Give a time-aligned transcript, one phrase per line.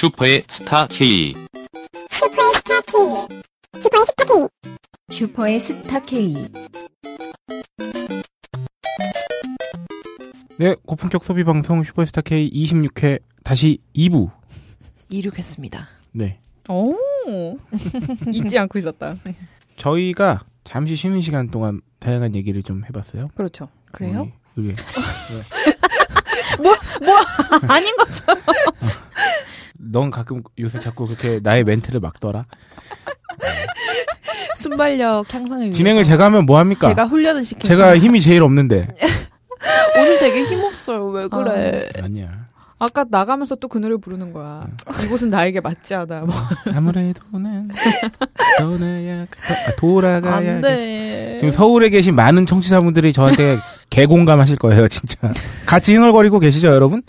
[0.00, 1.34] 슈퍼의 스타 K.
[2.08, 3.38] 슈퍼의 스타 K.
[3.82, 4.48] 슈퍼의 스타 K.
[5.10, 6.48] 슈퍼의 스타 K.
[10.56, 14.30] 네, 고품격 소비 방송 슈퍼스타 K 26회 다시 2부.
[15.10, 15.88] 이륙했습니다.
[16.12, 16.40] 네.
[16.70, 16.96] 오
[18.32, 19.16] 잊지 않고 있었다.
[19.76, 23.28] 저희가 잠시 쉬는 시간 동안 다양한 얘기를 좀 해봤어요.
[23.34, 23.68] 그렇죠.
[23.92, 24.32] 그래요?
[24.56, 24.68] 우리,
[26.58, 26.70] 우리
[27.68, 28.42] 아닌 것처럼.
[29.82, 32.46] 넌 가끔 요새 자꾸 그렇게 나의 멘트를 막더라.
[34.56, 36.88] 순발력 향상을 위해서 진행을 제가 하면 뭐 합니까?
[36.88, 37.66] 제가 훈련을 시켜.
[37.66, 38.88] 제가 힘이 제일 없는데.
[39.96, 41.06] 오늘 되게 힘 없어요.
[41.06, 41.88] 왜 그래?
[42.02, 42.46] 아니야.
[42.78, 44.66] 아까 나가면서 또 그 노래 부르는 거야.
[45.04, 46.20] 이곳은 나에게 맞지 않아.
[46.22, 46.34] 뭐.
[46.74, 47.68] 아무래도 난
[48.58, 51.36] 떠나야 아, 돌아가야 안 돼.
[51.38, 53.58] 지금 서울에 계신 많은 청취자분들이 저한테
[53.90, 55.32] 개공감하실 거예요, 진짜.
[55.66, 57.02] 같이 흥얼거리고 계시죠, 여러분?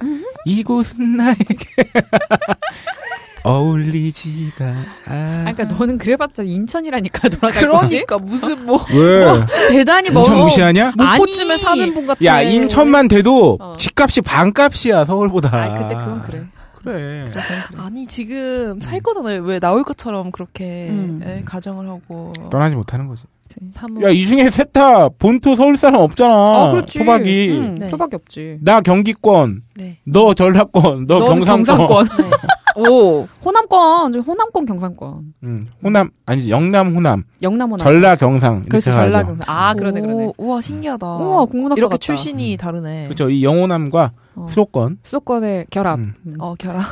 [0.45, 1.45] 이곳은 나에게
[3.43, 4.65] 어울리지가
[5.07, 5.53] 않아.
[5.53, 8.05] 그러니까 너는 그래봤자 인천이라니까 곳이.
[8.05, 9.25] 그러니까 무슨 뭐 왜?
[9.69, 10.23] 대단히 멀어.
[10.25, 10.93] 인천 무시하냐?
[10.95, 11.61] 목포쯤에 아니.
[11.61, 12.23] 사는 분 같아.
[12.25, 13.73] 야, 인천만 돼도 어.
[13.77, 15.49] 집값이 반값이야, 서울보다.
[15.55, 16.43] 아, 그때 그건 그래.
[16.83, 17.25] 그래.
[17.31, 17.41] 그래.
[17.77, 19.41] 아니 지금 살 거잖아요.
[19.43, 21.21] 왜 나올 것처럼 그렇게 음.
[21.25, 23.23] 예, 가정을 하고 떠나지 못하는 거지.
[23.71, 24.03] 사무.
[24.03, 26.33] 야, 이 중에 셋다 본토 서울 사람 없잖아.
[26.33, 26.99] 아, 그렇지.
[26.99, 27.49] 토박이.
[27.51, 27.89] 응, 네.
[27.89, 28.57] 토박이 없지.
[28.61, 29.97] 나 경기권, 네.
[30.05, 31.87] 너 전라권, 너넌 경상권.
[31.87, 32.31] 경상권.
[32.77, 33.27] 오.
[33.43, 35.33] 호남권, 호남권, 경상권.
[35.43, 37.83] 응, 호남, 아니지, 영남, 호남, 영남 호남.
[37.83, 38.63] 전라, 경상.
[38.63, 38.91] 그렇지.
[38.91, 39.43] 전라 경상.
[39.45, 40.31] 아, 그러네, 오, 그러네.
[40.37, 41.05] 우와 신기하다.
[41.05, 41.97] 우와, 국문학과 이렇게 같다.
[41.97, 43.05] 출신이 다르네.
[43.05, 43.29] 그렇죠.
[43.29, 44.45] 이 영호남과 어.
[44.49, 44.99] 수도권.
[45.03, 45.99] 수도권의 결합.
[45.99, 46.13] 음.
[46.25, 46.35] 음.
[46.39, 46.83] 어 결합.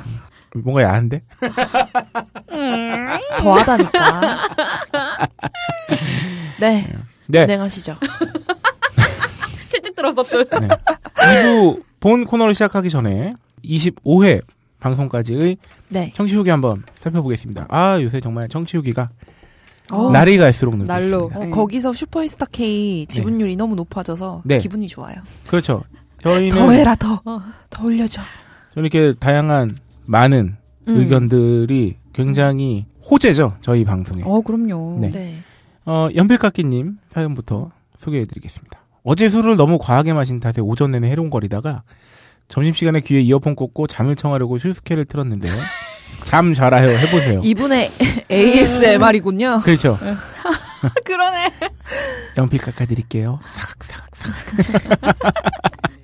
[0.55, 1.21] 뭔가 야한데?
[3.39, 4.37] 더하다니까.
[6.59, 6.87] 네.
[7.27, 7.39] 네.
[7.41, 7.95] 진행하시죠.
[9.71, 10.43] 채찍 들었어, 또.
[10.43, 13.31] 2부 본 코너를 시작하기 전에
[13.63, 14.41] 25회
[14.79, 15.57] 방송까지의
[15.89, 16.11] 네.
[16.15, 17.67] 청취 후기 한번 살펴보겠습니다.
[17.69, 19.09] 아, 요새 정말 청취 후기가
[19.91, 20.09] 어.
[20.11, 21.05] 날이 갈수록 늘고 날로.
[21.05, 21.39] 있습니다.
[21.39, 21.49] 어, 네.
[21.49, 24.57] 거기서 슈퍼스타 K 지분율이 너무 높아져서 네.
[24.57, 25.15] 기분이 좋아요.
[25.47, 25.83] 그렇죠.
[26.23, 27.21] 저희는 더 해라 더.
[27.25, 27.41] 어.
[27.69, 28.21] 더 올려줘.
[28.73, 29.71] 저는 이렇게 다양한
[30.09, 30.95] 많은 음.
[30.97, 33.57] 의견들이 굉장히 호재죠.
[33.61, 34.23] 저희 방송에.
[34.25, 34.97] 어, 그럼요.
[35.01, 35.09] 네.
[35.11, 35.35] 네.
[35.85, 38.79] 어, 연필깎이님 사연부터 소개해드리겠습니다.
[39.03, 41.83] 어제 술을 너무 과하게 마신 탓에 오전 내내 해롱거리다가
[42.47, 45.53] 점심시간에 귀에 이어폰 꽂고 잠을 청하려고 슈스케를 틀었는데요.
[46.25, 46.89] 잠 잘아요.
[46.89, 47.41] 해보세요.
[47.43, 47.87] 이분의
[48.31, 49.61] ASMR이군요.
[49.63, 49.97] 그렇죠.
[51.05, 51.51] 그러네.
[52.37, 53.39] 연필 깎아드릴게요.
[53.45, 54.09] 싹싹싹.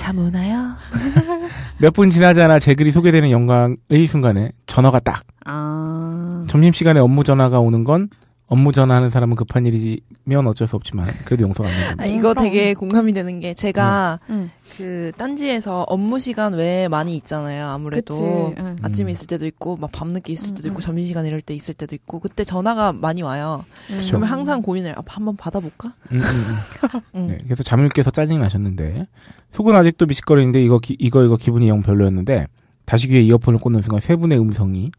[0.00, 0.56] 잠 오나요?
[1.76, 5.24] 몇분 지나지 않아 제 글이 소개되는 영광의 순간에 전화가 딱.
[5.44, 6.42] 아.
[6.48, 8.08] 점심시간에 업무 전화가 오는 건
[8.50, 12.02] 업무 전화하는 사람은 급한 일이면 어쩔 수 없지만 그래도 용서가 안 됩니다.
[12.02, 12.34] 아, 이거.
[12.34, 14.50] 되게 공감이 되는 게 제가 응.
[14.76, 17.68] 그 딴지에서 업무 시간 외에 많이 있잖아요.
[17.68, 18.52] 아무래도.
[18.58, 18.74] 응.
[18.82, 19.12] 아침에 음.
[19.12, 20.80] 있을 때도 있고 막 밤늦게 있을 때도 음, 있고 음.
[20.80, 23.64] 점심 시간 이럴 때 있을 때도 있고 그때 전화가 많이 와요.
[23.90, 24.00] 음.
[24.04, 25.94] 그러면 항상 고민을 아, 한번 받아볼까?
[26.10, 27.00] 음, 음, 음.
[27.14, 27.26] 음.
[27.28, 29.06] 네, 그래서 잠을 깨서 짜증이 나셨는데
[29.52, 32.48] 속은 아직도 미식거리는데 이거 기, 이거 이거 기분이 영 별로였는데
[32.84, 34.90] 다시 귀에 이어폰을 꽂는 순간 세 분의 음성이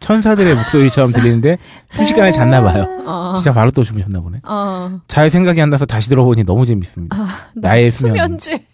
[0.00, 1.56] 천사들의 목소리처럼 들리는데
[1.90, 2.86] 순식간에 잤나 봐요.
[3.06, 3.34] 어.
[3.36, 4.40] 진짜 바로 또 주무셨나 보네.
[4.44, 5.00] 어.
[5.08, 7.16] 잘 생각이 안 나서 다시 들어보니 너무 재밌습니다.
[7.54, 8.16] 나의 수면.
[8.16, 8.64] 수면제.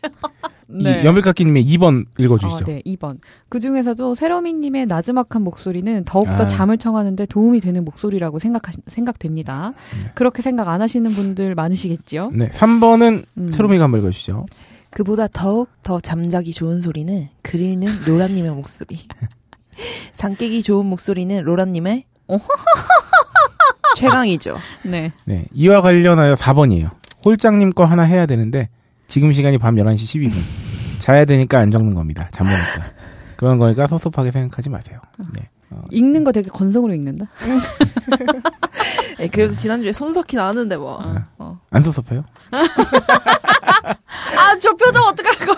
[0.69, 1.03] 네.
[1.03, 2.65] 이 연필깎이님의 2번 읽어주시죠.
[2.65, 3.19] 어, 네, 2번.
[3.49, 6.47] 그 중에서도 세로미님의 나지막한 목소리는 더욱더 아.
[6.47, 9.75] 잠을 청하는데 도움이 되는 목소리라고 생각하, 생각됩니다.
[10.15, 12.31] 그렇게 생각 안 하시는 분들 많으시겠지요?
[12.33, 13.51] 네, 3번은 음.
[13.53, 14.47] 새로미가 한번 읽어주시죠.
[14.91, 18.99] 그보다 더욱 더 잠자기 좋은 소리는 그릴는 로라님의 목소리.
[20.15, 22.39] 잠 깨기 좋은 목소리는 로라님의 어?
[23.97, 24.59] 최강이죠.
[24.83, 25.13] 네.
[25.25, 26.91] 네, 이와 관련하여 4번이에요.
[27.25, 28.69] 홀장님 거 하나 해야 되는데
[29.09, 30.33] 지금 시간이 밤 11시 12분.
[31.01, 32.29] 자야 되니까 안 적는 겁니다.
[32.33, 32.93] 잠 오니까.
[33.37, 34.99] 그런 거니까 섭섭하게 생각하지 마세요.
[35.35, 35.49] 네.
[35.71, 37.27] 어, 읽는 거 되게 건성으로 읽는다.
[39.19, 41.01] 네, 그래도 지난주에 손석희 나왔는데 뭐.
[41.03, 41.27] 아.
[41.39, 41.61] 어.
[41.71, 42.25] 안 섭섭해요?
[42.51, 45.57] 아, 저 표정 어떡할 거야.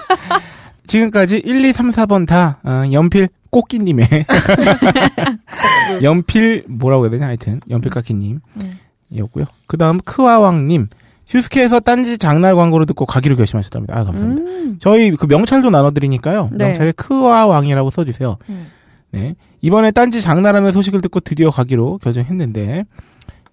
[0.88, 4.08] 지금까지 1, 2, 3, 4번 다 어, 연필 꽃기님의
[6.02, 8.72] 연필 뭐라고 해야 되냐 하여튼 연필 깎이님 음.
[9.10, 9.46] 이었고요.
[9.66, 10.88] 그 다음 크와왕님
[11.26, 13.96] 휴스케에서 딴지 장날 광고를 듣고 가기로 결심하셨답니다.
[13.96, 14.50] 아 감사합니다.
[14.50, 14.76] 음.
[14.80, 16.48] 저희 그 명찰도 나눠드리니까요.
[16.52, 16.66] 네.
[16.66, 18.36] 명찰에 크와왕이라고 써주세요.
[18.48, 18.66] 음.
[19.10, 22.84] 네 이번에 딴지 장날하는 소식을 듣고 드디어 가기로 결정했는데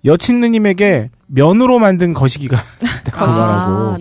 [0.03, 2.57] 여친 누님에게 면으로 만든 거시기가
[3.05, 3.97] 딱 아.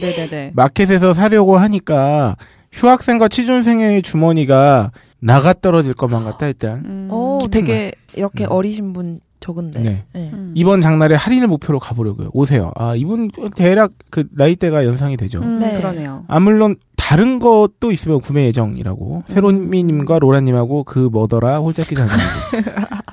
[0.53, 2.37] 마켓에서 사려고 하니까
[2.75, 4.91] 휴학생과 취준생의 주머니가
[5.21, 7.09] 나가 떨어질 것만 같다 일단 음.
[7.11, 8.51] 어, 되게 이렇게 음.
[8.51, 9.81] 어리신 분 적은데.
[9.83, 10.05] 네.
[10.15, 10.31] 네.
[10.33, 10.53] 음.
[10.55, 12.31] 이번 장날에 할인을 목표로 가보려고요.
[12.33, 12.73] 오세요.
[12.77, 15.41] 아 이분 대략 그 나이대가 연상이 되죠.
[15.41, 15.77] 음, 네.
[15.77, 16.25] 그러네요.
[16.29, 19.25] 아 물론 다른 것도 있으면 구매 예정이라고.
[19.27, 22.15] 새로미님과 로라님하고 그 뭐더라 홀짝기 장님.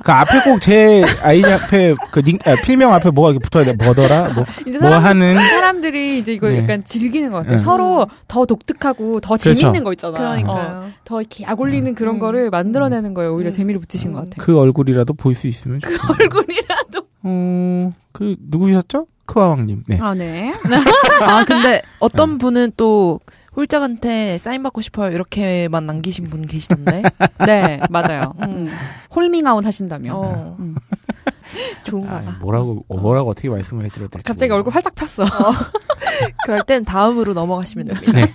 [0.04, 3.74] 그 앞에 꼭 제 아이디 앞에 그 닉, 아, 필명 앞에 뭐가 이렇게 붙어야 돼.
[3.74, 6.60] 뭐더라 뭐, 이제 뭐 사람, 하는 사람들이 이제 이거 네.
[6.60, 7.58] 약간 즐기는 것 같아요.
[7.58, 7.64] 네.
[7.64, 9.54] 서로 더 독특하고 더 그렇죠.
[9.54, 10.14] 재밌는 거 있잖아.
[10.14, 10.86] 어, 그러니까요.
[11.04, 12.20] 더 이렇게 약 올리는 그런 음.
[12.20, 13.36] 거를 만들어내는 거예요.
[13.36, 13.54] 오히려 음.
[13.54, 14.36] 재미를 붙이신 것 같아요.
[14.38, 16.02] 그 얼굴이라도 볼 수 있으면 좋겠네요.
[16.20, 17.02] 얼굴이라도.
[17.24, 19.08] 어, 그 누구셨죠?
[19.26, 19.84] 크와왕님.
[19.88, 19.98] 네.
[20.02, 20.52] 아, 네.
[21.22, 22.06] 아 근데 어.
[22.06, 23.20] 어떤 분은 또
[23.56, 27.04] 홀짝한테 사인 받고 싶어요 이렇게만 남기신 분 계시던데.
[27.46, 28.34] 네, 맞아요.
[28.40, 28.44] 음.
[28.68, 28.78] 음.
[29.14, 30.16] 홀밍아웃 하신다며.
[30.16, 30.76] 어 음.
[31.86, 32.32] 좋은가 아, 봐.
[32.42, 34.52] 뭐라고 어, 뭐라고 어 떻게 말씀을 해드려야 될지 갑자기.
[34.54, 35.26] 얼굴 활짝 폈어.
[36.46, 38.12] 그럴 땐 다음으로 넘어가시면 됩니다.
[38.14, 38.34] 네.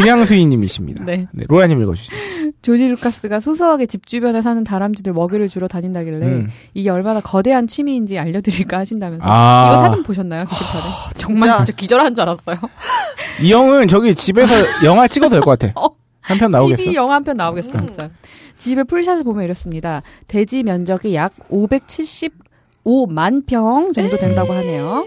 [0.00, 1.04] 그냥 수인님이십니다.
[1.04, 1.26] 네.
[1.32, 2.16] 네, 로라님 읽어주시죠.
[2.62, 6.48] 조지 루카스가 소소하게 집 주변에 사는 다람쥐들 먹이를 주러 다닌다길래 음.
[6.74, 9.66] 이게 얼마나 거대한 취미인지 알려드릴까 하신다면서 아.
[9.66, 10.44] 이거 사진 보셨나요?
[10.44, 10.82] 그 게시판에
[11.14, 11.56] 정말 진짜.
[11.64, 12.56] 진짜 기절한 줄 알았어요.
[13.42, 14.52] 이 형은 저기 집에서
[14.84, 15.72] 영화 찍어도 될 것 같아.
[15.80, 15.90] 어.
[16.20, 16.82] 한편 나오겠어.
[16.82, 17.86] 집이 영화 한 편 나오겠어 음.
[17.86, 18.10] 진짜.
[18.58, 20.02] 집의 풀샷을 보면 이렇습니다.
[20.26, 25.04] 대지 면적이 약 575만 평 정도 된다고 하네요.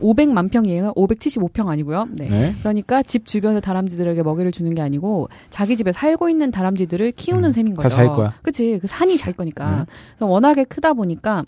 [0.00, 0.92] 500만 평이에요.
[0.94, 2.08] 575평 아니고요.
[2.12, 2.28] 네.
[2.28, 2.52] 네.
[2.60, 7.52] 그러니까 집 주변의 다람쥐들에게 먹이를 주는 게 아니고 자기 집에 살고 있는 다람쥐들을 키우는 음,
[7.52, 7.96] 셈인 다 거죠.
[7.96, 8.34] 자기 거야.
[8.42, 8.78] 그치.
[8.80, 9.86] 그 산이 자기 거니까.
[10.20, 10.28] 음.
[10.28, 11.44] 워낙에 크다 보니까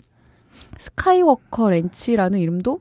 [0.77, 2.79] 스카이워커 렌치라는 이름도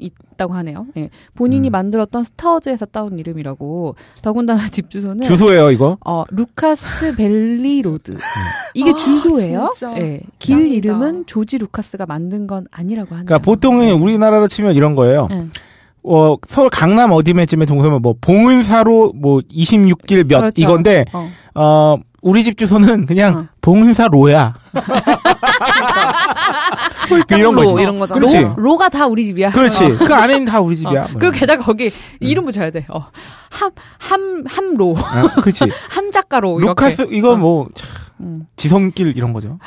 [0.00, 0.86] 있다고 하네요.
[0.96, 1.10] 예.
[1.34, 1.72] 본인이 음.
[1.72, 3.94] 만들었던 스타워즈에서 따온 이름이라고.
[4.22, 5.98] 더군다나 집 주소는 주소예요 이거.
[6.04, 8.16] 어, Lucas Valley Road.
[8.74, 9.70] 이게 아, 주소예요.
[9.74, 10.00] 진짜.
[10.00, 10.20] 예.
[10.38, 10.74] 길 짱이다.
[10.74, 13.26] 이름은 조지 루카스가 만든 건 아니라고 하네요.
[13.26, 15.26] 그러니까 보통은 우리나라로 치면 이런 거예요.
[15.30, 15.46] 네.
[16.02, 20.62] 어, 서울 강남 어디쯤에 동서면 뭐 봉은사로 뭐 26길 몇 그렇죠.
[20.62, 21.30] 이건데 어.
[21.54, 23.46] 어 우리 집 주소는 그냥 어.
[23.60, 24.54] 봉은사로야.
[27.36, 27.68] 이런 거지.
[27.68, 28.18] 홀짝로 이런 거잖아.
[28.18, 28.40] 그렇지.
[28.40, 29.50] 로, 로가 다 우리 집이야.
[29.50, 29.84] 그렇지.
[29.84, 29.96] 어.
[29.98, 31.04] 그 안에는 다 우리 집이야.
[31.04, 31.08] 어.
[31.08, 31.90] 뭐 그리고 게다가 거기
[32.20, 32.86] 이름 붙여야 돼.
[32.88, 33.06] 어.
[33.50, 34.90] 함, 함, 함로.
[34.90, 35.64] 어, 그렇지.
[35.90, 36.58] 함작가로.
[36.60, 37.36] 루카스 이거 어.
[37.36, 37.68] 뭐
[38.20, 38.42] 음.
[38.56, 39.58] 지성길 이런 거죠.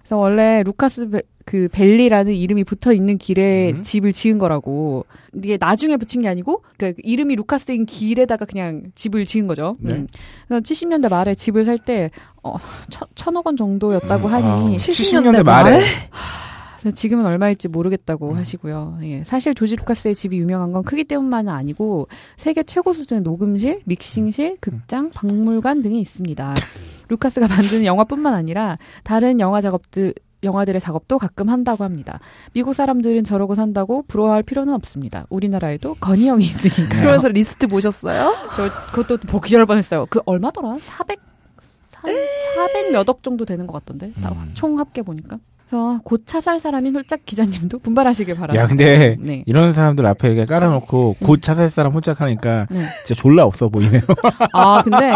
[0.00, 3.82] 그래서 원래 루카스 베, 그 벨리라는 이름이 붙어 있는 길에 음.
[3.82, 5.06] 집을 지은 거라고.
[5.34, 9.76] 이게 나중에 붙인 게 아니고 그 이름이 루카스인 길에다가 그냥 집을 지은 거죠.
[9.80, 9.94] 네.
[9.94, 10.06] 음.
[10.48, 12.10] 그래서 70년대 말에 집을 살 때
[12.42, 12.56] 어,
[12.88, 15.80] 천, 천억 원 정도였다고 음, 하니 아, 70년대 70년대 말에?
[16.80, 18.36] 그래서 지금은 얼마일지 모르겠다고 음.
[18.36, 18.98] 하시고요.
[19.04, 19.24] 예.
[19.24, 25.10] 사실 조지 루카스의 집이 유명한 건 크기 때문만은 아니고 세계 최고 수준의 녹음실, 믹싱실, 극장,
[25.10, 26.54] 박물관 등이 있습니다.
[27.08, 30.14] 루카스가 만드는 영화뿐만 아니라 다른 영화 작업들
[30.44, 32.20] 영화들의 작업도 가끔 한다고 합니다.
[32.52, 35.26] 미국 사람들은 저러고 산다고 부러워할 필요는 없습니다.
[35.30, 37.00] 우리나라에도 건희영이 있으니까요.
[37.00, 38.34] 그러면서 리스트 보셨어요?
[38.56, 40.06] 저 그것도 보기 전에 뻔했어요.
[40.10, 40.78] 그 얼마더라?
[40.80, 41.18] 400
[42.56, 44.12] 400 몇 억 정도 되는 것 같던데.
[44.22, 44.50] 다 음.
[44.54, 45.38] 총 합계 보니까.
[45.66, 48.62] 그래서 곧 차살 사람인 홀짝 기자님도 분발하시길 바랍니다.
[48.62, 49.42] 야 근데 네.
[49.46, 52.84] 이런 사람들 앞에 이렇게 깔아놓고 곧 차살 사람 홀짝 하니까 네.
[53.04, 54.02] 진짜 졸라 없어 보이네요.
[54.52, 55.06] 아 근데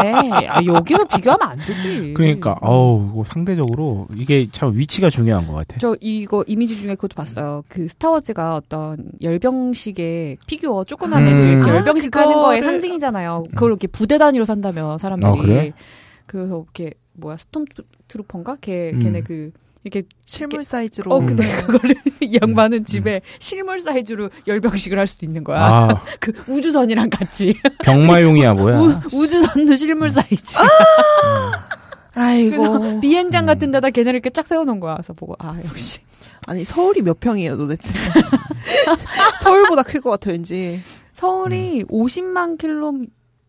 [0.49, 2.15] 아, 여기서 비교하면 안 되지.
[2.17, 5.77] 그러니까 어우 이거 상대적으로 이게 참 위치가 중요한 것 같아.
[5.79, 7.62] 저 이거 이미지 중에 그것도 봤어요.
[7.69, 11.29] 그 스타워즈가 어떤 열병식의 피규어 조그만 음.
[11.29, 13.45] 애들 이렇게 아, 열병식 하는 거의 그거를- 상징이잖아요.
[13.50, 15.31] 그걸 이렇게 부대 단위로 산다며 사람들이.
[15.31, 15.73] 어, 그래?
[16.27, 18.56] 그래서 이렇게 뭐야 stormtrooper인가?
[18.61, 19.00] 걔 음.
[19.00, 19.50] 걔네 그
[19.88, 21.12] 이렇게 실물 사이즈로.
[21.12, 21.56] 어 근데 네.
[21.62, 25.61] 그거를 이 양반은 집에 실물 사이즈로 열병식을 할 수도 있는 거야.
[25.61, 27.55] 아 그 우주선이랑 같이
[27.85, 28.79] 병마용이야 뭐야.
[28.79, 30.59] 우, 우주선도 실물 사이즈.
[32.14, 32.57] 아이고.
[32.78, 33.47] 그래서 비행장 음.
[33.47, 34.95] 같은 데다 걔네를 이렇게 쫙 세워놓은 거야.
[34.95, 36.00] 그래서 보고 아 역시
[36.47, 37.95] 아니 서울이 몇 평이에요 도대체?
[39.42, 40.83] 서울보다 클 것 같아 왠지.
[41.12, 42.95] 서울이 50만 킬로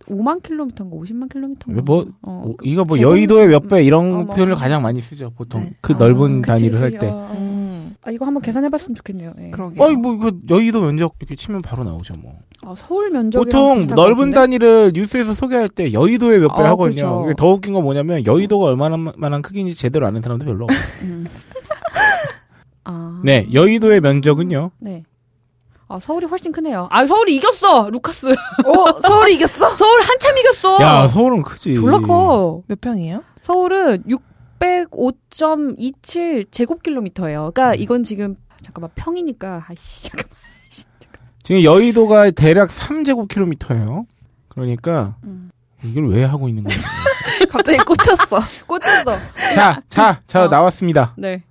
[0.10, 4.24] 5만 킬로미터인가 50만 킬로미터인가 뭐, 어, 어, 이거 뭐 제곱- 여의도의 몇 배 이런 어,
[4.24, 4.36] 뭐.
[4.36, 5.72] 표현을 가장 많이 쓰죠 보통 네.
[5.82, 7.00] 그 아, 넓은 그치, 단위를 할 그치.
[7.00, 7.08] 때.
[7.12, 7.96] 음.
[8.02, 9.34] 아 이거 한번 계산해봤으면 좋겠네요.
[9.40, 9.50] 예.
[9.52, 9.82] 그러게.
[9.84, 12.34] 어이 뭐 이거 여의도 면적 이렇게 치면 바로 나오죠 뭐.
[12.64, 16.96] 아, 서울 면적이 보통 넓은 단위를 뉴스에서 소개할 때 여의도의 몇배 아, 하거든요.
[16.96, 17.24] 그렇죠.
[17.26, 20.82] 이게 더 웃긴 건 뭐냐면 여의도가 얼마나 만한 크기인지 제대로 아는 사람도 별로 없어요.
[21.04, 21.26] 음.
[22.86, 24.72] 아, 네, 여의도의 면적은요.
[24.80, 25.04] 네.
[25.90, 26.88] 아 서울이 훨씬 크네요.
[26.92, 28.28] 아 서울이 이겼어 루카스.
[28.32, 29.70] 어 서울이 이겼어?
[29.76, 30.78] 서울 한참 이겼어.
[30.82, 31.74] 야 서울은 크지.
[31.74, 32.62] 졸라 커.
[32.68, 33.24] 몇 평이에요?
[33.42, 34.04] 서울은
[34.60, 37.52] 605.27 제곱킬로미터예요.
[37.54, 37.76] 그러니까 음.
[37.82, 40.38] 이건 지금 잠깐만 평이니까 아이씨 잠깐만.
[41.42, 44.06] 지금 여의도가 대략 3제곱킬로미터예요.
[44.50, 45.50] 그러니까 음.
[45.84, 46.78] 이걸 왜 하고 있는 거야?
[47.50, 48.40] 갑자기 꽂혔어.
[48.68, 49.18] 꽂혔어.
[49.56, 50.48] 자, 자, 자 어.
[50.50, 51.16] 나왔습니다.
[51.18, 51.44] 네.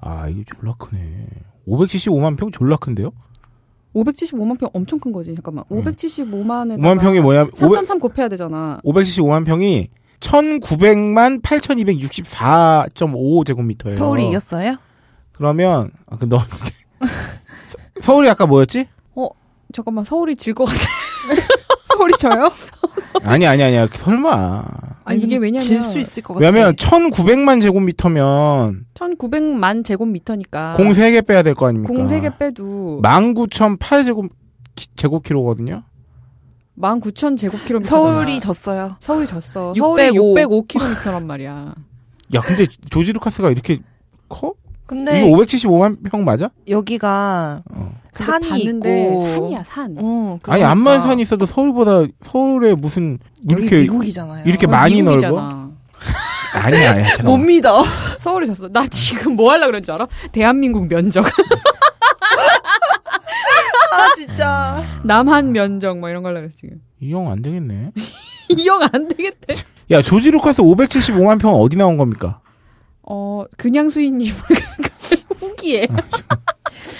[0.00, 1.26] 아 이게 졸라 크네.
[1.68, 3.12] 575만 평 졸라 큰데요?
[3.96, 5.34] 575만 평 엄청 큰 거지.
[5.34, 5.64] 잠깐만.
[5.70, 7.46] 575만에 5만 평이 뭐야?
[7.60, 8.80] 500, 3.3 곱해야 되잖아.
[8.84, 9.88] 575만 평이
[10.20, 13.96] 1900만 8264.5 제곱미터예요.
[13.96, 14.76] 서울이 이겼어요?
[15.32, 16.38] 그러면 아, 그 너,
[18.02, 18.88] 서울이 아까 뭐였지?
[19.74, 20.04] 잠깐만.
[20.04, 20.78] 서울이 질 것 같아.
[22.06, 22.50] 서울이 져요?
[23.24, 24.64] 아니 아니 아니야 설마.
[25.04, 26.44] 아니, 이게 왜냐면- 질수 있을 것 같아.
[26.44, 30.74] 왜냐면 1,900만 제곱미터면 1900만 제곱미터니까.
[30.74, 31.92] 공 3개 빼야 될 거 아닙니까?
[31.94, 34.30] 공 3개 빼도 19,008제곱
[34.96, 35.82] 제곱키로거든요.
[36.80, 37.88] 19,000 제곱킬로미터.
[37.88, 38.96] 서울이 졌어요.
[39.00, 39.72] 서울이 졌어.
[39.76, 39.96] 605.
[39.96, 40.10] 서울이
[40.44, 41.74] 605킬로미터란 말이야.
[42.34, 43.78] 야, 근데 조지 루카스가 이렇게
[44.28, 44.52] 커?
[44.86, 46.50] 근데 이거 575만 평 맞아?
[46.68, 47.94] 여기가 어.
[48.12, 49.96] 산이 봤는데 있고 산이야 산.
[49.98, 50.70] 어, 아니 그러니까.
[50.70, 54.44] 암만 산이 있어도 서울보다 서울에 무슨 이렇게 미국이잖아요.
[54.46, 55.70] 이렇게 어, 많이 미국이잖아.
[56.54, 57.04] 아니야, 아니야.
[57.24, 57.82] 못 믿어.
[58.20, 58.68] 서울이 졌어.
[58.68, 60.06] 나 지금 뭐 하려고 그런 줄 알아?
[60.32, 61.26] 대한민국 면적.
[63.92, 64.82] 아 진짜.
[65.04, 66.80] 남한 면적 뭐 이런 거 하려고 그랬어 지금.
[67.00, 67.90] 이 형 안 되겠네.
[68.50, 69.54] 이 형 안 되겠대.
[69.90, 72.40] 야, 조지 루카스 575만 평은 어디 나온 겁니까?
[73.06, 74.32] 어, 그냥 수인님
[75.40, 75.86] 후기에.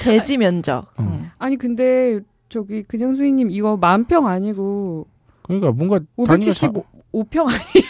[0.03, 0.85] 대지 면적.
[0.97, 1.03] 어.
[1.03, 1.31] 음.
[1.39, 5.07] 아니 근데 저기 그냥 수인님 이거 만평 아니고
[5.43, 6.69] 그러니까 뭔가 단위가 다-
[7.13, 7.89] 575평 아니에요?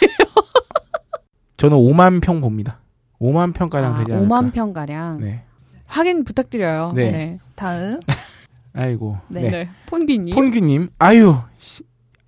[1.57, 2.79] 저는 5만 평 봅니다.
[3.19, 4.27] 5만 평가량 아, 되지 않을까.
[4.35, 5.19] 5만 평 가량.
[5.19, 5.43] 네.
[5.85, 6.93] 확인 부탁드려요.
[6.95, 7.11] 네.
[7.11, 7.39] 네.
[7.55, 7.99] 다음.
[8.73, 9.17] 아이고.
[9.27, 9.49] 네.
[9.49, 9.69] 네.
[9.87, 10.35] 폰비님.
[10.35, 11.81] 폰기님, 아유, 씨,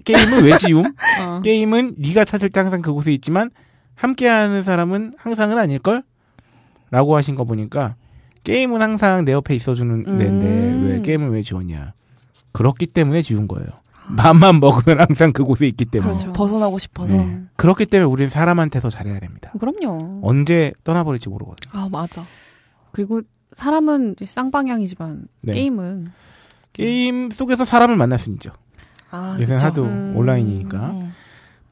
[0.04, 0.84] 게임은 왜 지움?
[1.22, 1.42] 어.
[1.44, 3.52] 게임은 네가 찾을 때 항상 그곳에 있지만
[4.00, 6.04] 함께하는 사람은 항상은 아닐걸?
[6.90, 7.96] 라고 하신 거 보니까
[8.44, 10.18] 게임은 항상 내 옆에 있어주는 음.
[10.18, 11.94] 데인데 왜 게임을 왜 지웠냐?
[12.54, 13.68] 그렇기 때문에 지운 거예요.
[14.08, 16.14] 맘만 먹으면 항상 그곳에 있기 때문에.
[16.14, 16.34] 그렇죠.
[16.34, 17.14] 벗어나고 싶어서.
[17.14, 17.42] 네.
[17.58, 19.52] 그렇기 때문에 우리는 사람한테 더 잘해야 됩니다.
[19.60, 20.22] 그럼요.
[20.24, 21.72] 언제 떠나버릴지 모르거든요.
[21.74, 22.24] 아 맞아.
[22.92, 23.22] 그리고
[23.54, 25.54] 사람은 쌍방향이지만 네.
[25.54, 26.08] 게임은
[26.74, 28.52] 게임 속에서 사람을 만날 수 있죠.
[29.12, 29.68] 아 요새는 그쵸.
[29.68, 30.14] 하도 음.
[30.16, 30.78] 온라인이니까.
[30.92, 31.12] 음.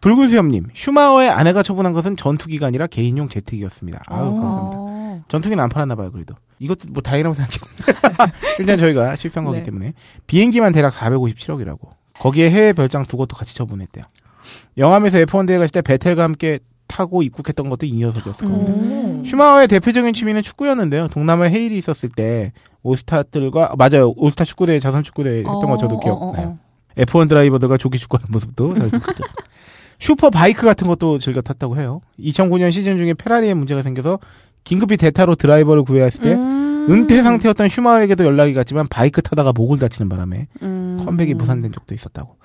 [0.01, 4.04] 붉은 수염님, 슈마어의 아내가 처분한 것은 전투기가 아니라 개인용 제트기였습니다.
[4.10, 4.16] 어.
[4.16, 4.77] 감사합니다.
[4.77, 5.24] 어.
[5.27, 6.36] 전투기는 안 팔았나봐요, 그래도.
[6.60, 8.32] 이것도 뭐 다행이라고 생각해요.
[8.60, 9.63] 일단 저희가 실수한 거기 네.
[9.63, 9.94] 때문에.
[10.27, 11.80] 비행기만 대략 457억이라고.
[12.20, 14.04] 거기에 해외 별장 두 곳도 같이 처분했대요.
[14.77, 18.72] 영암에서 F1 대회 갔을 때 베텔과 함께 타고 입국했던 것도 이 녀석이었을 겁니다.
[18.74, 19.24] 음.
[19.26, 21.10] 슈마허의 대표적인 취미는 축구였는데요.
[21.10, 24.13] 동남아 해일이 있었을 때 올스타들과 맞아요.
[24.16, 26.48] 올스타 축구대회 자선 축구대회 했던 거 저도 어, 기억나요.
[26.48, 26.60] 어, 어.
[26.98, 29.24] F1 드라이버들과 조기 축구하는 모습도 잘 봤죠.
[30.00, 32.01] superbike 같은 것도 즐겨 탔다고 해요.
[32.20, 34.20] 2009년 시즌 중에 페라리에 문제가 생겨서
[34.63, 36.88] 긴급히 대타로 드라이버를 구해야 했을 때 음.
[36.89, 41.01] 은퇴 상태였던 슈마허에게도 연락이 갔지만 바이크 타다가 목을 다치는 바람에 음.
[41.04, 42.36] 컴백이 무산된 적도 있었다고.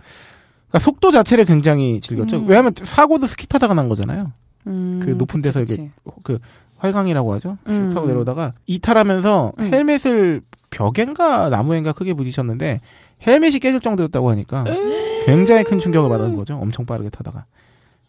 [0.68, 2.38] 그러니까 속도 자체를 굉장히 즐겼죠.
[2.38, 2.47] 음.
[2.47, 4.32] 왜냐하면 사고도 스키 타다가 난 거잖아요.
[4.66, 5.00] 음.
[5.02, 5.90] 그 높은 데서 그치, 이렇게
[6.23, 6.38] 그
[6.78, 7.59] 활강이라고 하죠.
[7.66, 7.90] 쭉 음.
[7.92, 9.71] 타고 내려오다가 이탈하면서 음.
[9.73, 12.80] 헬멧을 벽엔가 나무엔가 크게 부딪혔는데
[13.26, 15.25] 헬멧이 깨질 정도였다고 하니까 음.
[15.26, 16.57] 굉장히 큰 충격을 받은 거죠.
[16.57, 17.45] 엄청 빠르게 타다가.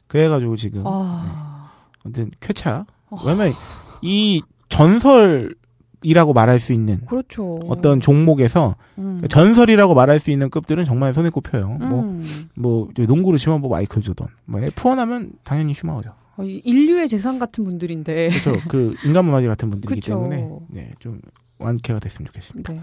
[0.08, 1.72] 그래가지고 지금 아.
[2.04, 2.86] 아무튼 쾌차.
[3.10, 3.18] 어.
[3.26, 3.54] 왜냐면
[4.02, 7.60] 이 전설이라고 말할 수 있는 그렇죠.
[7.68, 9.22] 어떤 종목에서 음.
[9.30, 11.68] 전설이라고 말할 수 있는 급들은 정말 손에 꼽혀요.
[11.68, 12.50] 뭐, 음.
[12.56, 14.28] 뭐, 농구로 치면 뭐 마이클 조던.
[14.46, 16.14] 뭐 F1 하면 당연히 슈마어죠.
[16.36, 18.30] 어, 이 인류의 재산 같은 분들인데.
[18.30, 18.60] 그렇죠.
[18.68, 20.14] 그 인간 문화재 같은 분들이기 그쵸.
[20.14, 21.22] 때문에 네, 좀
[21.60, 22.74] 완쾌가 됐으면 좋겠습니다.
[22.74, 22.82] 네.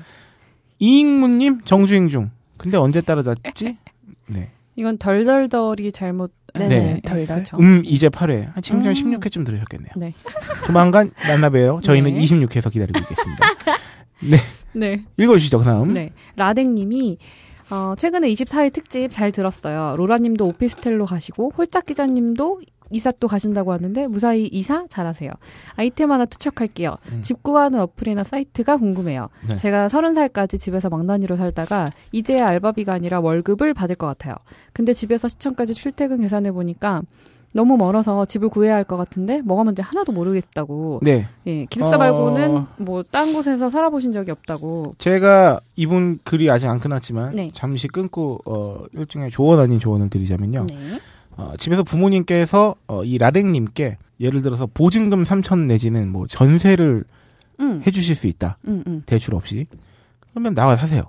[0.81, 2.31] 이익무님 정주행 중.
[2.57, 3.79] 근데 언제 따라잡지?
[4.27, 4.51] 네.
[4.77, 6.33] 이건 덜덜덜이 잘못.
[6.55, 7.39] 네 네, 덜덜.
[7.39, 7.59] 그쵸.
[7.61, 8.53] 음 이제 8회.
[8.53, 8.95] 한 지금 전 음.
[8.95, 9.93] 16회쯤 들으셨겠네요.
[9.97, 10.13] 네.
[10.67, 11.81] 조만간 만나봬요.
[11.85, 12.21] 저희는 네.
[12.23, 13.47] 26회에서 기다리고 있겠습니다.
[14.75, 15.05] 네.
[15.17, 15.59] 읽어주시죠.
[15.59, 15.93] 그다음.
[15.93, 16.11] 네.
[16.37, 17.19] 라댕님이
[17.71, 19.95] 어, 최근에 24회 특집 잘 들었어요.
[19.97, 22.61] 로라님도 오피스텔로 가시고 홀짝 기자님도
[22.91, 25.31] 이사 또 가신다고 하는데 무사히 이사 잘하세요.
[25.77, 26.97] 아이템 하나 투척할게요.
[27.13, 27.23] 음.
[27.23, 29.29] 집 구하는 어플이나 사이트가 궁금해요.
[29.49, 29.57] 네.
[29.57, 34.35] 제가 30살까지 집에서 망나니로 살다가 이제야 알바비가 아니라 월급을 받을 것 같아요.
[34.73, 37.03] 근데 집에서 시청까지 출퇴근 계산해 보니까
[37.53, 41.01] 너무 멀어서 집을 구해야 할 것 같은데 뭐가 뭔지 하나도 모르겠다고.
[41.03, 41.27] 네.
[41.47, 41.99] 예, 기숙사 어.
[41.99, 44.93] 말고는 뭐 딴 곳에서 살아보신 적이 없다고.
[44.99, 47.51] 제가 이분 글이 아직 안 끝났지만 네.
[47.53, 50.67] 잠시 끊고 어 일종의 조언 아닌 조언을 드리자면요.
[50.69, 50.77] 네.
[51.41, 57.05] 어, 집에서 부모님께서 어, 이 라댕님께 예를 들어서 보증금 3천 내지는 뭐 전세를
[57.61, 58.59] 음, 해주실 수 있다.
[58.69, 59.03] 음, 음.
[59.07, 59.67] 대출 없이.
[60.31, 61.05] 그러면 나와 사세요.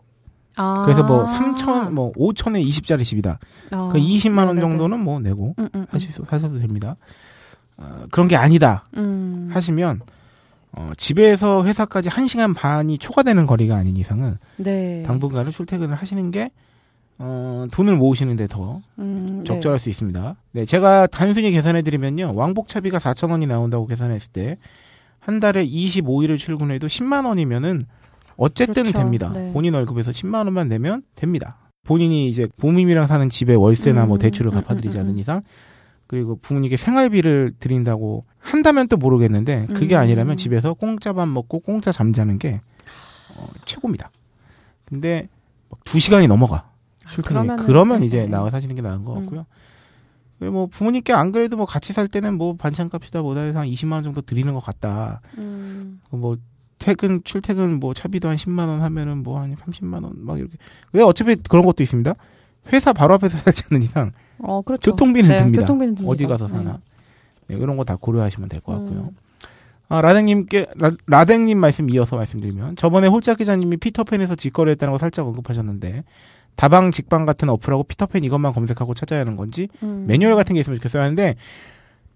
[0.55, 0.83] 아.
[0.85, 3.39] 그래서 뭐 3천, 뭐 5천에 20짜리 집이다.
[3.71, 3.89] 아.
[3.91, 4.61] 그 20만 원 네네네.
[4.61, 5.85] 정도는 뭐 내고 음, 음, 음.
[5.89, 6.95] 하실 수, 사셔도 됩니다.
[7.75, 9.49] 어, 그런 게 아니다 음.
[9.51, 9.99] 하시면
[10.73, 15.03] 어, 집에서 회사까지 1시간 반이 초과되는 거리가 아닌 이상은 네.
[15.03, 16.51] 당분간은 출퇴근을 하시는 게
[17.23, 19.43] 어, 돈을 모으시는데 더 음, 네.
[19.43, 20.35] 적절할 수 있습니다.
[20.53, 22.33] 네, 제가 단순히 계산해 드리면요.
[22.35, 24.57] 왕복차비가 4천 원이 나온다고 계산했을 때
[25.21, 27.85] 한 달에 25일을 출근해도 10만 원이면은
[28.37, 28.97] 어쨌든 그렇죠.
[28.97, 29.31] 됩니다.
[29.33, 29.53] 네.
[29.53, 31.57] 본인 월급에서 10만 원만 내면 됩니다.
[31.83, 35.43] 본인이 이제 부모님이랑 사는 집에 월세나 뭐 음, 대출을 음, 갚아드리지 음, 음, 않은 이상
[36.07, 40.01] 그리고 부모님께 생활비를 드린다고 한다면 또 모르겠는데 그게 음.
[40.01, 42.61] 아니라면 집에서 공짜 밥 먹고 공짜 잠자는 게
[43.37, 44.09] 어, 최고입니다.
[44.85, 45.29] 근데
[45.69, 46.70] 막 2시간이 넘어가.
[47.11, 48.27] 출퇴근 그러면은- 그러면 네, 이제 네.
[48.27, 49.21] 나와 사시는 게 나은 것 음.
[49.23, 49.45] 같고요.
[50.39, 53.91] 그리고 뭐 부모님께 안 그래도 뭐 같이 살 때는 뭐 반찬값이다 뭐다 해서 한 20만
[53.93, 55.21] 원 정도 드리는 것 같다.
[55.37, 55.99] 음.
[56.09, 56.37] 뭐
[56.79, 60.55] 퇴근 출퇴근 뭐 차비도 한 10만 원 하면은 뭐 한 30만 원 막 이렇게
[60.93, 62.13] 왜 어차피 그런 것도 있습니다.
[62.73, 64.89] 회사 바로 앞에서 살지 않는 이상 어, 그렇죠.
[64.91, 65.61] 교통비는 네, 듭니다.
[65.61, 66.11] 교통비는 듭니다.
[66.11, 66.79] 어디 가서 사나
[67.47, 67.55] 네.
[67.55, 68.99] 네, 이런 거 다 고려하시면 될 것 같고요.
[69.11, 69.17] 음.
[69.89, 76.03] 아, 라댕님께 라, 라댕님 말씀 이어서 말씀드리면 저번에 홀짝 기자님이 피터팬에서 직거래했다는 거 살짝 언급하셨는데
[76.55, 80.05] 다방 직방 같은 어플하고 피터팬 이것만 검색하고 찾아야 하는 건지 음.
[80.07, 81.35] 매뉴얼 같은 게 있으면 좋겠어요 하는데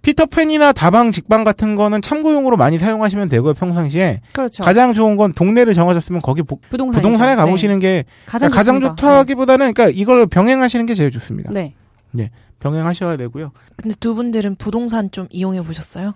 [0.02, 4.64] 피터팬이나 다방 직방 같은 거는 참고용으로 많이 사용하시면 되고요 평상시에 그렇죠.
[4.64, 7.02] 가장 좋은 건 동네를 정하셨으면 거기 보- 부동산이죠.
[7.02, 7.36] 부동산에 네.
[7.38, 8.96] 가보시는 게 가장, 가장 좋습니다.
[9.02, 11.50] 좋다기보다는 그러니까 이걸 병행하시는 게 제일 좋습니다.
[11.52, 11.74] 네.
[12.12, 12.30] 네.
[12.60, 13.52] 병행하셔야 되고요.
[13.78, 16.14] 근데 두 분들은 부동산 좀 이용해 보셨어요?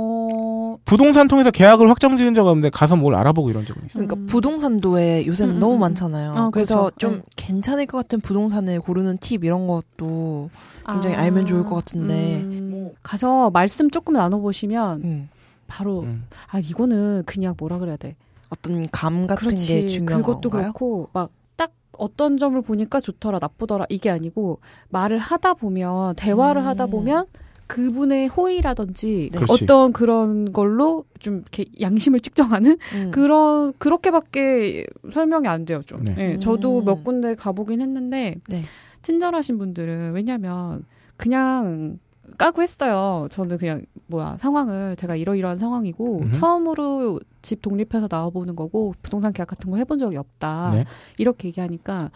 [0.00, 4.06] 어, 부동산 통해서 계약을 확정 지은 적 없는데 가서 뭘 알아보고 이런 적은 있어요.
[4.06, 4.26] 그러니까 음.
[4.26, 5.80] 부동산도에 요새는 음, 음, 너무 음.
[5.80, 6.32] 많잖아요.
[6.34, 6.96] 아, 그래서 그렇죠.
[6.96, 7.22] 좀 네.
[7.36, 10.50] 괜찮을 것 같은 부동산을 고르는 팁 이런 것도
[10.86, 12.40] 굉장히 알면 좋을 것 같은데.
[12.42, 15.28] 음, 가서 말씀 조금 나눠보시면 음,
[15.66, 16.24] 바로 음.
[16.48, 18.16] 아 이거는 그냥 뭐라 그래야 돼.
[18.48, 19.88] 어떤 감 같은 게 그렇지.
[19.88, 20.72] 중요한 그것도 건가요?
[20.72, 21.30] 그렇고 막
[21.60, 26.66] 딱 어떤 점을 보니까 좋더라 나쁘더라 이게 아니고 말을 하다 보면 대화를 음.
[26.66, 27.26] 하다 보면
[27.70, 29.38] 그분의 호의라든지 네.
[29.48, 33.10] 어떤 그런 걸로 좀 이렇게 양심을 측정하는 음.
[33.12, 36.04] 그런 그렇게밖에 설명이 안 돼요 좀.
[36.04, 36.14] 네.
[36.18, 36.84] 예, 저도 음.
[36.84, 38.62] 몇 군데 가보긴 했는데 네.
[39.02, 40.84] 친절하신 분들은 왜냐하면
[41.16, 42.00] 그냥
[42.38, 43.28] 까고 했어요.
[43.30, 46.32] 저는 그냥 뭐야 상황을 제가 이러이러한 상황이고 음흠.
[46.32, 50.72] 처음으로 집 독립해서 나와보는 거고 부동산 계약 같은 거 해본 적이 없다.
[50.74, 50.84] 네.
[51.18, 52.10] 이렇게 얘기하니까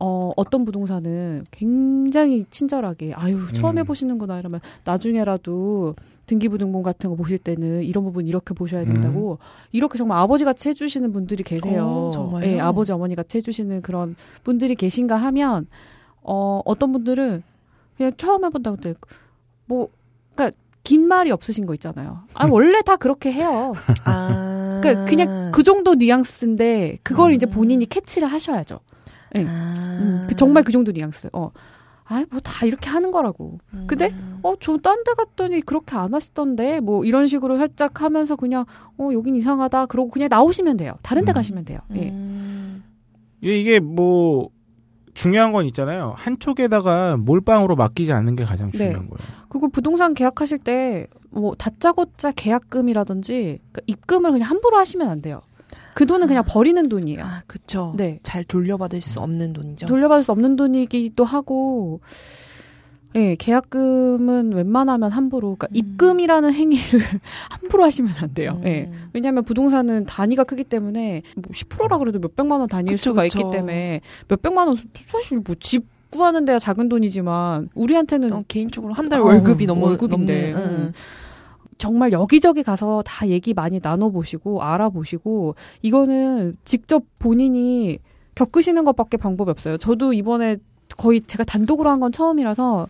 [0.00, 3.78] 어, 어떤 부동산은 굉장히 친절하게 아유 처음 음.
[3.78, 9.38] 해보시는구나 이러면 나중에라도 등기부등본 같은 거 보실 때는 이런 부분 이렇게 보셔야 된다고
[9.72, 11.84] 이렇게 정말 아버지 같이 해주시는 분들이 계세요.
[11.84, 12.46] 어, 정말요?
[12.46, 15.66] 예, 아버지 어머니 같이 해주시는 그런 분들이 계신가 하면
[16.22, 17.42] 어 어떤 분들은
[17.96, 19.88] 그냥 처음 해본다고 때뭐
[20.34, 22.20] 그러니까 긴 말이 없으신 거 있잖아요.
[22.32, 23.74] 아 원래 다 그렇게 해요.
[24.06, 24.80] 아.
[24.80, 27.34] 그러니까 그냥 그 정도 뉘앙스인데 그걸 음.
[27.34, 28.80] 이제 본인이 캐치를 하셔야죠.
[29.36, 29.44] 예.
[29.46, 29.98] 아.
[30.00, 31.30] 음, 그 정말 그 정도 뉘앙스.
[31.32, 31.50] 어.
[32.04, 33.58] 아, 뭐다 이렇게 하는 거라고.
[33.86, 34.40] 근데 음.
[34.42, 36.80] 어, 저 딴 데 갔더니 그렇게 안 하시던데.
[36.80, 38.64] 뭐 이런 식으로 살짝 하면서 그냥
[38.98, 39.86] 어, 여긴 이상하다.
[39.86, 40.94] 그러고 그냥 나오시면 돼요.
[41.02, 41.34] 다른 데 음.
[41.34, 41.78] 가시면 돼요.
[41.94, 42.08] 예.
[42.10, 42.82] 음.
[43.42, 44.48] 이- 이게 뭐
[45.14, 46.14] 중요한 건 있잖아요.
[46.16, 49.18] 한쪽에다가 몰빵으로 맡기지 않는 게 가장 중요한 거예요.
[49.48, 55.42] 그리고 부동산 계약하실 때 뭐 다짜고짜 계약금이라든지 그러니까 입금을 그냥 함부로 하시면 안 돼요.
[55.94, 57.22] 그 돈은 그냥 버리는 돈이에요.
[57.24, 57.94] 아, 그쵸.
[57.96, 58.18] 네.
[58.22, 59.86] 잘 돌려받을 수 없는 돈이죠.
[59.86, 62.00] 돌려받을 수 없는 돈이기도 하고,
[63.16, 65.76] 예, 계약금은 웬만하면 함부로, 그러니까 음.
[65.76, 67.00] 입금이라는 행위를
[67.50, 68.60] 함부로 하시면 안 돼요.
[68.64, 68.88] 예.
[68.90, 69.10] 음.
[69.12, 73.40] 왜냐하면 부동산은 단위가 크기 때문에 뭐 10%라 그래도 몇 백만 원 단위일 그쵸, 수가 그쵸.
[73.40, 78.92] 있기 때문에 몇 백만 원 사실 뭐 집 구하는 데야 작은 돈이지만 우리한테는 어, 개인적으로
[78.92, 80.52] 한달 어, 월급이 넘어 월급인데.
[80.54, 80.92] 음.
[81.80, 87.98] 정말 여기저기 가서 다 얘기 많이 나눠보시고 알아보시고 이거는 직접 본인이
[88.34, 89.78] 겪으시는 것밖에 방법이 없어요.
[89.78, 90.58] 저도 이번에
[90.98, 92.86] 거의 제가 단독으로 한 건 처음이라서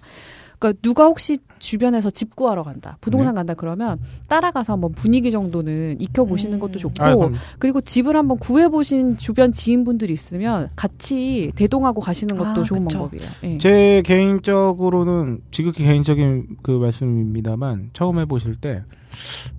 [0.60, 6.24] 그러니까 누가 혹시 주변에서 집 구하러 간다, 부동산 간다 그러면 따라가서 한번 분위기 정도는 익혀
[6.26, 6.60] 보시는 음.
[6.60, 12.60] 것도 좋고 아, 그리고 집을 한번 구해 보신 주변 지인분들이 있으면 같이 대동하고 가시는 것도
[12.60, 12.98] 아, 좋은 그쵸.
[12.98, 13.30] 방법이에요.
[13.44, 13.58] 예.
[13.58, 18.82] 제 개인적으로는 지극히 개인적인 그 말씀입니다만 처음 해보실 때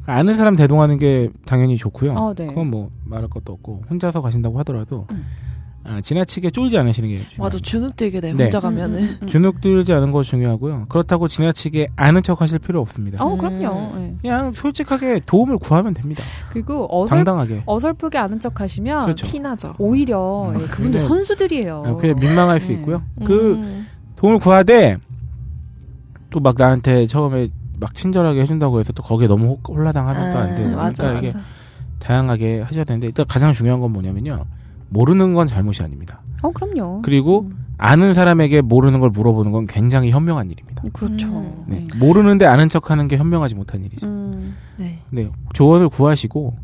[0.05, 2.13] 아는 사람 대동하는 게 당연히 좋고요.
[2.13, 2.45] 어, 네.
[2.45, 5.25] 그건 뭐 말할 것도 없고 혼자서 가신다고 하더라도 음.
[5.83, 7.37] 아, 지나치게 쫄지 않으시는 게 중요해요.
[7.41, 8.43] 맞아 주눅 들게 돼 네.
[8.43, 8.99] 혼자 가면은.
[8.99, 9.27] 음, 음, 음.
[9.27, 10.85] 주눅 들지 않은 거 중요하고요.
[10.89, 13.23] 그렇다고 지나치게 아는 척 하실 필요 없습니다.
[13.25, 13.37] 어, 음.
[13.39, 13.93] 그럼요.
[13.97, 14.15] 예.
[14.21, 16.23] 그냥 솔직하게 도움을 구하면 됩니다.
[16.51, 17.63] 그리고 어설, 당당하게.
[17.65, 19.25] 어설프게 아는 척 하시면 그렇죠.
[19.25, 19.73] 티나죠.
[19.79, 20.53] 오히려 음.
[20.55, 21.83] 예, 그분들 굉장히- 선수들이에요.
[21.85, 22.77] 아, 그냥 민망할 수 음.
[22.77, 23.01] 있고요.
[23.25, 23.87] 그 음.
[24.17, 24.97] 도움을 구하되
[26.29, 30.55] 또 막 나한테 처음에 막 친절하게 해준다고 해서 또 거기에 너무 홀- 홀라당하면 또 안
[30.55, 30.73] 돼요.
[30.73, 31.45] 아, 맞아, 그러니까 이게 맞아.
[31.99, 34.45] 다양하게 하셔야 되는데 일단 가장 중요한 건 뭐냐면요.
[34.91, 36.21] 모르는 건 잘못이 아닙니다.
[36.41, 37.01] 어, 그럼요.
[37.01, 40.83] 그리고 음, 아는 사람에게 모르는 걸 물어보는 건 굉장히 현명한 일입니다.
[40.93, 41.27] 그렇죠.
[41.27, 41.63] 음.
[41.67, 41.77] 네.
[41.77, 41.97] 네.
[41.97, 44.05] 모르는데 아는 척하는 게 현명하지 못한 일이죠.
[44.05, 44.55] 음.
[44.77, 44.99] 네.
[45.09, 45.29] 네.
[45.53, 46.55] 조언을 구하시고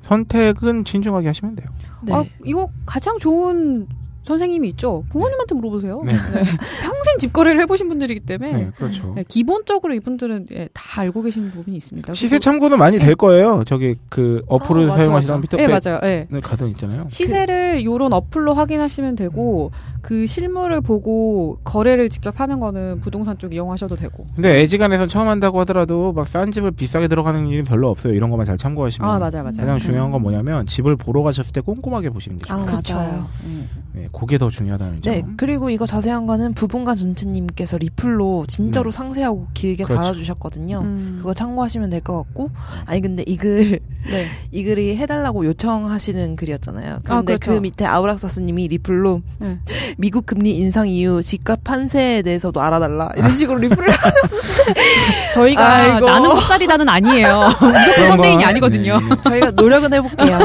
[0.00, 1.68] 선택은 신중하게 하시면 돼요.
[2.02, 2.14] 네.
[2.14, 3.86] 아, 이거 가장 좋은
[4.24, 5.04] 선생님이 있죠.
[5.10, 5.96] 부모님한테 물어보세요.
[6.04, 6.12] 네.
[6.82, 9.12] 평생 집거래를 해보신 분들이기 때문에 네, 그렇죠.
[9.16, 12.12] 네, 기본적으로 이분들은 예, 다 알고 계시는 부분이 있습니다.
[12.14, 13.62] 시세 그리고- 참고는 많이 될 거예요.
[13.64, 15.56] 저기 그 어플을 아, 맞아, 사용하시던 맞아.
[15.56, 16.00] 네, 맞아요.
[16.04, 16.26] 예.
[16.42, 17.06] 가던 있잖아요.
[17.08, 19.70] 시세를 요런 어플로 확인하시면 되고
[20.02, 24.26] 그 실물을 보고 거래를 직접 하는 거는 부동산 쪽 이용하셔도 되고.
[24.34, 28.14] 근데 애지간해선 처음 한다고 하더라도 막 싼 집을 비싸게 들어가는 일은 별로 없어요.
[28.14, 29.06] 이런 것만 잘 참고하시면.
[29.08, 29.52] 아 맞아요, 맞아요.
[29.58, 32.76] 가장 중요한 건 뭐냐면 집을 보러 가셨을 때 꼼꼼하게 보시는 게아 좋아요.
[32.76, 32.94] 그쵸.
[32.94, 33.26] 맞아요.
[33.44, 33.68] 음.
[34.12, 35.12] 네, 그게 더 중요하다는 점.
[35.12, 38.96] 네, 그리고 이거 자세한 거는 부분간 전체님께서 리플로 진짜로 네.
[38.96, 40.02] 상세하고 길게 그렇죠.
[40.02, 40.80] 달아주셨거든요.
[40.80, 41.14] 음.
[41.18, 42.50] 그거 참고하시면 될 것 같고,
[42.86, 44.26] 아니 근데 이 글, 네.
[44.52, 46.98] 이 글이 해달라고 요청하시는 글이었잖아요.
[47.04, 47.52] 근데 그렇죠.
[47.54, 49.58] 그 밑에 아우락사스님이 리플로 네.
[49.98, 53.88] 미국 금리 인상 이후 집값 판세에 대해서도 알아달라 이런 식으로 리플을
[55.34, 56.06] 저희가 아이고.
[56.06, 57.38] 나는 곱살이다는 아니에요.
[57.48, 59.00] 무조건 그런 선대인이 거- 아니거든요.
[59.00, 59.16] 네, 네.
[59.22, 60.38] 저희가 노력은 해볼게요.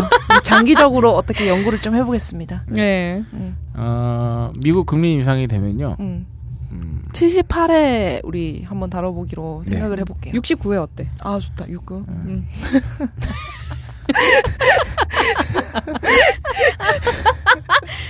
[0.43, 2.63] 장기적으로 어떻게 연구를 좀 해보겠습니다.
[2.69, 3.23] 네.
[3.34, 5.96] 음, 어, 미국 금리 인상이 되면요.
[6.00, 6.26] 음.
[6.72, 9.70] 음, 78회 우리 한번 다뤄보기로 네.
[9.70, 10.34] 생각을 해볼게요.
[10.34, 11.10] 69회 어때?
[11.24, 12.06] 아 좋다 69.
[12.10, 12.48] 음.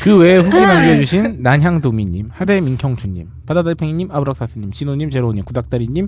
[0.03, 6.07] 그 외에 후기 남겨주신 난향도미님, 하대민경주님, 바다달팽이님, 아브락사스님, 진호님, 제로님, 구닥다리님,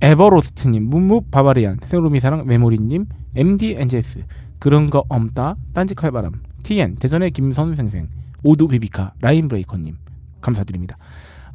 [0.00, 4.24] 에버로스트님, 문무 바바리안, 세로미사랑 메모리님, MD 엔제스,
[4.58, 8.08] 그런 거 엄따, 딴지 칼바람, TN, 대전의 김선생생,
[8.42, 9.96] 오두 비비카, 라인 브레이커님,
[10.40, 10.96] 감사드립니다.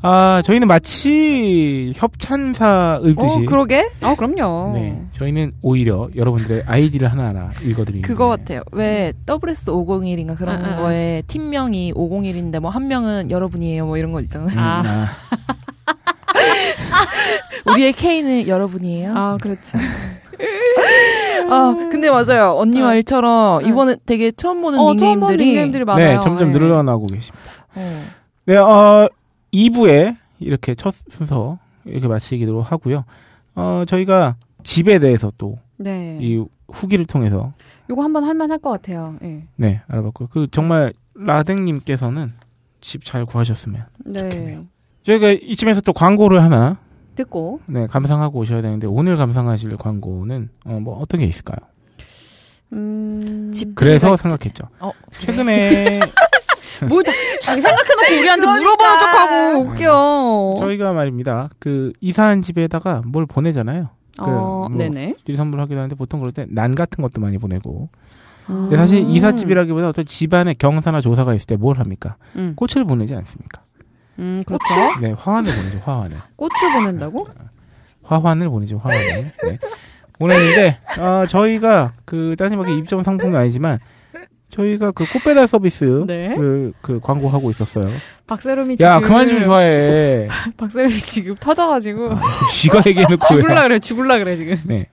[0.06, 3.38] 아, 저희는 마치 협찬사 읊듯이.
[3.38, 4.74] 어 그러게 어, 그럼요.
[4.74, 8.02] 네, 저희는 오히려 여러분들의 아이디를 하나하나 읽어드리는.
[8.02, 8.62] 그거 같아요.
[8.74, 10.76] 왜 WS 501인가 그런 아, 아, 아.
[10.82, 14.50] 거에 팀명이 501인데 뭐 한 명은 여러분이에요 뭐 이런 거 있잖아요.
[14.52, 14.84] 음, 아.
[14.84, 15.08] 아,
[17.72, 19.13] 우리의 K는 여러분이에요.
[19.15, 19.78] 아, 그렇지.
[21.50, 22.54] 아 근데 맞아요.
[22.58, 22.82] 언니 네.
[22.84, 23.69] 말처럼 네.
[23.69, 26.15] 이번에 되게 처음 보는 어, 처음 보는 닉네임들이 닉네임들이 많아요.
[26.15, 26.60] 네, 점점 네.
[26.60, 27.46] 늘어나고 계십니다.
[27.76, 28.04] 어.
[28.46, 29.10] 네, 어,
[29.54, 33.04] 2부에 이렇게 첫 순서 이렇게 마치기로 하고요.
[33.56, 36.19] 어, 저희가 집에 대해서 또이 네.
[36.72, 37.54] 후기를 통해서
[37.89, 39.15] 요거 한번 할만 할 것 같아요.
[39.24, 39.43] 예.
[39.58, 40.30] 네, 알아봤고요.
[40.32, 42.32] 그 정말 라댕님께서는
[42.82, 44.19] 집 잘 구하셨으면 네.
[44.22, 44.65] 좋겠네요.
[45.04, 46.78] 저희가 이쯤에서 또 광고를 하나
[47.15, 51.58] 듣고 네, 감상하고 오셔야 되는데 오늘 감상하실 광고는 어, 뭐 어떤 게 있을까요?
[52.71, 53.52] 음.
[53.54, 54.67] 집 그래서 갈 생각했죠.
[54.80, 55.99] 어, 최근에
[56.89, 58.60] 뭘 다- 자기 생각해놓고 우리한테 그러니까.
[58.60, 60.56] 물어보는 척하고 웃겨.
[60.60, 61.49] 저희가 말입니다.
[61.60, 63.89] 그 이사한 집에다가 뭘 보내잖아요.
[64.17, 65.15] 그 어, 뭐 네네.
[65.26, 67.89] 일 선물하기도 하는데 보통 그럴 때 난 같은 것도 많이 보내고
[68.49, 68.56] 음.
[68.63, 72.17] 근데 사실 이삿집이라기보다 어떤 집안의 경사나 조사가 있을 때 뭘 합니까?
[72.36, 73.63] 음, 꽃을 보내지 않습니까?
[74.19, 74.99] 음, 그렇죠.
[75.02, 76.17] 네, 화환을 보내죠, 화환을.
[76.36, 77.28] 꽃을 보낸다고?
[78.04, 79.32] 화환을 보내죠, 화환을.
[79.43, 79.60] 네.
[80.19, 83.80] 보냈는데, 어, 저희가 그, 따지막에 입점 상품은 아니지만,
[84.54, 86.36] 저희가 그 꽃배달 서비스를 네.
[86.82, 87.86] 그 광고하고 있었어요.
[88.28, 90.28] 박세롬이 야, 지금 그만 좀 좋아해.
[90.58, 92.12] 박세롬이 지금 터져가지고
[92.52, 93.26] 쥐가 얘기해놓고.
[93.34, 93.67] 죽을라 왜.
[93.67, 94.56] 그래, 죽을라 그래 지금.
[94.67, 94.88] 네.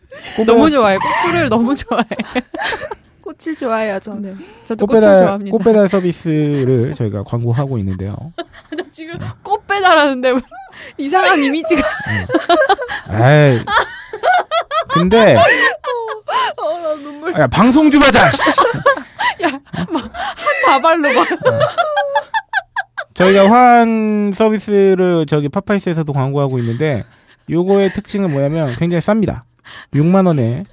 [0.47, 0.97] 너무 좋아해.
[0.97, 2.07] 꽃을 너무 좋아해.
[3.31, 4.23] 꽃을 좋아해요 전.
[4.23, 4.35] 네.
[4.65, 5.57] 저도 꽃을 꽃배달, 좋아합니다.
[5.57, 8.15] 꽃배달 서비스를 저희가 광고하고 있는데요.
[8.77, 10.35] 나 지금 꽃 배달하는데
[10.99, 11.83] 이상한 이미지가
[13.09, 13.59] 아이.
[14.89, 15.37] 근데,
[16.59, 17.33] 어나 눈물.
[17.39, 18.31] 야, 방송 좀 하자!
[20.67, 21.27] 다발로 막.
[23.15, 27.05] 저희가 화한 서비스를 저기 파파이스에서도 광고하고 있는데
[27.49, 29.43] 요거의 특징은 뭐냐면 굉장히 쌉니다.
[29.95, 30.65] 6만 원에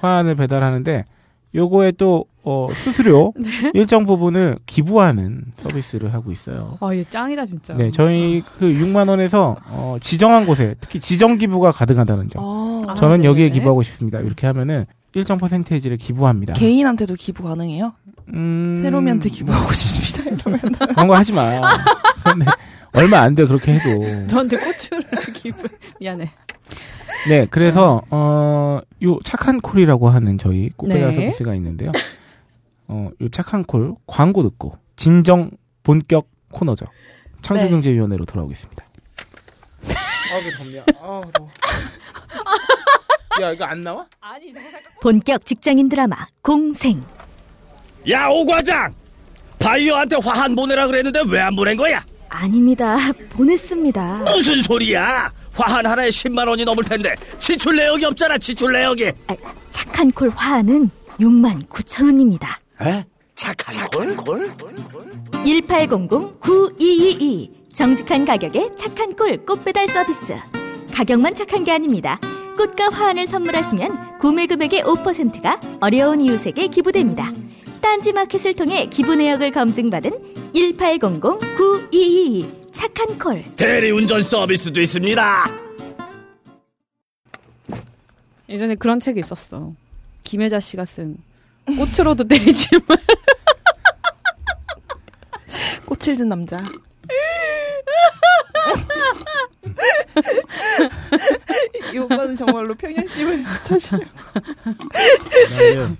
[0.00, 1.04] 화환을 배달하는데
[1.54, 3.32] 요거에 또 어, 수수료
[3.74, 6.76] 일정 부분을 기부하는 서비스를 하고 있어요.
[6.80, 7.74] 아, 얘 짱이다 진짜.
[7.74, 12.42] 네, 저희 그 6만 원에서 어, 지정한 곳에 특히 지정 기부가 가능하다는 점.
[12.44, 13.28] 아, 저는 네네네.
[13.28, 14.20] 여기에 기부하고 싶습니다.
[14.20, 16.54] 이렇게 하면은 일정 퍼센테이지를 기부합니다.
[16.54, 17.92] 개인한테도 기부 가능해요?
[18.34, 20.30] 음, 세로미한테 기부하고 싶습니다.
[20.50, 20.60] 이러면
[20.92, 21.60] 그런 거 하지 마.
[22.24, 22.46] 근데
[22.92, 24.26] 얼마 안 돼 그렇게 해도.
[24.28, 25.02] 저한테 꽃을
[25.34, 25.68] 기부.
[26.00, 26.30] 미안해.
[27.28, 31.12] 네, 그래서 어, 요 착한 콜이라고 하는 저희 꽃배달 네.
[31.12, 31.90] 서비스가 있는데요.
[32.86, 35.50] 어, 요 착한 콜 광고 듣고 진정
[35.82, 36.86] 본격 코너죠.
[37.42, 38.84] 창조경제위원회로 돌아오겠습니다.
[40.32, 40.82] 아, 그 덥냐?
[41.00, 41.50] 아, 더워.
[43.42, 44.06] 야, 이거 안 나와?
[44.20, 47.02] 아니, 내가 잠깐 본격 직장인 드라마 공생
[48.10, 48.94] 야, 오 과장!
[49.58, 52.04] 바이어한테 화한 보내라 그랬는데 왜 안 보낸 거야?
[52.28, 52.96] 아닙니다
[53.30, 55.32] 보냈습니다 무슨 소리야?
[55.54, 57.14] 화한 하나에 10만 원이 넘을 텐데.
[57.38, 59.12] 지출 내역이 없잖아, 지출 내역이.
[59.28, 59.36] 아,
[59.70, 60.90] 착한 콜 화하는
[61.20, 62.58] 6만 9천 원입니다.
[62.82, 63.04] 에?
[63.34, 64.16] 착한 걸?
[65.44, 70.34] 1800-9222 정직한 가격에 착한 콜 꽃배달 서비스.
[70.92, 72.20] 가격만 착한 게 아닙니다.
[72.56, 77.32] 꽃과 화환을 선물하시면 구매 금액의 5%가 어려운 이웃에게 기부됩니다.
[77.80, 80.12] 딴지마켓을 통해 기부 내역을 검증받은
[80.54, 85.44] 1800-9222 착한 콜 대리운전 서비스도 있습니다.
[88.48, 89.72] 예전에 그런 책이 있었어.
[90.24, 91.16] 김혜자 씨가 쓴
[91.66, 92.98] 꽃으로도 때리지 말.
[95.86, 96.62] 꽃을 든 남자.
[101.94, 104.00] 이 오빠는 정말로 평양심을 타시려.
[105.76, 105.96] 나는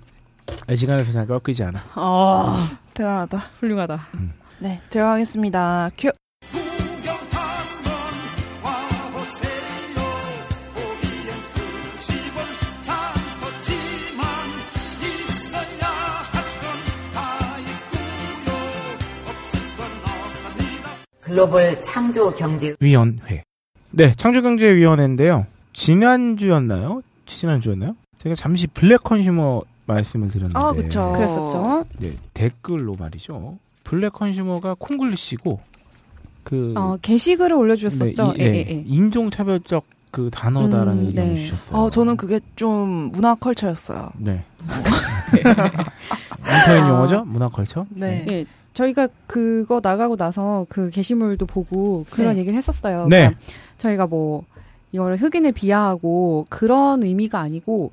[0.71, 1.83] 이 시간에서 잘 꺾이지 않아.
[1.95, 3.39] 아, 대단하다.
[3.61, 4.09] 훌륭하다.
[4.59, 5.91] 네, 들어가겠습니다.
[5.97, 6.11] 큐.
[21.39, 23.43] 글로벌 창조 경제 위원회.
[23.91, 25.47] 네, 창조 경제 위원회인데요.
[25.73, 27.03] 지난주였나요?
[27.27, 27.97] 지난주였나요?
[28.19, 30.57] 제가 잠시 black consumer 말씀을 드렸는데.
[30.57, 31.13] 아, 그쵸.
[31.13, 31.87] 그랬었죠.
[31.99, 33.59] 네, 댓글로 말이죠.
[33.83, 35.59] black consumer가 콩글리시고
[36.45, 38.35] 그 어, 게시글을 올려주셨었죠.
[38.35, 38.85] 네, 이- 예, 네, 예, 예.
[38.87, 41.41] 인종차별적 그 단어다라는 음, 의견을 네.
[41.41, 41.77] 주셨어요.
[41.77, 44.11] 어, 저는 그게 좀 문화 culture였어요.
[44.19, 44.45] 네.
[45.35, 46.89] 인터넷 아.
[46.89, 47.25] 용어죠?
[47.25, 47.87] 문화 culture?
[47.91, 48.25] 네.
[48.31, 48.45] 예,
[48.75, 52.41] 저희가 그거 나가고 나서 그 게시물도 보고 그런 네.
[52.41, 53.07] 얘기를 했었어요.
[53.09, 53.19] 네.
[53.19, 53.41] 그러니까
[53.79, 54.45] 저희가 뭐
[54.93, 57.93] 이거를 흑인을 비하하고 그런 의미가 아니고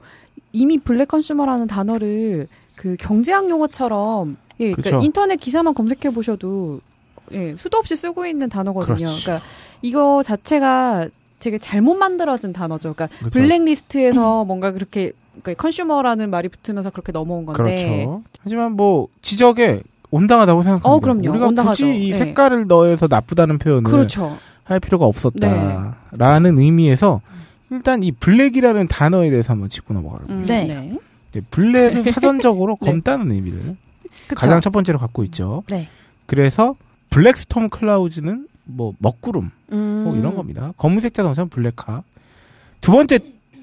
[0.51, 5.03] 이미 black consumer라는 단어를 그 경제학 용어처럼 예, 그러니까.
[5.03, 6.81] 인터넷 기사만 검색해 보셔도
[7.31, 8.97] 예, 수도 없이 쓰고 있는 단어거든요.
[8.97, 9.23] 그렇죠.
[9.23, 9.45] 그러니까
[9.81, 12.93] 이거 자체가 되게 잘못 만들어진 단어죠.
[12.93, 13.39] 그러니까 그렇죠.
[13.39, 18.23] 블랙리스트에서 뭔가 그렇게 그러니까 consumer라는 말이 붙으면서 그렇게 넘어온 건데 그렇죠.
[18.43, 20.89] 하지만 뭐 지적에 온당하다고 생각합니다.
[20.89, 21.29] 어, 그럼요.
[21.29, 21.85] 우리가 온당하죠.
[21.85, 22.17] 굳이 이 네.
[22.17, 24.37] 색깔을 넣어서 나쁘다는 표현을 그렇죠.
[24.63, 27.21] 할 필요가 없었다라는 의미에서
[27.71, 30.21] 일단 이 black이라는 단어에 대해서 한번 짚고 넘어가요.
[30.29, 30.91] 음, 네.
[31.49, 32.91] black은 사전적으로 네.
[32.91, 33.77] 검다는 의미를
[34.27, 34.35] 그쵸?
[34.35, 35.63] 가장 첫 번째로 갖고 있죠.
[35.69, 35.87] 네.
[36.25, 36.75] 그래서
[37.09, 40.01] black storm clouds는 뭐 먹구름 음.
[40.03, 40.73] 뭐 이런 겁니다.
[40.77, 42.03] 검은색 자동차는 black car.
[42.81, 43.19] 두 번째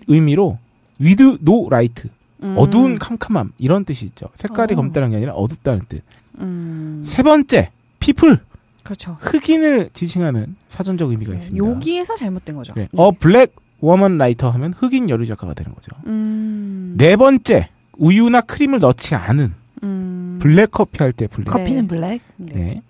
[0.06, 0.58] 의미로
[0.98, 2.08] with no light
[2.42, 2.54] 음.
[2.56, 4.26] 어두운 캄캄함 이런 뜻이 있죠.
[4.36, 4.76] 색깔이 어.
[4.76, 6.02] 검다는 게 아니라 어둡다는 뜻.
[6.40, 7.02] 음.
[7.06, 8.38] 세 번째 people
[8.82, 9.16] 그렇죠.
[9.20, 11.64] 흑인을 지칭하는 사전적 의미가 있습니다.
[11.66, 12.72] 여기에서 잘못된 거죠.
[12.74, 12.88] 네.
[12.96, 15.90] 어 black woman writer 하면 흑인 여류 작가가 되는 거죠.
[16.06, 16.94] 음.
[16.96, 20.38] 네 번째 우유나 크림을 넣지 않은 음.
[20.40, 21.44] 블랙 커피 할 때 블랙.
[21.46, 21.50] 네.
[21.52, 22.20] 커피는 블랙?
[22.36, 22.52] 네.
[22.54, 22.82] 네.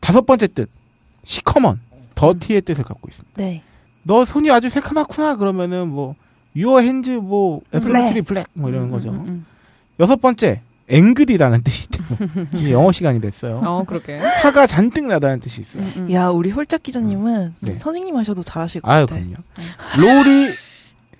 [0.00, 0.68] 다섯 번째 뜻
[1.24, 1.78] 시커먼
[2.14, 3.40] 더티의 뜻을 갖고 있습니다.
[3.40, 3.62] 네.
[4.02, 6.16] 너 손이 아주 새카맣구나 그러면은 뭐
[6.56, 9.10] your hands 뭐 absolutely black 뭐 이러는 음, 거죠.
[9.10, 9.46] 음, 음,
[10.00, 12.46] 여섯 번째 angry라는 뜻이 있대요.
[12.54, 13.60] 이게 영어 시간이 됐어요.
[13.60, 13.66] 음.
[13.66, 14.18] 어, 그러게.
[14.18, 15.82] 화가 잔뜩 나다는 뜻이 있어요.
[15.82, 16.12] 음, 음.
[16.12, 17.76] 야, 우리 홀짝 기자님은 네.
[17.78, 19.20] 선생님 하셔도 잘하실 것 아유 같아.
[19.20, 19.36] 그럼요.
[20.24, 20.54] Rory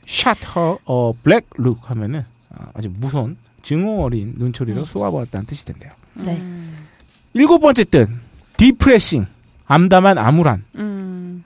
[0.06, 4.84] shot her a black look 하면은 아, 아주 무서운 증오 어린 눈초리로 음.
[4.84, 5.92] 쏘아보았다는 뜻이 된대요.
[6.14, 6.36] 네.
[6.36, 6.86] 음.
[7.34, 8.08] 일곱 번째 뜻
[8.56, 9.26] depressing
[9.66, 11.44] 암담한 암울한 음.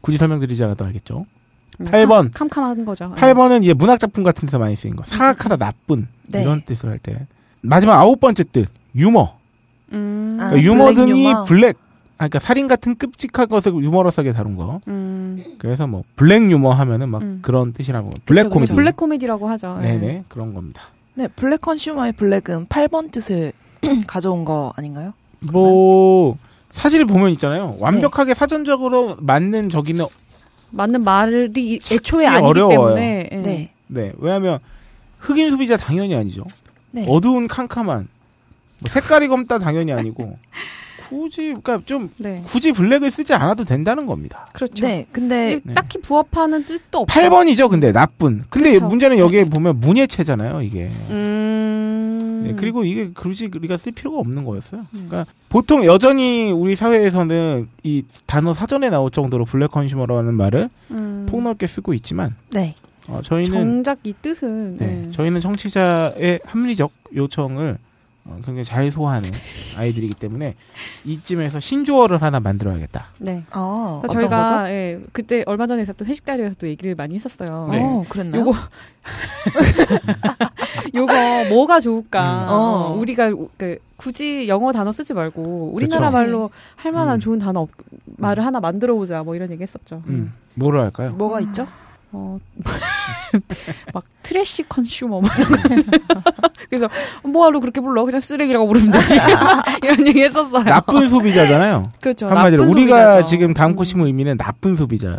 [0.00, 1.26] 굳이 설명드리지 않아도 알겠죠.
[1.80, 2.30] 음, 8번.
[2.32, 3.12] 캄, 캄캄한 거죠.
[3.16, 6.42] 8번은 이제 문학 작품 같은 데서 많이 쓰인 거 사악하다 나쁜 네.
[6.42, 7.26] 이런 뜻을 할 때
[7.60, 9.34] 마지막 아홉 번째 뜻 유머
[9.92, 10.36] 음.
[10.40, 11.44] 아, 그러니까 유머 블랙 등이 유머.
[11.44, 11.76] 블랙
[12.20, 15.44] 아, 그러니까 살인 같은 끔찍한 것을 유머러스하게 다룬 거 음.
[15.58, 17.38] 그래서 뭐 블랙 유머 하면은 막 음.
[17.42, 18.74] 그런 뜻이라고 블랙 그쵸, 코미디.
[18.74, 19.78] 블랙 코미디라고 하죠.
[19.82, 19.86] 예.
[19.86, 20.82] 네네 그런 겁니다.
[21.14, 23.52] 네, 블랙 컨슈머의 블랙은 8번 뜻을
[24.06, 25.12] 가져온 거 아닌가요?
[25.40, 26.36] 뭐
[26.70, 27.70] 사실 보면 있잖아요.
[27.70, 27.76] 네.
[27.80, 30.04] 완벽하게 사전적으로 맞는 저기는
[30.70, 32.68] 맞는 말이 애초에 아니기 어려워요.
[32.94, 33.28] 때문에.
[33.32, 33.36] 예.
[33.36, 33.70] 네.
[33.86, 34.58] 네 왜냐하면
[35.18, 36.44] 흑인 소비자 당연히 아니죠.
[36.90, 37.06] 네.
[37.08, 38.08] 어두운 캄캄한
[38.80, 40.38] 뭐 색깔이 검다 당연히 아니고
[41.08, 42.42] 굳이 그러니까 좀 네.
[42.46, 44.46] 굳이 블랙을 쓰지 않아도 된다는 겁니다.
[44.52, 44.86] 그렇죠.
[44.86, 47.20] 네, 근데 이게 딱히 부합하는 뜻도 없어.
[47.20, 48.44] 8번이죠, 근데 나쁜.
[48.50, 48.86] 근데 그쵸.
[48.86, 49.50] 문제는 여기에 네.
[49.50, 50.90] 보면 문예체잖아요, 이게.
[51.08, 52.42] 음.
[52.46, 54.84] 네, 그리고 이게 굳이 우리가 쓸 필요가 없는 거였어요.
[54.90, 61.26] 그러니까 보통 여전히 우리 사회에서는 이 단어 사전에 나올 정도로 블랙 컨슈머라는 말을 음.
[61.30, 62.74] 폭넓게 쓰고 있지만 네.
[63.08, 65.12] 어, 저희는 정작 이 뜻은 네, 예.
[65.12, 67.78] 저희는 청취자의 합리적 요청을
[68.26, 69.30] 어, 굉장히 잘 소화하는
[69.78, 70.54] 아이들이기 때문에
[71.06, 73.06] 이쯤에서 신조어를 하나 만들어야겠다.
[73.18, 73.44] 네.
[73.54, 74.68] 어, 저희가 거죠?
[74.68, 77.68] 예, 그때 얼마 전에 있었던 회식 자리에서도 얘기를 많이 했었어요.
[77.70, 77.80] 네.
[77.82, 78.42] 어, 그랬나요?
[78.42, 78.52] 요거
[80.94, 81.12] 요거
[81.48, 82.44] 뭐가 좋을까?
[82.44, 82.48] 음.
[82.50, 82.54] 어.
[82.54, 86.18] 어, 우리가 그 굳이 영어 단어 쓰지 말고 우리나라 그쵸.
[86.18, 87.20] 말로 할 만한 음.
[87.20, 87.70] 좋은 단어 없-
[88.18, 89.22] 말을 하나 만들어 보자.
[89.22, 90.02] 뭐 이런 얘기 했었죠.
[90.06, 91.12] 음, 뭐를 할까요?
[91.16, 91.66] 뭐가 있죠?
[92.12, 92.38] 어,
[93.92, 96.22] 막 trash consumer 막 이런 거.
[96.70, 96.88] 그래서
[97.22, 98.04] 뭐하러 그렇게 불러?
[98.04, 99.16] 그냥 쓰레기라고 부르면 되지.
[99.82, 100.64] 이런 얘기 했었어요.
[100.64, 101.82] 나쁜 소비자잖아요.
[102.00, 102.28] 그렇죠.
[102.28, 103.26] 한마디로 우리가 소비자죠.
[103.26, 103.84] 지금 담고 음.
[103.84, 105.18] 심은 의미는 나쁜 소비자.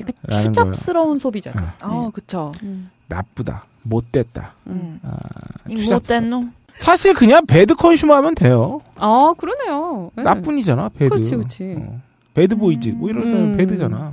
[0.00, 1.64] 약간 추잡스러운 소비자죠.
[1.80, 1.88] 아.
[1.88, 2.52] 어, 그쵸.
[2.62, 2.90] 음.
[3.08, 4.54] 나쁘다, 못됐다.
[4.66, 5.00] 음.
[5.02, 5.10] 음.
[5.10, 6.52] 아, 놈.
[6.78, 8.80] 사실 그냥 bad consumer 하면 돼요.
[8.96, 10.10] 아 그러네요.
[10.14, 10.22] 네.
[10.22, 11.08] 나쁜이잖아, bad.
[11.08, 11.76] 그렇지, 그렇지.
[11.78, 12.00] 어.
[12.34, 13.56] bad boys, 뭐 이럴 때는 음.
[13.56, 14.12] bad잖아.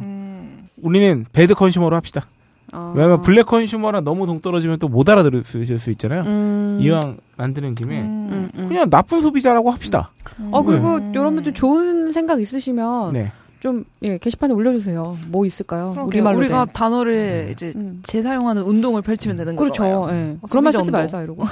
[0.83, 0.87] 음.
[0.87, 2.25] 우리는 bad consumer로 합시다.
[2.71, 2.91] 아.
[2.95, 6.23] 왜냐면 블랙 컨슈머랑 너무 동떨어지면 또 못 알아들으실 수 있잖아요.
[6.23, 6.77] 음.
[6.81, 8.29] 이왕 만드는 김에 음.
[8.31, 8.67] 음, 음.
[8.67, 10.11] 그냥 나쁜 소비자라고 합시다.
[10.51, 11.13] 어 그리고 음.
[11.13, 13.31] 여러분들 좋은 생각 있으시면 네.
[13.59, 15.17] 좀 예, 게시판에 올려주세요.
[15.27, 15.95] 뭐 있을까요?
[16.07, 16.73] 우리말로 우리가 된.
[16.73, 18.01] 단어를 이제 음.
[18.03, 19.83] 재사용하는 운동을 펼치면 되는 그렇죠.
[19.83, 20.09] 거잖아요.
[20.11, 20.37] 예.
[20.41, 20.91] 어, 그런 말 쓰지 운동.
[20.93, 21.43] 말자 이러고.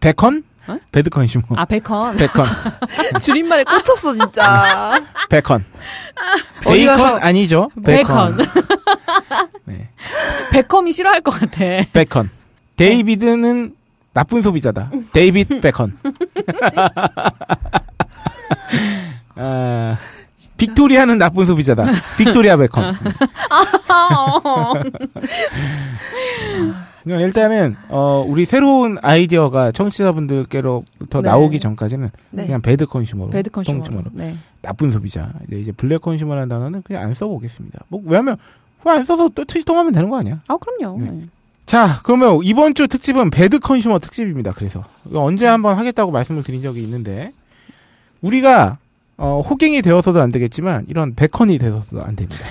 [0.00, 0.78] 베컨 어?
[0.92, 1.44] bad consumer.
[1.56, 2.16] 아 베컨.
[2.16, 2.46] 베컨.
[3.20, 5.00] 줄임말에 꽂혔어 진짜.
[5.28, 5.64] 베컨.
[6.64, 7.68] 어디 베이컨 가서- 아니죠?
[7.84, 8.36] 베컨.
[9.64, 9.88] 네.
[10.52, 11.64] 베컴이 싫어할 것 같아.
[11.92, 12.30] 베컨.
[12.76, 13.74] 데이비드는
[14.12, 14.90] 나쁜 소비자다.
[15.12, 15.96] 데이비드 베컨.
[19.36, 19.96] 아,
[20.58, 21.86] 빅토리아는 나쁜 소비자다.
[22.18, 22.94] 빅토리아 베컨.
[22.98, 23.14] 그냥
[27.06, 31.28] 일단은 어 우리 새로운 아이디어가 청취자분들께로부터 네.
[31.28, 32.46] 나오기 전까지는 네.
[32.46, 33.78] 그냥 bad consumer로, bad consumer.
[33.78, 34.36] 통칭으로 네.
[34.60, 35.32] 나쁜 소비자.
[35.48, 37.80] 이제, 이제 블랙 컨슈머라는 단어는 그냥 안 써보겠습니다.
[37.88, 38.36] 뭐 왜냐면
[38.78, 40.40] 그거 안 써서 또 tweeting하면 되는 거 아니야?
[40.46, 40.98] 아 그럼요.
[40.98, 41.10] 네.
[41.10, 41.26] 네.
[41.66, 44.52] 자, 그러면 이번 주 특집은 bad consumer 특집입니다.
[44.52, 44.84] 그래서
[45.14, 47.32] 언제 한번 하겠다고 말씀을 드린 적이 있는데
[48.20, 48.78] 우리가
[49.16, 52.44] 어, 호갱이 되어서도 안 되겠지만 이런 베컨이 되어서도 안 됩니다.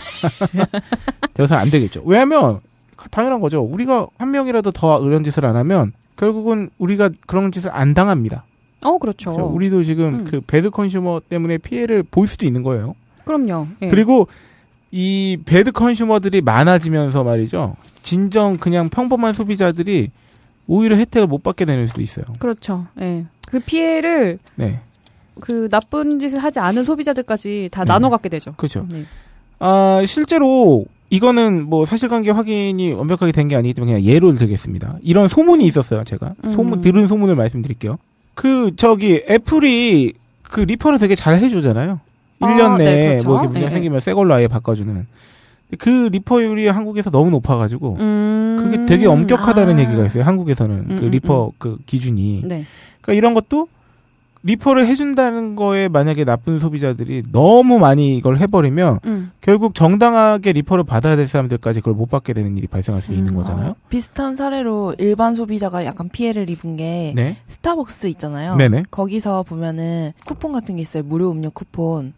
[1.34, 2.02] 되어서 안 되겠죠.
[2.06, 2.62] 왜냐하면
[3.10, 3.62] 당연한 거죠.
[3.62, 8.46] 우리가 한 명이라도 더 이런 짓을 안 하면 결국은 우리가 그런 짓을 안 당합니다.
[8.84, 9.32] 어 그렇죠.
[9.32, 10.26] 그래서 우리도 지금 음.
[10.26, 12.96] 그 bad consumer 때문에 피해를 볼 수도 있는 거예요.
[13.26, 13.68] 그럼요.
[13.82, 13.90] 예.
[13.90, 14.28] 그리고
[14.92, 17.76] 이 bad consumer들이 많아지면서 말이죠.
[18.02, 20.12] 진정 그냥 평범한 소비자들이
[20.68, 22.26] 오히려 혜택을 못 받게 되는 수도 있어요.
[22.40, 22.88] 그렇죠.
[23.00, 23.26] 예.
[23.48, 24.80] 그 피해를 네.
[25.40, 27.88] 그 나쁜 짓을 하지 않은 소비자들까지 다 네.
[27.88, 28.54] 나눠 갖게 되죠.
[28.58, 28.86] 그렇죠.
[28.90, 29.06] 네.
[29.60, 34.96] 아, 실제로 이거는 뭐 사실관계 확인이 완벽하게 된 게 아니기 때문에 그냥 예를 들겠습니다.
[35.04, 36.34] 이런 소문이 있었어요, 제가.
[36.48, 36.82] 소문, 음.
[36.82, 37.98] 들은 소문을 말씀드릴게요.
[38.34, 42.00] 그, 저기, 애플이 그 리퍼를 되게 잘 해주잖아요.
[42.40, 43.28] 아, 1년 내에 네, 그렇죠.
[43.28, 45.06] 뭐 이렇게 문제 네, 생기면 새 걸로 아예 바꿔주는.
[45.78, 48.58] 그 리퍼율이 한국에서 너무 높아가지고 음.
[48.60, 49.80] 그게 되게 엄격하다는 아.
[49.82, 50.24] 얘기가 있어요.
[50.24, 52.42] 한국에서는 음, 그 음, 리퍼 그 기준이.
[52.46, 52.66] 네.
[53.02, 53.68] 그러니까 이런 것도
[54.44, 59.32] 리퍼를 해준다는 거에 만약에 나쁜 소비자들이 너무 많이 이걸 해버리면 음.
[59.40, 63.36] 결국 정당하게 리퍼를 받아야 될 사람들까지 그걸 못 받게 되는 일이 발생할 수 있는 음.
[63.36, 63.70] 거잖아요.
[63.72, 67.38] 어, 비슷한 사례로 일반 소비자가 약간 피해를 입은 게 네.
[67.48, 68.56] 스타벅스 있잖아요.
[68.56, 68.84] 네네.
[68.90, 71.04] 거기서 보면은 쿠폰 같은 게 있어요.
[71.04, 72.14] 무료 음료 쿠폰.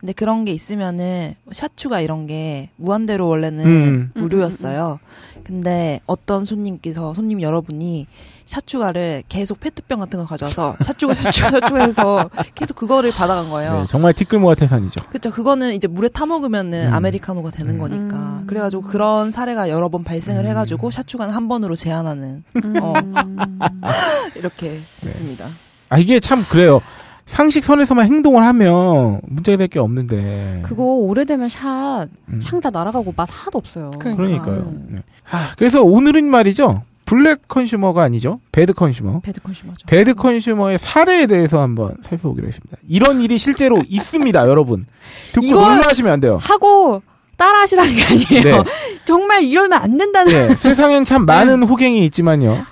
[0.00, 4.10] 근데 그런 게 있으면은 샷추가 이런 게 무한대로 원래는 음.
[4.14, 5.00] 무료였어요.
[5.42, 8.06] 근데 어떤 손님께서 손님 여러분이
[8.52, 13.80] 샷추가를 계속 페트병 같은 거 가져와서 샷추가 샷추가 샷추가 해서 계속 그거를 받아간 거예요.
[13.80, 15.04] 네, 정말 티끌모아 태산이죠.
[15.10, 15.30] 그쵸.
[15.30, 16.94] 그거는 이제 물에 타 먹으면은 음.
[16.94, 17.78] 아메리카노가 되는 음.
[17.78, 18.16] 거니까.
[18.40, 18.44] 음.
[18.46, 20.48] 그래가지고 그런 사례가 여러 번 발생을 음.
[20.48, 22.42] 해가지고 샷추가는 한 번으로 제한하는
[22.80, 22.94] 어.
[23.04, 23.36] 음.
[24.34, 24.76] 이렇게 네.
[24.76, 25.44] 있습니다.
[25.90, 26.80] 아 이게 참 그래요.
[27.26, 30.62] 상식선에서만 행동을 하면 문제가 될 게 없는데.
[30.64, 32.40] 그거 오래되면 샷 음.
[32.42, 33.90] 향 다 날아가고 맛 하나도 없어요.
[33.98, 34.24] 그러니까.
[34.24, 34.72] 그러니까 요.
[34.88, 35.02] 네.
[35.30, 36.82] 아, 그래서 오늘은 말이죠.
[37.08, 38.38] 블랙 컨슈머가 아니죠.
[38.52, 39.20] bad consumer.
[39.20, 39.86] bad consumer죠.
[39.86, 42.76] bad consumer의 사례에 대해서 한번 살펴보기로 했습니다.
[42.86, 44.84] 이런 일이 실제로 있습니다, 여러분.
[45.32, 46.38] 듣고 놀라시면 안 돼요.
[46.42, 47.02] 하고
[47.38, 48.02] 따라하시라는 게
[48.36, 48.62] 아니에요.
[48.62, 48.70] 네.
[49.06, 50.30] 정말 이러면 안 된다는.
[50.32, 52.66] 네, 세상엔 참 많은 호갱이 있지만요.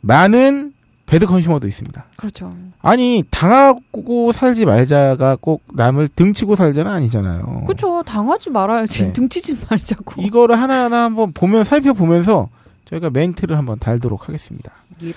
[0.00, 0.72] 많은
[1.06, 2.06] 배드 컨슈머도 있습니다.
[2.16, 2.52] 그렇죠.
[2.82, 7.62] 아니, 당하고 살지 말자가 꼭 남을 등치고 살자는 아니잖아요.
[7.66, 8.02] 그렇죠.
[8.04, 9.02] 당하지 말아야지.
[9.04, 9.12] 네.
[9.14, 10.22] 등치지 말자고.
[10.22, 12.48] 이거를 하나하나 한번 보면 살펴보면서
[12.86, 14.72] 저희가 멘트를 한번 달도록 하겠습니다.
[15.04, 15.12] 예.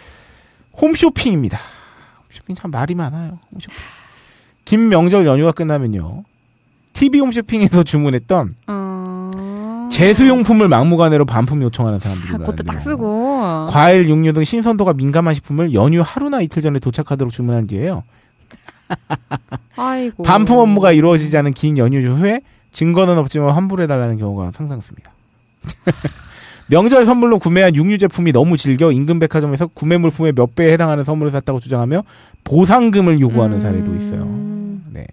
[0.80, 1.58] 홈쇼핑입니다.
[2.28, 3.40] 홈쇼핑 참 말이 많아요.
[3.54, 3.78] 홈쇼핑.
[4.66, 6.24] 긴 명절 연휴가 끝나면요.
[6.94, 9.90] TV 홈쇼핑에서 주문했던 어...
[9.92, 12.84] 제수용품을 막무가내로 반품 요청하는 사람들이 아, 그것도 딱 많아요.
[12.84, 13.68] 쓰고.
[13.70, 18.04] 과일, 육류 등 신선도가 민감한 식품을 연휴 하루나 이틀 전에 도착하도록 주문한 뒤에요.
[19.78, 20.24] 아이고.
[20.24, 25.12] 반품 업무가 이루어지지 않은 긴 연휴 후에 증거는 없지만 환불해달라는 경우가 상당수입니다.
[26.70, 31.32] 명절 선물로 구매한 육류 제품이 너무 질겨 인근 백화점에서 구매 물품의 몇 배에 해당하는 선물을
[31.32, 32.04] 샀다고 주장하며
[32.44, 33.60] 보상금을 요구하는 음.
[33.60, 34.26] 사례도 있어요.
[34.92, 35.06] 네.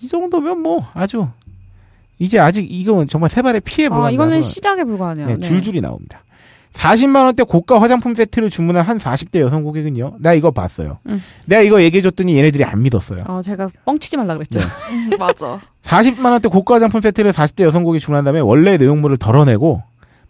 [0.00, 1.28] 이 정도면 뭐 아주
[2.18, 5.26] 이제 아직 이건 정말 새 발의 피에 아, 불과한 이거는 시작에 불과하네요.
[5.26, 5.46] 네, 네.
[5.46, 6.22] 줄줄이 나옵니다.
[6.74, 10.16] 40만 원대 고가 화장품 세트를 주문한 한 40대 여성 고객은요.
[10.20, 10.98] 나 이거 봤어요.
[11.08, 11.22] 음.
[11.46, 13.24] 내가 이거 얘기해 줬더니 얘네들이 안 믿었어요.
[13.26, 14.60] 어, 제가 뻥치지 말라 그랬죠.
[14.60, 15.16] 네.
[15.18, 15.60] 맞아.
[15.82, 19.82] 40만 원대 고가 화장품 세트를 40대 여성 고객이 주문한 다음에 원래 내용물을 덜어내고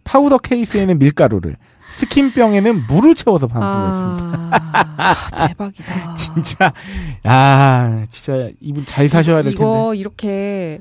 [0.08, 1.56] 파우더 케이스에는 밀가루를
[1.90, 4.50] 스킨병에는 물을 채워서 반품했습니다.
[4.96, 6.14] 아, 대박이다.
[6.16, 6.72] 진짜
[7.24, 9.58] 아 진짜 이분 잘 사셔야 될 텐데.
[9.64, 9.70] 네.
[9.70, 10.80] 이거 이렇게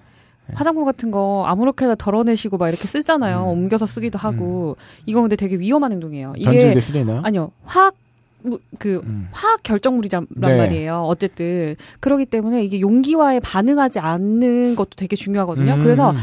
[0.54, 3.44] 화장품 같은 거 아무렇게나 덜어내시고 막 이렇게 쓰잖아요.
[3.44, 3.48] 음.
[3.64, 4.78] 옮겨서 쓰기도 하고.
[5.06, 6.34] 이건 근데 되게 위험한 행동이에요.
[6.38, 7.22] 이게 쓰려나요?
[7.26, 7.52] 아니요.
[7.66, 7.96] 화학
[8.44, 9.28] 무- 그 음.
[9.34, 10.58] 화학 결정물이란 네.
[10.58, 11.02] 말이에요.
[11.02, 15.74] 어쨌든 그렇기 때문에 이게 용기와에 반응하지 않는 것도 되게 중요하거든요.
[15.74, 15.80] 음.
[15.80, 16.14] 그래서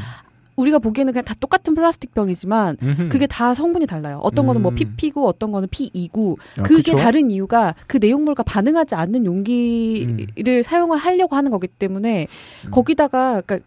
[0.57, 3.09] 우리가 보기에는 그냥 다 똑같은 플라스틱 병이지만 음흠.
[3.09, 4.21] 그게 다 성분이 달라요.
[4.23, 4.75] 어떤 거는 뭐 음.
[4.75, 6.97] PP고 어떤 거는 PE고 아, 그게 그쵸?
[6.97, 12.27] 다른 이유가 그 내용물과 반응하지 않는 용기를 사용을 하려고 하는 거기 때문에
[12.67, 12.71] 음.
[12.71, 13.67] 거기다가 그러니까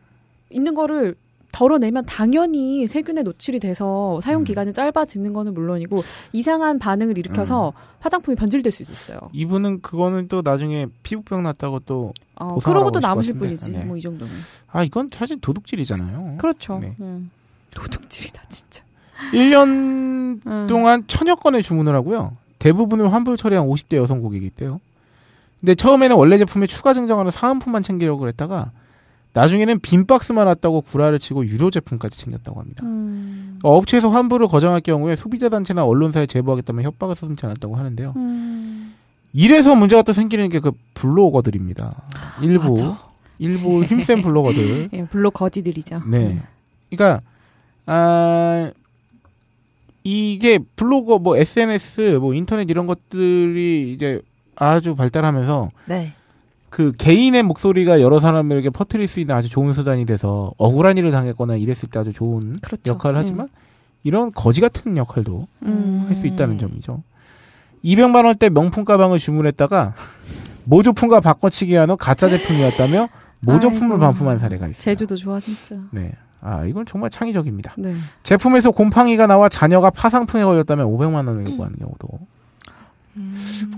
[0.49, 1.15] 있는 거를
[1.51, 4.43] 덜어내면 당연히 세균에 노출이 돼서 사용 음.
[4.43, 9.19] 기간이 짧아지는 거는 물론이고 이상한 반응을 일으켜서 화장품이 변질될 수도 있어요.
[9.33, 13.71] 이분은 그거는 또 나중에 피부병 났다고 또 어, 그러고도 하고 남으실 뿐이지.
[13.71, 14.31] 뭐이 정도는.
[14.71, 16.35] 아, 이건 사실 도둑질이잖아요.
[16.37, 16.79] 그렇죠.
[16.79, 16.95] 네.
[16.99, 17.31] 음.
[17.71, 18.83] 도둑질이다 진짜.
[19.33, 19.65] 1년
[20.45, 20.67] 음.
[20.67, 22.35] 동안 천여 건의 주문을 하고요.
[22.59, 24.79] 대부분을 환불 처리한 50대 여성 고객이 있대요.
[25.59, 28.71] 근데 처음에는 원래 제품에 추가 증정하는 사은품만 챙기려고 그랬다가
[29.33, 32.83] 나중에는 빈 박스만 왔다고 구라를 치고 유료 제품까지 챙겼다고 합니다.
[32.85, 33.59] 음.
[33.63, 38.13] 업체에서 환불을 거정할 경우에 소비자 단체나 언론사에 제보하겠다면 협박을 서슴지 않았다고 하는데요.
[38.15, 38.95] 음.
[39.33, 42.01] 이래서 문제가 또 생기는 게 그 블로거들입니다.
[42.41, 42.97] 일부 맞아.
[43.39, 44.89] 일부 힘센 블로거들.
[44.93, 46.01] 예, 블록 거지들이죠.
[46.07, 46.41] 네.
[46.89, 47.21] 그러니까
[47.85, 48.71] 아
[50.03, 54.21] 이게 블로거 뭐 SNS 뭐 인터넷 이런 것들이 이제
[54.55, 56.13] 아주 발달하면서 네.
[56.69, 61.55] 그 개인의 목소리가 여러 사람에게 퍼뜨릴 수 있는 아주 좋은 수단이 돼서 억울한 일을 당했거나
[61.55, 62.93] 이랬을 때 아주 좋은 그렇죠.
[62.93, 63.47] 역할을 하지만
[64.03, 66.05] 이런 거지 같은 역할도 음.
[66.07, 67.03] 할수 있다는 점이죠.
[67.83, 69.93] 200만 원대 명품 가방을 주문했다가
[70.65, 73.07] 모조품과 바꿔치기 한 후 가짜 제품이었다며
[73.39, 73.99] 모조품을 아이고.
[73.99, 74.81] 반품한 사례가 있어요.
[74.81, 75.75] 제주도 좋아 진짜.
[75.91, 76.11] 네.
[76.41, 77.73] 아, 이건 정말 창의적입니다.
[77.77, 77.95] 네.
[78.23, 82.07] 제품에서 곰팡이가 나와 자녀가 파상풍에 걸렸다면 500만 원을 요구하는 경우도.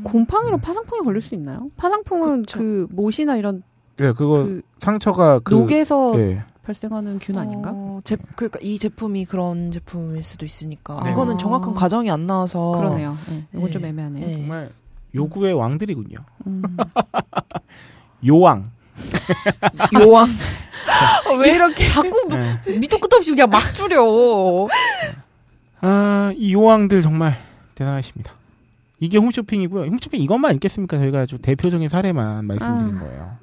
[0.04, 1.70] 곰팡이로 파상풍에 걸릴 수 있나요?
[1.78, 2.60] 파상풍은 그쵸.
[2.60, 3.64] 그 못이나 이런
[3.98, 6.44] 네, 그거 그 상처가 그 녹에서 예.
[6.64, 7.72] 발생하는 균 아닌가?
[7.74, 11.12] 어, 제, 그러니까 이 제품이 그런 제품일 수도 있으니까 네.
[11.12, 11.38] 이거는 아.
[11.38, 13.18] 정확한 과정이 안 나와서 그러네요.
[13.30, 13.46] 네.
[13.54, 13.72] 이건 네.
[13.72, 14.26] 좀 애매하네요.
[14.26, 14.34] 네.
[14.34, 14.70] 정말
[15.16, 16.18] 요구의 왕들이군요.
[16.48, 16.62] 음.
[18.26, 18.72] 요왕.
[20.00, 20.28] 요왕
[21.40, 22.60] 왜 이렇게 자꾸 네.
[22.80, 24.68] 밑도 끝도 없이 그냥 막 줄여.
[25.82, 27.38] 아, 이 요왕들 정말
[27.76, 28.34] 대단하십니다.
[29.00, 29.86] 이게 홈쇼핑이고요.
[29.90, 30.98] 홈쇼핑 이것만 있겠습니까?
[30.98, 33.00] 저희가 아주 대표적인 사례만 말씀드린 아.
[33.00, 33.38] 거예요.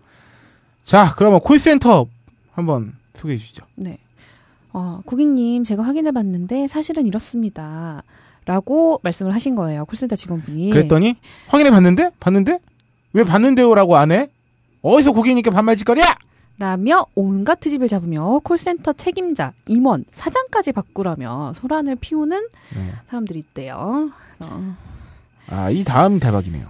[0.85, 2.07] 자, 그러면 콜센터
[2.53, 3.65] 한번 소개해 주시죠.
[3.75, 3.99] 네.
[4.73, 8.03] 어, 고객님, 제가 확인해 봤는데 사실은 이렇습니다.
[8.45, 9.85] 라고 말씀을 하신 거예요.
[9.87, 10.71] 콜센터 직원분이.
[10.71, 11.17] 그랬더니
[11.49, 12.11] 확인해 봤는데?
[12.21, 12.61] 봤는데?
[13.15, 14.29] 왜 봤는데요라고 안 해?
[14.83, 16.05] 어디서 고객님께 반말짓거리야?
[16.59, 22.93] 라며 온갖 트집을 잡으며 콜센터 책임자, 임원, 사장까지 바꾸라며 소란을 피우는 네.
[23.07, 24.11] 사람들이 있대요.
[24.41, 24.77] 어.
[25.49, 26.67] 아, 이 다음 대박이네요.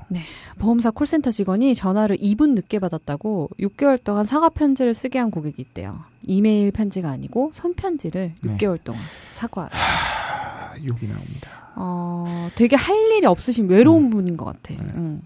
[0.58, 6.00] 보험사 콜센터 직원이 전화를 2분 늦게 받았다고 6개월 동안 사과 편지를 쓰게 한 고객이 있대요.
[6.26, 8.56] 이메일 편지가 아니고 손편지를 네.
[8.56, 9.00] 6개월 동안
[9.32, 9.68] 사과.
[9.72, 11.66] 아, 욕이 나옵니다.
[11.76, 14.10] 어, 되게 할 일이 없으신 외로운 음.
[14.10, 14.74] 분인 것 같아.
[14.82, 14.92] 네.
[14.94, 15.22] 음.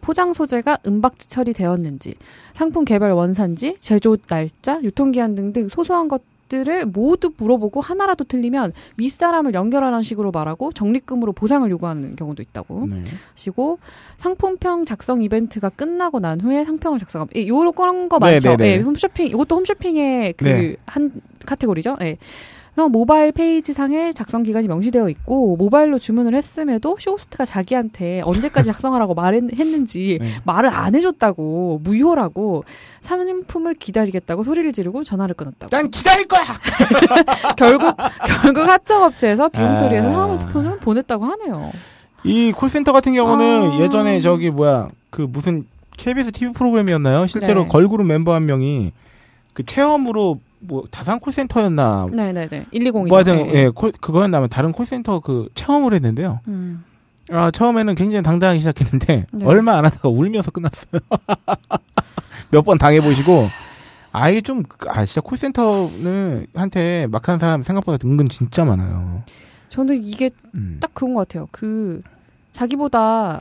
[0.00, 2.14] 포장 소재가 은박지 처리되었는지,
[2.52, 9.54] 상품 개발 원산지, 제조 날짜, 유통기한 등등 소소한 것 들을 모두 물어보고 하나라도 틀리면 윗사람을
[9.54, 13.02] 연결하는 식으로 말하고 적립금으로 보상을 요구하는 경우도 있다고 네.
[13.32, 13.78] 하시고
[14.16, 17.28] 상품평 작성 이벤트가 끝나고 난 후에 상평을 작성함.
[17.36, 18.50] 예, 요런 거 네, 많죠.
[18.50, 18.72] 네, 네.
[18.72, 20.76] 예, 홈쇼핑 이것도 홈쇼핑의 그 네.
[20.86, 21.12] 한
[21.44, 21.96] 카테고리죠.
[22.02, 22.18] 예.
[22.76, 29.14] 그래서 모바일 페이지 상에 작성 기간이 명시되어 있고 모바일로 주문을 했음에도 쇼호스트가 자기한테 언제까지 작성하라고
[29.16, 30.28] 말했는지 네.
[30.44, 32.64] 말을 안 해줬다고 무효라고
[33.00, 35.74] 상품을 기다리겠다고 소리를 지르고 전화를 끊었다고.
[35.74, 36.44] 난 기다릴 거야!
[37.56, 37.96] 결국
[38.42, 39.76] 결국 하청업체에서 비용 아.
[39.76, 41.70] 처리해서 상품을 보냈다고 하네요.
[42.24, 43.80] 이 콜센터 같은 경우는 아.
[43.80, 45.66] 예전에 저기 뭐야, 그 무슨
[45.96, 47.26] KBS TV 프로그램이었나요?
[47.26, 47.68] 실제로 네.
[47.68, 48.92] 걸그룹 멤버 한 명이
[49.54, 52.66] 그 체험으로 뭐 다산 콜센터였나 네네네.
[52.72, 53.08] 120이죠.
[53.08, 56.40] 뭐 하여튼 예, 콜, 그거였나면 다른 콜센터 그 체험을 했는데요.
[56.48, 56.84] 음.
[57.30, 59.44] 아, 처음에는 굉장히 당당하게 시작했는데 네.
[59.44, 61.00] 얼마 안 하다가 울면서 끝났어요.
[62.50, 63.48] 몇 번 당해 보시고
[64.12, 69.22] 아 이게 좀아 진짜 콜센터는 한테 막하는 사람 생각보다 은근 진짜 많아요.
[69.68, 70.78] 저는 이게 음.
[70.80, 71.48] 딱 그건 것 같아요.
[71.50, 72.00] 그
[72.52, 73.40] 자기보다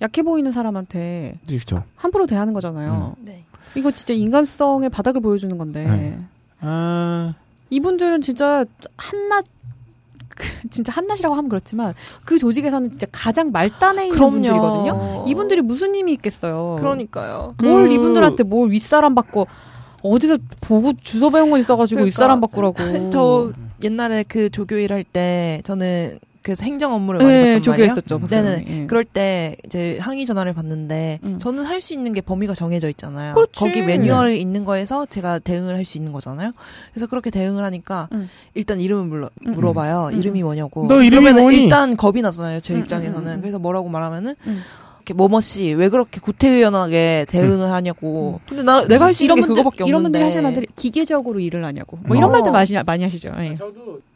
[0.00, 1.82] 약해 보이는 사람한테 그렇죠.
[1.96, 3.16] 함부로 대하는 거잖아요.
[3.20, 3.44] 네.
[3.74, 6.18] 이거 진짜 인간성의 바닥을 보여주는 건데 네.
[6.64, 7.34] 아
[7.70, 8.64] 이분들은 진짜
[8.96, 9.44] 한낱
[10.36, 11.94] 그 진짜 한낱이라고 하면 그렇지만
[12.24, 15.24] 그 조직에서는 진짜 가장 말단에 있는 분들이거든요.
[15.28, 16.76] 이분들이 무슨 힘이 있겠어요.
[16.80, 17.54] 그러니까요.
[17.62, 19.46] 뭘 그- 이분들한테 뭘 윗사람 받고
[20.02, 23.10] 어디서 보고 주소 배운 거 있어가지고 그러니까 윗사람 바꾸라고.
[23.10, 23.52] 저
[23.82, 27.88] 옛날에 그 조교 일할 때 저는 그래서 행정 업무를 많이 네, 봤단 말이에요.
[27.94, 28.20] 조교했었죠.
[28.28, 28.64] 네네.
[28.68, 28.86] 예.
[28.86, 31.38] 그럴 때 이제 항의 전화를 받는데 음.
[31.38, 33.32] 저는 할 수 있는 게 범위가 정해져 있잖아요.
[33.34, 33.52] 그렇지.
[33.58, 36.52] 거기 매뉴얼에 있는 거에서 제가 대응을 할 수 있는 거잖아요.
[36.92, 38.28] 그래서 그렇게 대응을 하니까 음.
[38.54, 39.52] 일단 이름을 물어, 음.
[39.52, 40.10] 물어봐요.
[40.12, 40.18] 음.
[40.18, 40.86] 이름이 뭐냐고.
[40.86, 41.62] 너 이름이 그러면은 뭐니?
[41.64, 42.60] 일단 겁이 났잖아요.
[42.60, 43.32] 제 음, 입장에서는.
[43.32, 43.40] 음, 음.
[43.40, 44.60] 그래서 뭐라고 말하면은 음.
[44.98, 48.40] 이렇게 뭐뭐 씨 왜 그렇게 구태의연하게 대응을 하냐고.
[48.46, 49.88] 근데 나 내가 할 수 있는 게 분들- 그거밖에 없는데.
[49.88, 51.98] 이런 분들이 하실 말들이 기계적으로 일을 하냐고.
[52.04, 52.18] 뭐 어.
[52.18, 53.30] 이런 말들 많이, 많이 하시죠.
[53.38, 53.54] 예.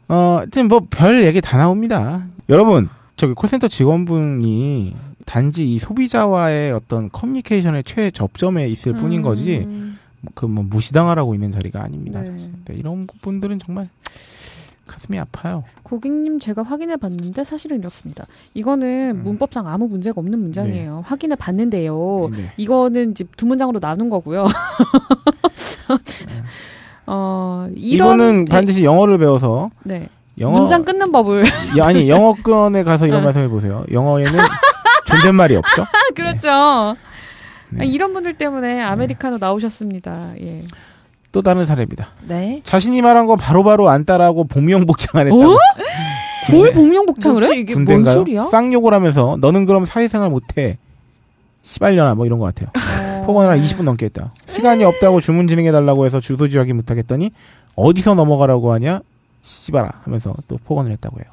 [0.09, 2.23] 어, 하여튼 뭐 별 얘기 다 나옵니다.
[2.49, 4.95] 여러분, 저기 콜센터 직원분이
[5.25, 9.99] 단지 이 소비자와의 어떤 커뮤니케이션의 최접점에 있을 뿐인 거지 음.
[10.33, 12.21] 그뭐 무시당하라고 있는 자리가 아닙니다.
[12.21, 12.31] 네.
[12.31, 12.51] 사실.
[12.65, 13.87] 네, 이런 분들은 정말
[14.87, 15.63] 가슴이 아파요.
[15.83, 18.25] 고객님 제가 확인해 봤는데 사실은 이렇습니다.
[18.55, 19.23] 이거는 음.
[19.23, 21.03] 문법상 아무 문제가 없는 문장이에요.
[21.05, 22.29] 확인해 봤는데요.
[22.31, 22.51] 네.
[22.57, 24.47] 이거는 이제 두 문장으로 나눈 거고요.
[27.11, 30.07] 어, 이런 이거는 네, 반드시 영어를 배워서 네.
[30.39, 31.43] 영어 문장 끊는 법을
[31.79, 33.83] 야, 아니 영어권에 가서 이런 말씀 해보세요.
[33.91, 34.31] 영어에는
[35.05, 35.85] 존댓말이 없죠.
[36.15, 36.95] 그렇죠.
[37.69, 37.81] 네.
[37.81, 40.33] 아, 이런 분들 때문에 아메리카노 나오셨습니다.
[40.41, 40.61] 예.
[41.31, 42.09] 또 다른 사례입니다.
[42.27, 42.61] 네.
[42.63, 45.53] 자신이 말한 거 바로바로 안 따라하고 복명 복장 안 했다고.
[45.53, 45.57] 어?
[46.51, 47.59] 뭘 군대- 복명 복창을 뭐지 해?
[47.59, 48.13] 이게 뭔 군대인가요?
[48.15, 48.43] 소리야?
[48.43, 50.77] 쌍욕을 하면서 너는 그럼 사회생활 못해.
[51.63, 52.69] 시발려나 뭐 이런 것 같아요.
[53.29, 54.33] 폭언을 한 20분 넘게 했다.
[54.47, 57.31] 시간이 없다고 주문 진행해달라고 해서 주소 지하기 못하겠더니
[57.75, 59.01] 어디서 넘어가라고 하냐?
[59.43, 61.27] 씨발아 하면서 또 폭언을 했다고 해요.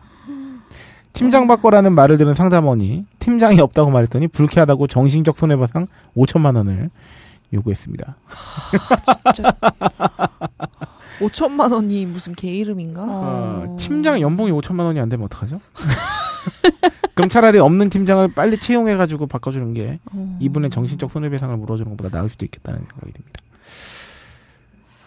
[1.14, 6.90] 팀장 바꿔라는 말을 들은 상담원이 팀장이 없다고 말했더니 불쾌하다고 정신적 손해배상 5천만 원을
[7.54, 8.16] 요구했습니다.
[11.20, 13.02] 5천만 원이 무슨 개 이름인가?
[13.06, 15.60] 어, 팀장 연봉이 5천만 원이 안 되면 어떡하죠?
[17.14, 20.38] 그럼 차라리 없는 팀장을 빨리 채용해가지고 바꿔주는 게 어.
[20.40, 23.40] 이분의 정신적 손해배상을 물어주는 것보다 나을 수도 있겠다는 생각이 듭니다.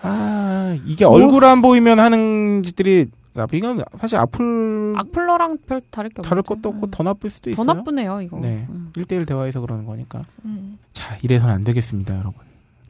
[0.02, 6.22] 아 이게 얼굴 안 보이면 하는 짓들이 나- 이건 사실 악플 악플러랑 별 다를 게.
[6.22, 7.66] 다를 것도 없고 더 나쁠 수도 더 있어요.
[7.76, 8.40] 나쁘네요, 이거.
[8.40, 8.66] 네.
[8.70, 8.92] 음.
[8.96, 10.24] 1대1 대화에서 그러는 거니까.
[10.46, 10.78] 음.
[10.94, 12.34] 자, 이래서는 안 되겠습니다, 여러분.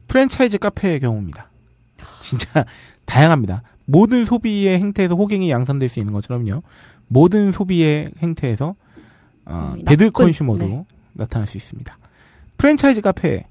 [0.08, 1.48] 프랜차이즈 카페의 경우입니다.
[2.22, 2.64] 진짜
[3.04, 3.62] 다양합니다.
[3.84, 6.62] 모든 소비의 행태에서 호갱이 양산될 수 있는 것처럼요.
[7.14, 8.74] 모든 소비의 행태에서
[9.46, 10.84] 어, 음, bad 나쁜, consumer도 네.
[11.12, 11.98] 나타날 수 있습니다.
[12.56, 13.46] 프랜차이즈 카페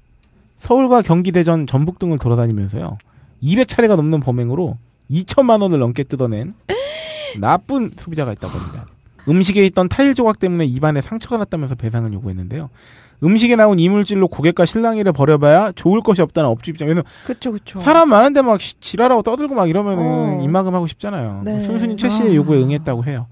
[0.56, 2.96] 서울과 경기 대전 전북 등을 돌아다니면서요.
[3.42, 4.78] 200차례가 넘는 범행으로
[5.10, 6.54] 2천만 원을 넘게 뜯어낸
[7.38, 8.86] 나쁜 소비자가 있다고 합니다.
[9.28, 12.70] 음식에 있던 타일 조각 때문에 입안에 상처가 났다면서 배상을 요구했는데요.
[13.22, 17.78] 음식에 나온 이물질로 고객과 실랑이를 벌여봐야 좋을 것이 없다는 업주 입장에서 그쵸 그쵸.
[17.80, 20.02] 사람 많은데 막 시- 지랄하고 떠들고 막 이러면은
[20.40, 20.42] 어.
[20.42, 21.42] 입막음하고 싶잖아요.
[21.44, 21.60] 네.
[21.60, 22.34] 순순히 최 씨의 아.
[22.36, 23.26] 요구에 응했다고 해요.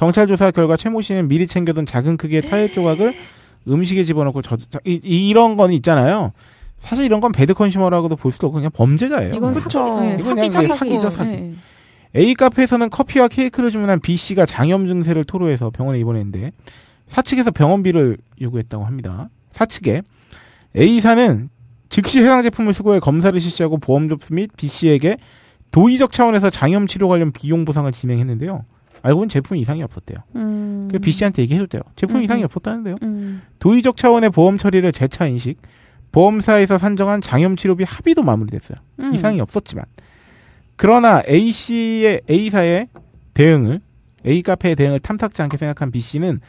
[0.00, 3.12] 경찰 조사 결과 최모 씨는 미리 챙겨둔 작은 크기의 타일 조각을
[3.68, 6.32] 음식에 집어넣고 저, 자- 이, 이런 건 있잖아요.
[6.78, 9.34] 사실 이런 건 배드 컨슈머라고도 볼 수도 없고 그냥 범죄자예요.
[9.34, 9.52] 이건.
[9.52, 11.28] 사기, 네, 이건 사기, 그냥 사기, 사기죠, 사기.
[11.30, 11.54] 네.
[12.16, 16.52] A 카페에서는 커피와 케이크를 주문한 B 씨가 장염 증세를 토로해서 병원에 입원했는데
[17.08, 19.28] 사측에서 병원비를 요구했다고 합니다.
[19.52, 20.00] 사측에
[20.78, 21.50] A사는
[21.90, 25.18] 즉시 해당 제품을 수거해 검사를 실시하고 보험 접수 및 B 씨에게
[25.72, 28.64] 도의적 차원에서 장염 치료 관련 비용 보상을 진행했는데요.
[29.02, 30.18] 알고 보니 제품 이상이 없었대요.
[30.36, 30.88] 음.
[30.90, 31.82] 그 B 씨한테 얘기해줬대요.
[31.96, 32.44] 제품 음, 이상이 음.
[32.44, 32.96] 없었다는데요.
[33.02, 33.42] 음.
[33.58, 35.60] 도의적 차원의 보험 처리를 재차 인식,
[36.12, 38.78] 보험사에서 산정한 장염 치료비 합의도 마무리됐어요.
[39.00, 39.14] 음.
[39.14, 39.84] 이상이 없었지만
[40.76, 42.88] 그러나 A 씨의 A사의
[43.34, 43.80] 대응을
[44.26, 46.40] A 카페의 대응을 탐탁지 않게 생각한 B 씨는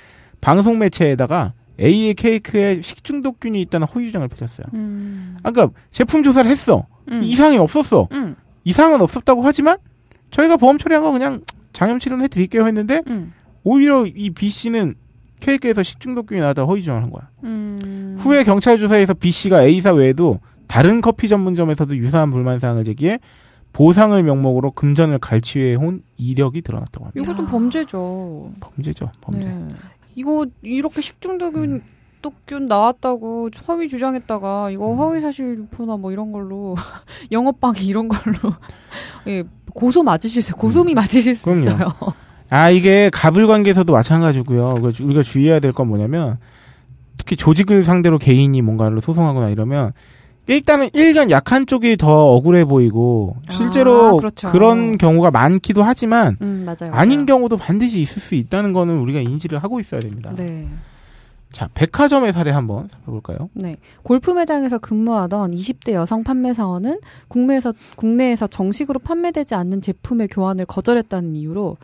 [0.42, 4.68] 방송 매체에다가 A의 케이크에 식중독균이 있다는 주장을 펼쳤어요.
[4.74, 5.38] 음.
[5.44, 6.86] 아까 제품 조사를 했어.
[7.12, 7.22] 음.
[7.24, 8.08] 이상이 없었어.
[8.12, 8.36] 음.
[8.64, 9.78] 이상은 없었다고 하지만
[10.30, 11.42] 저희가 보험 처리한 거 그냥
[11.74, 13.34] 장염 치료는 해드릴게요 했는데 음.
[13.64, 14.96] 오히려 이 B 씨는
[15.40, 17.30] 케이크에서 식중독균이 나왔다 허위 주장을 한 거야.
[17.44, 18.16] 음.
[18.20, 23.20] 후에 경찰 조사에서 B 씨가 A사 외에도 다른 커피 전문점에서도 유사한 불만 사항을 제기해
[23.74, 27.22] 보상을 명목으로 금전을 갈취해 온 이력이 드러났다고 합니다.
[27.22, 28.52] 이것도 범죄죠.
[28.60, 29.46] 범죄죠, 범죄.
[29.46, 29.68] 네.
[30.16, 31.82] 이거 이렇게 식중독균
[32.22, 34.98] 독균 나왔다고 허위 주장했다가 이거 음.
[34.98, 36.76] 허위 사실 유포나 뭐 이런 걸로
[37.32, 38.54] 영업방해 이런 걸로
[39.28, 39.44] 예,
[39.74, 41.64] 고소 맞으실 수 고소미 맞으실 수 음.
[41.64, 41.76] 그럼요.
[41.76, 41.90] 있어요.
[42.50, 44.76] 아 이게 가불 관계에서도 마찬가지고요.
[45.02, 46.38] 우리가 주의해야 될 건 뭐냐면
[47.18, 49.94] 특히 조직을 상대로 개인이 뭔가를 소송하거나 이러면
[50.48, 54.50] 일단은 일견 약한 쪽이 더 억울해 보이고 실제로 아, 그렇죠.
[54.50, 56.94] 그런 경우가 많기도 하지만 음 맞아요.
[56.94, 57.26] 아닌 맞아요.
[57.28, 60.34] 경우도 반드시 있을 수 있다는 거는 우리가 인지를 하고 있어야 됩니다.
[60.36, 60.68] 네.
[61.52, 63.50] 자, 백화점의 사례 한번 살펴볼까요?
[63.54, 63.76] 네.
[64.04, 71.78] 골프 매장에서 근무하던 20대 여성 판매사원은 국내에서, 국내에서 정식으로 판매되지 않는 제품의 교환을 거절했다는 이유로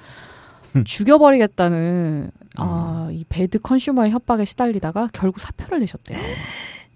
[0.75, 0.83] 음.
[0.83, 6.17] 죽여버리겠다는 아, 이 배드 컨슈머의 협박에 시달리다가 결국 사표를 내셨대요.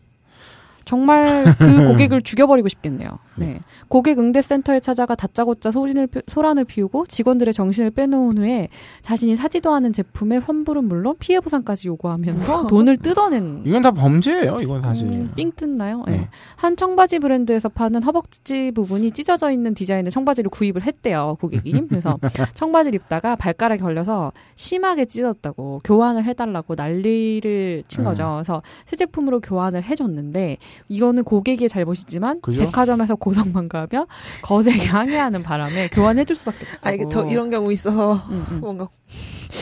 [0.92, 3.08] 정말 그 고객을 죽여버리고 싶겠네요.
[3.36, 3.62] 네.
[3.88, 8.68] 고객 응대 센터에 찾아가 다짜고짜 소린을, 피- 소란을 피우고 직원들의 정신을 빼놓은 후에
[9.02, 14.82] 자신이 사지도 않은 제품의 환불은 물론 피해 보상까지 요구하면서 돈을 뜯어낸 이건 다 범죄예요, 이건
[14.82, 15.08] 사실.
[15.08, 16.04] 음, 삥 뜯나요?
[16.08, 16.18] 네.
[16.18, 16.30] 네.
[16.58, 21.72] 한 청바지 브랜드에서 파는 허벅지 부분이 찢어져 있는 디자인의 청바지를 구입을 했대요, 고객이.
[21.88, 22.20] 그래서
[22.54, 28.04] 청바지를 입다가 발가락이 걸려서 심하게 찢었다고 교환을 해달라고 난리를 친 음.
[28.04, 28.34] 거죠.
[28.36, 30.58] 그래서 새 제품으로 교환을 해줬는데
[30.90, 32.62] 이거는 고객의 잘못이지만 그죠?
[32.62, 34.08] 백화점에서 고성방가하며
[34.42, 36.88] 거세게 항의하는 바람에 교환해줄 수밖에 없다고.
[36.88, 38.60] 아 이게 저 이런 경우 있어서 음, 음.
[38.62, 38.88] 뭔가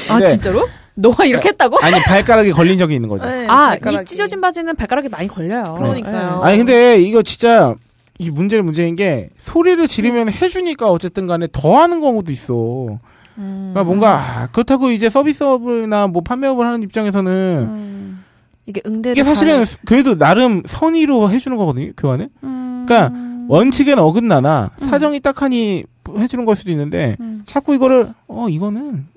[0.09, 0.25] 아 네.
[0.25, 0.67] 진짜로?
[0.95, 1.77] 너가 이렇게 했다고?
[1.81, 3.25] 아니, 발가락이 걸린 적이 있는 거죠.
[3.25, 4.01] 네, 아, 발가락이.
[4.01, 5.63] 이 찢어진 바지는 발가락이 많이 걸려요.
[5.77, 6.41] 그러니까요.
[6.41, 6.45] 네.
[6.45, 7.73] 아니, 근데 이거 진짜
[8.17, 12.99] 이 문제는 문제인 게 소리를 지르면 해주니까 어쨌든 간에 더 하는 경우도 있어.
[13.37, 13.71] 음.
[13.71, 18.18] 그러니까 뭔가 아, 그렇다고 이제 서비스업이나 뭐 판매업을 하는 입장에서는 음.
[18.69, 22.29] 이게 응대를 이게 사실은 잘- 그래도 나름 선의로 해주는 거거든요 교환은.
[22.43, 22.85] 음.
[22.87, 23.13] 그러니까
[23.47, 24.89] 원칙엔 어긋나나 음.
[24.89, 25.83] 사정이 딱하니
[26.17, 27.41] 해주는 걸 수도 있는데 음.
[27.45, 29.07] 자꾸 이거를 어 이거는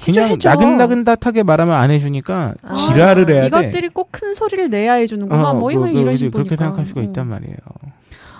[0.00, 0.48] 해줘, 그냥 해줘.
[0.50, 2.74] 나긋나긋하게 말하면 안 해주니까 아.
[2.74, 3.46] 지랄을 해야 돼.
[3.48, 5.44] 이것들이 꼭 큰 소리를 내야 해주는구만.
[5.44, 6.16] 어, 뭐 그- 이런 그- 이런.
[6.16, 6.64] 식으로 그렇게 보니까.
[6.64, 7.04] 생각할 수가 음.
[7.06, 7.56] 있단 말이에요.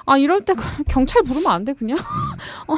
[0.07, 0.55] 아 이럴 때
[0.89, 1.99] 경찰 부르면 안 돼 그냥.
[2.67, 2.75] 어,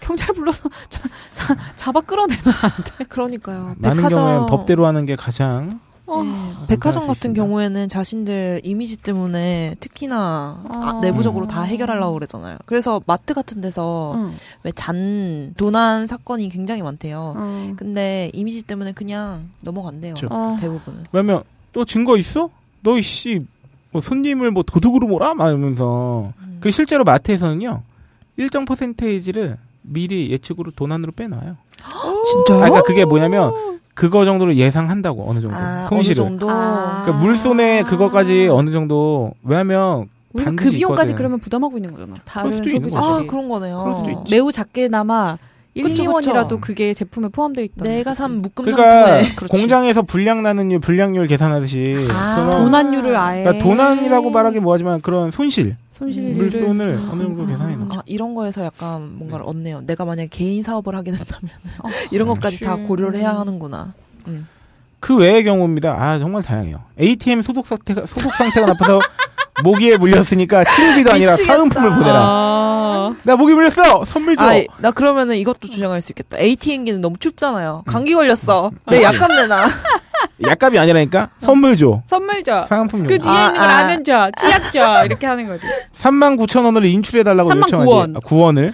[0.00, 1.00] 경찰 불러서 저,
[1.32, 3.04] 자, 잡아 끌어내면 안 돼.
[3.04, 3.74] 그러니까요.
[3.76, 6.22] 많은 백화점 경우에는 법대로 하는 게 가장 어.
[6.22, 6.30] 네.
[6.30, 7.34] 할수 백화점 같은.
[7.34, 11.00] 경우에는 자신들 이미지 때문에 특히나 아, 어.
[11.00, 12.56] 내부적으로 다 해결하려고 그러잖아요.
[12.66, 14.32] 그래서 마트 같은 데서 응.
[14.62, 17.34] 왜잔 도난 사건이 굉장히 많대요.
[17.36, 17.72] 어.
[17.76, 20.14] 근데 이미지 때문에 그냥 넘어간대요.
[20.14, 20.28] 그렇죠.
[20.34, 20.56] 어.
[20.60, 21.04] 대부분은.
[21.12, 21.42] 왜냐면
[21.72, 22.50] 또 증거 있어?
[22.82, 23.44] 너 이씨
[23.90, 25.34] 뭐 손님을 뭐 도둑으로 몰아?
[25.34, 26.58] 막 이러면서 음.
[26.60, 27.82] 그 실제로 마트에서는요
[28.36, 31.56] 일정 퍼센테이지를 미리 예측으로 도난으로 빼놔요.
[32.24, 32.58] 진짜요?
[32.58, 36.14] 아, 그러니까 그게 뭐냐면 그거 정도로 예상한다고 어느 정도 아, 어느 손실을.
[36.16, 36.48] 정도.
[36.50, 37.00] 아.
[37.02, 41.14] 그러니까 물손에 그거까지 어느 정도 왜냐면 우리가 그 반드시 비용까지.
[41.14, 42.14] 그러면 부담하고 있는 거잖아.
[42.26, 43.10] 다른 수도 있는 소비자들이.
[43.12, 43.24] 거지.
[43.24, 43.80] 아, 그런 거네요.
[43.82, 44.30] 그럴 수도 있지.
[44.30, 45.38] 매우 작게나마
[45.76, 46.60] 1, 그쵸, 2원이라도 그쵸.
[46.60, 47.84] 그게 제품에 포함되어 있다.
[47.84, 49.34] 내가 산 묶음 그러니까 상품에.
[49.52, 52.60] 공장에서 불량 나는 일, 불량률 계산하듯이 아.
[52.62, 57.98] 도난율을 아예 그러니까 도난이라고 말하기 뭐하지만 그런 손실 손실을 물손을 어느 정도 계산해 놓죠.
[57.98, 59.82] 아, 이런 거에서 약간 뭔가를 얻네요.
[59.82, 61.50] 내가 만약에 개인 사업을 하게 된다면
[61.84, 62.76] 어, 이런 것까지 다.
[62.76, 63.92] 고려를 해야 하는구나.
[64.28, 64.48] 음.
[64.98, 65.92] 그 외의 경우입니다.
[65.92, 66.80] 아 정말 다양해요.
[66.98, 68.98] ATM 소독 상태가 소독 상태가 나빠서
[69.64, 71.54] 모기에 물렸으니까 치료비도 아니라 미치겠다.
[71.56, 72.14] 사은품을 보내라.
[72.18, 74.04] 아, 나 모기 물렸어.
[74.04, 74.44] 선물 줘.
[74.44, 76.38] 아, 나 그러면은 이것도 주장할 수 있겠다.
[76.38, 77.82] ATM기는 너무 춥잖아요.
[77.86, 77.90] 음.
[77.90, 78.70] 감기 걸렸어.
[78.90, 79.66] 내 약값 내놔.
[80.46, 82.02] 약값이 아니라니까 선물 줘.
[82.06, 82.66] 선물 줘.
[82.68, 83.06] 사은품 줘.
[83.08, 83.66] 그 뒤에 아, 있는 거 아.
[83.82, 84.30] 라면 줘.
[84.38, 85.04] 찌약 줘.
[85.06, 85.66] 이렇게 하는 거지.
[86.02, 87.90] 3만 9천 원을 인출해 달라고 3만 요청하지.
[87.90, 88.16] 9원.
[88.16, 88.72] 아, 9원을.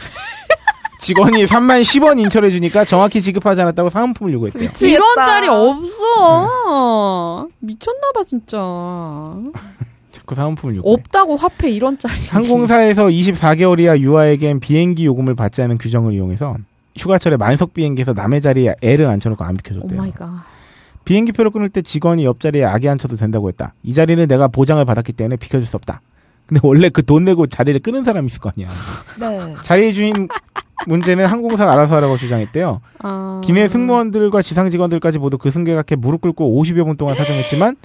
[1.01, 4.63] 직원이 3만 10원 인출해 주니까 정확히 지급하지 않았다고 사은품을 요구했대요.
[4.63, 4.95] 미치겠다.
[4.95, 7.49] 이런 짤이 없어.
[7.59, 8.59] 미쳤나봐 진짜.
[10.33, 10.93] 그 사은품을 요구해.
[10.95, 12.15] 없다고 화폐 이런 짤이.
[12.31, 16.57] 항공사에서 24개월 이하 유아에겐 비행기 요금을 받지 않은 규정을 이용해서
[16.97, 20.01] 휴가철에 만석 비행기에서 남의 자리에 애를 앉혀놓고 안 비켜줬대요.
[20.01, 20.31] My God.
[21.05, 23.75] 비행기표를 끊을 때 직원이 옆자리에 아기 앉혀도 된다고 했다.
[23.83, 26.01] 이 자리는 내가 보장을 받았기 때문에 비켜줄 수 없다.
[26.47, 28.69] 근데 원래 그 돈 내고 자리를 끄는 사람이 있을 거 아니야.
[29.21, 29.55] 네.
[29.63, 30.29] 자리의 주인
[30.87, 32.81] 문제는 항공사가 알아서 하라고 주장했대요.
[33.01, 33.41] 아.
[33.45, 37.77] 기내 승무원들과 지상 직원들까지 모두 그 승객에게 무릎 꿇고 50여 분 동안 사정했지만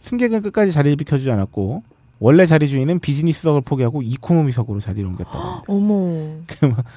[0.00, 1.82] 승객은 끝까지 자리를 비켜주지 않았고
[2.18, 5.62] 원래 자리 주인은 비즈니스석을 포기하고 이코노미석으로 자리를 옮겼다.
[5.68, 6.36] 어머.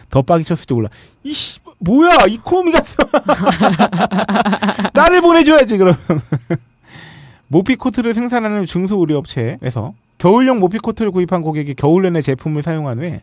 [0.10, 0.90] 더 빡이 쳤을지 몰라.
[1.24, 3.04] 이씨 뭐야 이코노미 갔어.
[4.94, 5.98] 나를 보내줘야지 그러면.
[7.48, 13.22] 모피 코트를 생산하는 중소의류업체에서 겨울용 모피 코트를 구입한 고객이 겨울 내내 제품을 사용한 후에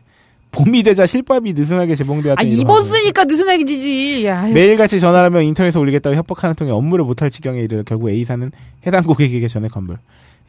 [0.51, 4.25] 봄이 되자 실밥이 느슨하게 아 재봉되었던 일을 입었으니까 느슨해지지.
[4.25, 4.43] 야.
[4.47, 8.51] 매일같이 전화를 하며 인터넷에 올리겠다고 협박하는 통에 업무를 못할 지경에 이르러 결국 A사는
[8.85, 9.97] 해당 고객에게 전액 환불.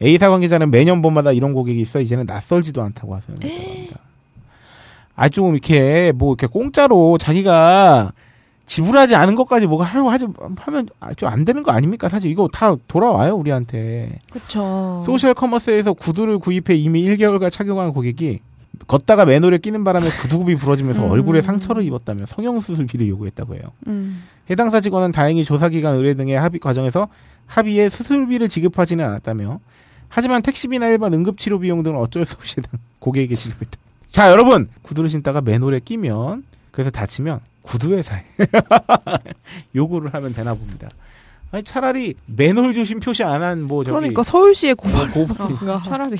[0.01, 3.37] A사 관계자는 매년 봄마다 이런 고객이 있어 이제는 낯설지도 않다고 하세요.
[5.15, 8.11] 아, 좀 이렇게 뭐 이렇게 공짜로 자기가
[8.65, 10.25] 지불하지 않은 것까지 뭐가 하려고 하지
[10.57, 10.87] 하면
[11.17, 12.09] 좀 안 되는 거 아닙니까?
[12.09, 14.19] 사실 이거 다 돌아와요 우리한테.
[14.31, 15.03] 그쵸.
[15.05, 18.39] 소셜 커머스에서 구두를 구입해 이미 1개월간 착용한 고객이
[18.87, 21.11] 걷다가 맨홀에 끼는 바람에 구두굽이 부러지면서 음.
[21.11, 23.63] 얼굴에 상처를 입었다며 성형수술 비를 요구했다고 해요.
[23.87, 24.23] 음.
[24.49, 27.07] 해당 사 직원은 다행히 조사기관 의뢰 등의 합의 과정에서
[27.45, 29.59] 합의에 수술비를 지급하지는 않았다며
[30.09, 33.77] 하지만 택시비나 일반 응급치료 비용 등은 어쩔 수 없이 해당 고객에게 지급했다.
[34.11, 38.23] 자 여러분 구두를 신다가 맨홀에 끼면 그래서 다치면 구두회사에
[39.75, 40.89] 요구를 하면 되나 봅니다.
[41.53, 45.11] 아니 차라리 맨홀 조심 표시 안 한 뭐 저기 그러니까 서울시에 뭐 고발.
[45.11, 46.17] 고분이 차라리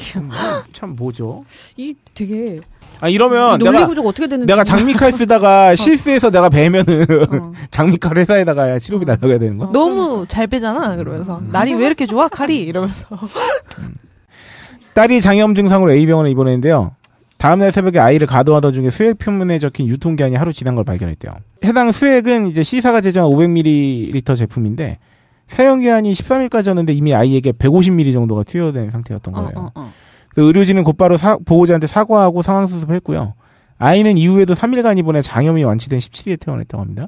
[0.71, 1.43] 참 뭐죠?
[1.75, 2.59] 이 되게
[3.01, 7.05] 아 이러면 논리 내가 구조가 어떻게 되는지 내가 장미칼 쓰다가 실수해서 내가 베면은
[7.41, 7.51] 어.
[7.71, 9.69] 장미칼 회사에다가 치료비 날려야 되는 거야?
[9.73, 10.95] 너무 잘 빼잖아.
[10.97, 13.07] 그러면서 날이 왜 이렇게 좋아 칼이 이러면서.
[14.93, 16.91] 딸이 장염 증상으로 A병원에 입원했는데요.
[17.39, 21.33] 다음날 새벽에 아이를 가둬하던 중에 수액 표면에 적힌 유통기한이 하루 지난 걸 발견했대요.
[21.65, 24.99] 해당 수액은 이제 C사가 제조한 500ml 제품인데
[25.53, 29.51] 사용 기한이 13일까지였는데 이미 아이에게 150ml 정도가 투여된 상태였던 어, 거예요.
[29.55, 29.91] 어, 어.
[30.29, 33.35] 그 의료진은 곧바로 사- 보호자한테 사과하고 상황 수습을 했고요.
[33.77, 37.07] 아이는 이후에도 3일간 입원해 장염이 완치된 17일에 퇴원했다고 합니다.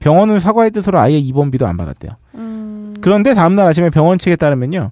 [0.00, 2.12] 병원은 사과의 뜻으로 아이의 입원비도 안 받았대요.
[2.34, 2.94] 음.
[3.00, 4.90] 그런데 다음날 아침에 병원 측에 따르면요.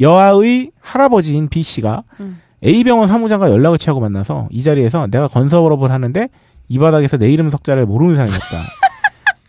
[0.00, 2.40] 여아의 할아버지인 B 씨가 음.
[2.64, 6.28] A병원 사무장과 연락을 취하고 만나서 이 자리에서 내가 건설업을 하는데
[6.68, 8.46] 이 바닥에서 내 이름 석자를 모르는 사람이었다.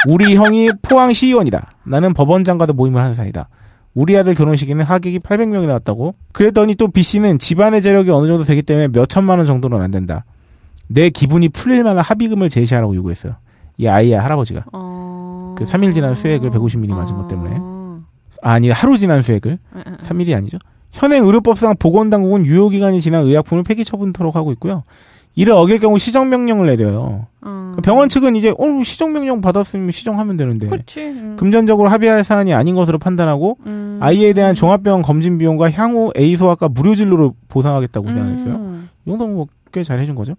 [0.08, 1.70] 우리 형이 포항 시의원이다.
[1.84, 3.50] 나는 법원장과도 모임을 하는 사이다.
[3.94, 6.16] 우리 아들 결혼식에는 하객이 800명이 나왔다고.
[6.32, 9.92] 그랬더니 또 B 씨는 집안의 재력이 어느 정도 되기 때문에 몇 천만 원 정도는 안
[9.92, 10.24] 된다.
[10.88, 13.36] 내 기분이 풀릴 만한 합의금을 제시하라고 요구했어요.
[13.78, 14.66] 이 아이의 할아버지가.
[14.72, 15.56] 어...
[15.58, 17.58] 그 3일 지난 수액을 150ml 맞은 것 때문에.
[17.60, 18.02] 어...
[18.42, 19.52] 아니, 하루 지난 수액을.
[19.52, 19.98] 에, 에, 에.
[19.98, 20.58] 3일이 아니죠.
[20.94, 24.84] 현행 의료법상 보건당국은 유효기간이 지난 의약품을 폐기 처분토록 하고 있고요.
[25.38, 27.28] 이를 어길 경우 시정 명령을 내려요.
[27.46, 27.76] 음.
[27.84, 31.00] 병원 측은 이제 어 시정 명령 받았으면 시정하면 되는데 그렇지.
[31.00, 31.36] 음.
[31.38, 34.00] 금전적으로 합의할 사안이 아닌 것으로 판단하고 음.
[34.02, 38.56] 아이에 대한 종합병원 검진 비용과 향후 A 소아과 무료 진료를 보상하겠다고 제안했어요.
[38.56, 38.90] 음.
[39.06, 40.34] 이 정도면 뭐꽤 잘해준 거죠.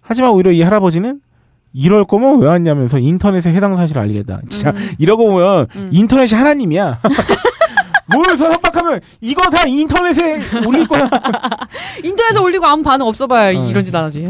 [0.00, 1.20] 하지만 오히려 이 할아버지는
[1.74, 4.40] 이럴 거면 왜 왔냐면서 인터넷에 해당 사실을 알리겠다.
[4.48, 4.76] 진짜 음.
[4.98, 5.88] 이러고 보면 음.
[5.92, 7.00] 인터넷이 하나님이야.
[8.06, 11.08] 모여서 협박하면 이거 다 인터넷에 올릴 거야.
[12.02, 13.52] 인터넷에 올리고 아무 반응 없어봐야 어.
[13.52, 14.26] 이런 짓 안 하지.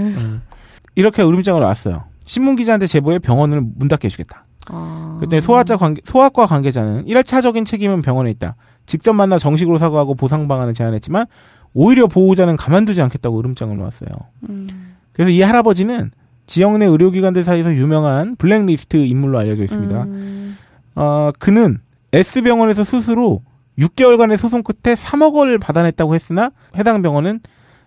[0.94, 2.04] 이렇게 의문장을 놨어요.
[2.24, 4.44] 신문 기자한테 제보해 병원을 문 닫게 해주겠다.
[4.68, 5.16] 아.
[5.20, 8.54] 그때 소아과 관계, 소아과 관계자는 1차적인 책임은 병원에 있다.
[8.86, 11.26] 직접 만나 정식으로 사과하고 보상 방안을 제안했지만
[11.74, 14.08] 오히려 보호자는 가만두지 않겠다고 으름장을 놓았어요.
[14.48, 14.94] 음.
[15.12, 16.10] 그래서 이 할아버지는
[16.46, 20.02] 지역 내 의료기관들 사이에서 유명한 블랙리스트 인물로 알려져 있습니다.
[20.02, 20.56] 음.
[20.94, 21.78] 어, 그는
[22.12, 23.42] S병원에서 스스로
[23.78, 27.40] 6개월간의 소송 끝에 3억 원을 받아냈다고 했으나 해당 병원은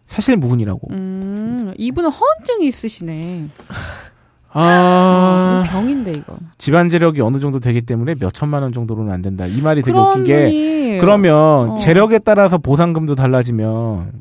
[0.06, 0.88] 사실 무근이라고.
[0.92, 1.74] 음.
[1.78, 3.48] 이분은 허언증이 있으시네.
[4.58, 6.38] 아, 병인데 이거.
[6.58, 9.46] 집안 재력이 어느 정도 되기 때문에 몇 천만 원 정도로는 안 된다.
[9.46, 11.76] 이 말이 되게 웃긴 게 분이 그러면 어.
[11.78, 14.14] 재력에 따라서 보상금도 달라지면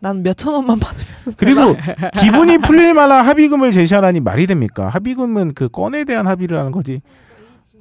[0.00, 1.60] 난 몇 천 원만 받으면 그리고
[2.20, 4.88] 기분이 풀릴 만한 합의금을 제시하라니 말이 됩니까?
[4.88, 7.00] 합의금은 그 건에 대한 합의를 하는 거지.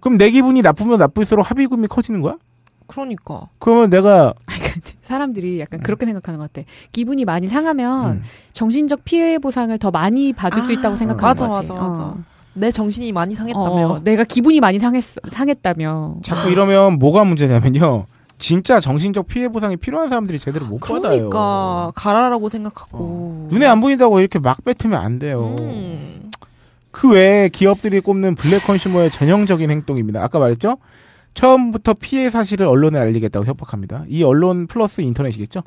[0.01, 2.35] 그럼 내 기분이 나쁘면 나쁠수록 합의금이 커지는 거야?
[2.87, 4.33] 그러니까 그러면 내가
[5.01, 6.67] 사람들이 약간 그렇게 생각하는 것 같아.
[6.91, 8.23] 기분이 많이 상하면 음.
[8.51, 11.73] 정신적 피해 보상을 더 많이 받을 수 아, 있다고 생각하는 맞아, 것 같아.
[11.73, 12.01] 맞아, 맞아.
[12.03, 12.17] 어.
[12.53, 13.87] 내 정신이 많이 상했다며.
[13.87, 16.17] 어, 내가 기분이 많이 상했 상했다며.
[16.23, 18.05] 자꾸 이러면 뭐가 문제냐면요.
[18.37, 21.29] 진짜 정신적 피해 보상이 필요한 사람들이 제대로 못 받아요.
[21.29, 23.47] 그러니까 가라라고 생각하고 어.
[23.51, 25.55] 눈에 안 보인다고 이렇게 막 뱉으면 안 돼요.
[25.59, 26.29] 음.
[26.91, 30.23] 그 외에 기업들이 꼽는 블랙 컨슈머의 전형적인 행동입니다.
[30.23, 30.77] 아까 말했죠?
[31.35, 34.05] 처음부터 피해 사실을 언론에 알리겠다고 협박합니다.
[34.07, 35.61] 이 언론 플러스 인터넷이겠죠?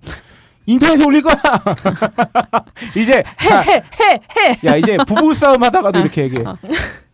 [0.66, 1.34] 인터넷에 올릴 거야!
[2.96, 4.58] 이제, 자, 해, 해, 해.
[4.68, 6.44] 야, 이제 부부 싸움 하다가도 이렇게 얘기해.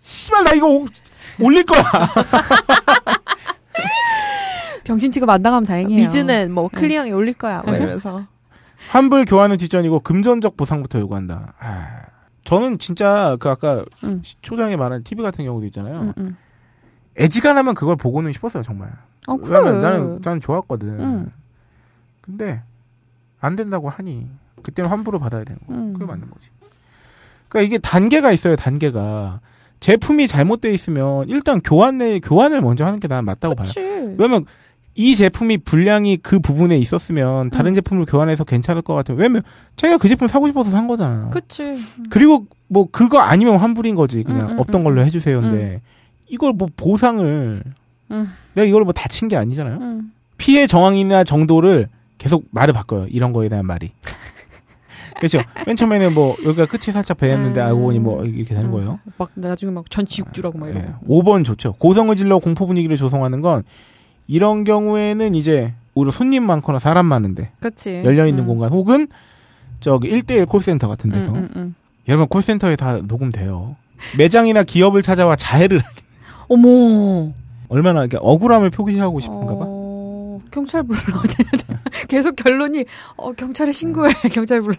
[0.01, 0.87] 씨발, 나 이거 오-
[1.41, 1.83] 올릴 거야!
[4.85, 5.97] 병신 취급 안 당하면 다행이에요.
[5.97, 7.79] 미즈는 뭐 클리앙에 올릴 거야 뭐 음.
[7.79, 8.27] 이러면서
[8.91, 11.55] 환불 교환은 뒷전이고 금전적 보상부터 요구한다.
[11.59, 12.03] 아,
[12.45, 14.23] 저는 진짜 그 아까 음.
[14.43, 16.01] 초장에 말한 TV 같은 경우도 있잖아요.
[16.01, 16.37] 응, 응.
[17.19, 18.93] 애지간하면 그걸 보고는 싶었어요, 정말.
[19.27, 19.59] 어, 그래.
[19.59, 21.01] 왜냐면 나는, 나는 좋았거든.
[21.01, 21.33] 응.
[22.21, 22.62] 근데
[23.41, 24.29] 안 된다고 하니
[24.62, 25.75] 그때는 환불을 받아야 되는 거.
[25.75, 25.93] 음.
[25.93, 26.47] 그게 맞는 거지.
[27.49, 28.57] 그러니까 이게 단계가 있어요.
[28.57, 29.41] 단계가
[29.81, 33.67] 제품이 잘못돼 있으면 일단 교환 내 교환을 먼저 하는 게난 맞다고 봐요.
[33.67, 33.81] 그치.
[33.81, 34.47] 왜냐면
[34.95, 37.75] 이 제품이 불량이 그 부분에 있었으면 다른 음.
[37.75, 39.19] 제품을 교환해서 괜찮을 것 같아요.
[39.19, 39.43] 왜냐면
[39.77, 41.31] 자기가 그 제품 사고 싶어서 산 거잖아.
[41.31, 41.79] 그치.
[42.11, 44.23] 그리고 뭐 그거 아니면 환불인 거지.
[44.23, 45.07] 그냥 음, 음, 없던 음, 걸로 음.
[45.07, 45.83] 해주세요인데
[46.27, 47.62] 이걸 뭐 보상을
[48.11, 48.33] 음.
[48.55, 49.79] 내가 이걸 뭐 다친 게 아니잖아요.
[49.81, 50.11] 응.
[50.37, 53.07] 피해 정황이나 정도를 계속 말을 바꿔요.
[53.09, 53.93] 이런 거에 대한 말이.
[55.16, 55.41] 그렇죠.
[55.66, 57.66] 맨 처음에는 뭐 여기가 끝이 살짝 배였는데 음.
[57.66, 58.99] 알고 보니 뭐 이렇게 되는 거예요.
[59.16, 60.87] 막 나중에 막 전지육주라고 막 이러고.
[60.87, 60.95] 예.
[61.09, 61.75] 5번 좋죠.
[61.75, 63.62] 고성을 질러 공포 분위기를 조성하는 건
[64.27, 68.03] 이런 경우에는 이제 오히려 손님 많거나 사람 많은데 그치.
[68.05, 68.49] 열려 있는 음.
[68.49, 69.07] 공간 혹은
[69.81, 71.75] 저기 1대1 콜센터 같은 데서 응, 응, 응.
[72.09, 73.77] 여러분 콜센터에 다 녹음돼요.
[74.18, 76.04] 매장이나 기업을 찾아와 자해를 하게.
[76.49, 77.33] 어머.
[77.69, 79.65] 얼마나 이렇게 억울함을 표기하고 싶은가 봐.
[79.67, 81.01] 어, 경찰 불러.
[82.09, 82.85] 계속 결론이
[83.17, 84.13] 어, 경찰에 신고해.
[84.33, 84.77] 경찰 불러.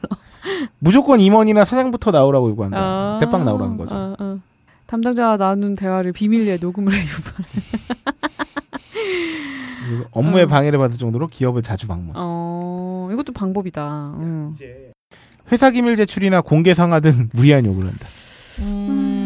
[0.80, 2.78] 무조건 임원이나 사장부터 나오라고 요구한다.
[2.80, 3.18] 아.
[3.20, 3.96] 대빵 나오라는 거죠.
[3.96, 4.40] 어, 어.
[4.86, 7.34] 담당자와 나눈 대화를 비밀리에 녹음을 해 유발.
[9.88, 10.48] 그리고 업무에 어.
[10.48, 12.14] 방해를 받을 정도로 기업을 자주 방문.
[12.16, 14.16] 어, 이것도 방법이다.
[14.20, 14.54] 응.
[15.52, 18.08] 회사 기밀 제출이나 공개 상하 등 무리한 요구를 한다.
[18.62, 19.25] 음.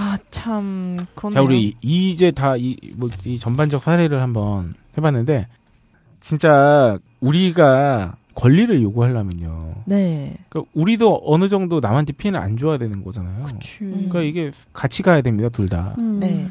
[0.00, 1.34] 아, 참, 그렇네요.
[1.34, 5.46] 자, 우리 이- 이제 다 이 뭐 이 전반적 사례를 한번 해봤는데
[6.20, 9.74] 진짜 우리가 권리를 요구하려면요.
[9.84, 10.36] 네.
[10.48, 13.44] 그러니까 우리도 어느 정도 남한테 피해는 안 줘야 되는 거잖아요.
[13.44, 13.78] 그치.
[13.80, 15.94] 그러니까 이게 같이 가야 됩니다, 둘 다.
[15.98, 16.18] 음.
[16.20, 16.46] 네.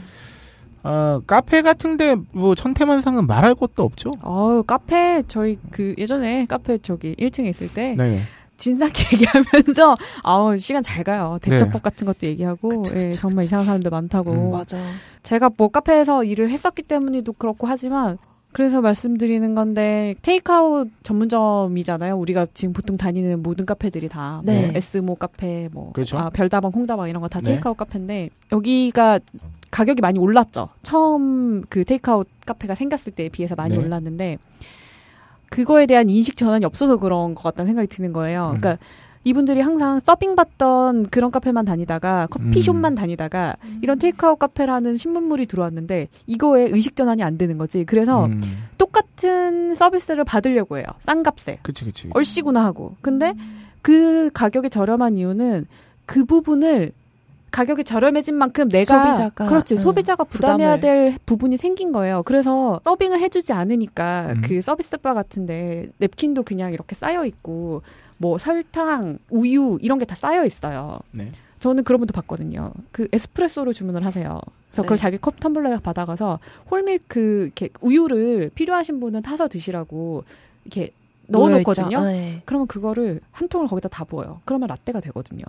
[0.84, 4.12] 아, 카페 같은데 뭐 천태만상은 말할 것도 없죠.
[4.22, 8.22] 어우, 카페, 저희 그 예전에 카페 저기 1층에 있을 때 네.
[8.60, 11.40] 진상 얘기하면서 아우, 시간 잘 가요.
[11.42, 11.80] 대처법 네.
[11.80, 14.32] 같은 것도 얘기하고 그쵸, 예, 그쵸, 정말 이상한 사람들 많다고.
[14.32, 14.52] 음.
[14.52, 14.78] 맞아.
[15.24, 18.18] 제가 뭐 카페에서 일을 했었기 때문에도 그렇고 하지만
[18.52, 22.18] 그래서 말씀드리는 건데 테이크아웃 전문점이잖아요.
[22.18, 24.68] 우리가 지금 보통 다니는 모든 카페들이 다 네.
[24.68, 26.18] 뭐 에스모 카페, 뭐 그렇죠.
[26.18, 27.52] 아, 별다방, 홍다방 이런 거다 네.
[27.52, 29.20] 테이크아웃 카페인데 여기가
[29.72, 30.70] 가격이 많이 올랐죠.
[30.82, 33.84] 처음 그 테이크아웃 카페가 생겼을 때에 비해서 많이 네.
[33.84, 34.38] 올랐는데
[35.50, 38.52] 그거에 대한 인식 전환이 없어서 그런 것 같다는 생각이 드는 거예요.
[38.54, 38.60] 음.
[38.60, 38.84] 그러니까
[39.24, 42.96] 이분들이 항상 서빙 받던 그런 카페만 다니다가 커피숍만 음.
[42.96, 47.84] 다니다가 이런 테이크아웃 카페라는 신문물이 들어왔는데 이거에 의식 전환이 안 되는 거지.
[47.84, 48.42] 그래서 음.
[48.78, 50.86] 똑같은 서비스를 받으려고 해요.
[51.00, 51.60] 싼 값에.
[51.64, 52.04] 그치 그치.
[52.04, 52.12] 그치.
[52.14, 52.96] 얼씨구나 하고.
[53.02, 53.34] 근데
[53.82, 55.66] 그 가격이 저렴한 이유는
[56.06, 56.94] 그 부분을
[57.52, 60.82] 가격이 저렴해진 만큼 내가 소비자가, 그렇지 응, 소비자가 부담해야 부담을.
[61.12, 62.24] 될 부분이 생긴 거예요.
[62.24, 64.42] 그래서 서빙을 해주지 않으니까 음.
[64.44, 67.82] 그 서비스 바 같은데 냅킨도 그냥 이렇게 쌓여 있고
[68.18, 71.00] 뭐 설탕, 우유 이런 게 다 쌓여 있어요.
[71.12, 71.32] 네.
[71.60, 72.72] 저는 그런 분도 봤거든요.
[72.92, 74.40] 그 에스프레소를 주문을 하세요.
[74.70, 75.02] 그래서 그걸 네.
[75.02, 76.40] 자기 컵 텀블러에 받아가서
[76.72, 80.24] 홀밀크 이렇게 우유를 필요하신 분은 타서 드시라고
[80.66, 80.92] 이렇게
[81.28, 82.02] 넣어놓거든요.
[82.06, 82.42] 네.
[82.46, 84.42] 그러면 그거를 한 통을 거기다 다 부어요.
[84.46, 85.44] 그러면 라떼가 되거든요.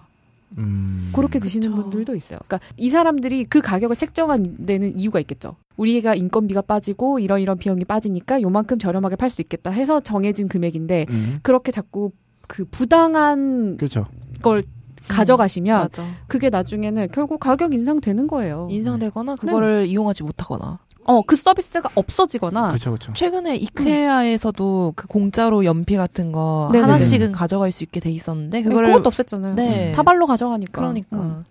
[0.58, 1.10] 음.
[1.14, 1.82] 그렇게 드시는 그쵸.
[1.82, 2.38] 분들도 있어요.
[2.46, 5.56] 그러니까 이 사람들이 그 가격을 책정한 데는 이유가 있겠죠.
[5.76, 11.06] 우리가 인건비가 빠지고 이런 이런 비용이 빠지니까 요만큼 저렴하게 팔 수 있겠다 해서 정해진 금액인데
[11.10, 11.38] 음.
[11.42, 12.10] 그렇게 자꾸
[12.48, 14.06] 그 부당한 그렇죠.
[14.42, 14.62] 걸
[15.08, 16.04] 가져가시면 맞아.
[16.26, 18.68] 그게 나중에는 결국 가격 인상되는 거예요.
[18.70, 20.78] 인상되거나 그거를 이용하지 못하거나.
[21.04, 23.12] 어, 그 서비스가 없어지거나 그렇죠 그렇죠.
[23.14, 26.92] 최근에 이케아에서도 그 공짜로 연필 같은 거 네네네.
[26.92, 29.54] 하나씩은 가져갈 수 있게 돼 있었는데 그걸 그거를 그것도 없앴잖아요.
[29.54, 29.92] 네.
[29.92, 30.72] 다발로 가져가니까.
[30.80, 31.44] 그러니까 음.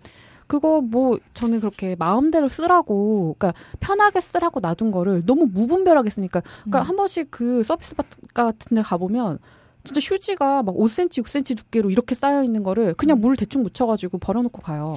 [0.46, 6.80] 그거 뭐 저는 그렇게 마음대로 쓰라고 그러니까 편하게 쓰라고 놔둔 거를 너무 무분별하게 쓰니까 그러니까
[6.80, 6.88] 음.
[6.88, 8.02] 한 번씩 그 서비스 바-
[8.34, 9.38] 같은 데 가보면
[9.84, 13.20] 진짜 휴지가 막 5cm, 6cm 두께로 이렇게 쌓여 있는 거를 그냥 음.
[13.20, 14.94] 물 대충 묻혀 가지고 버려 놓고 가요.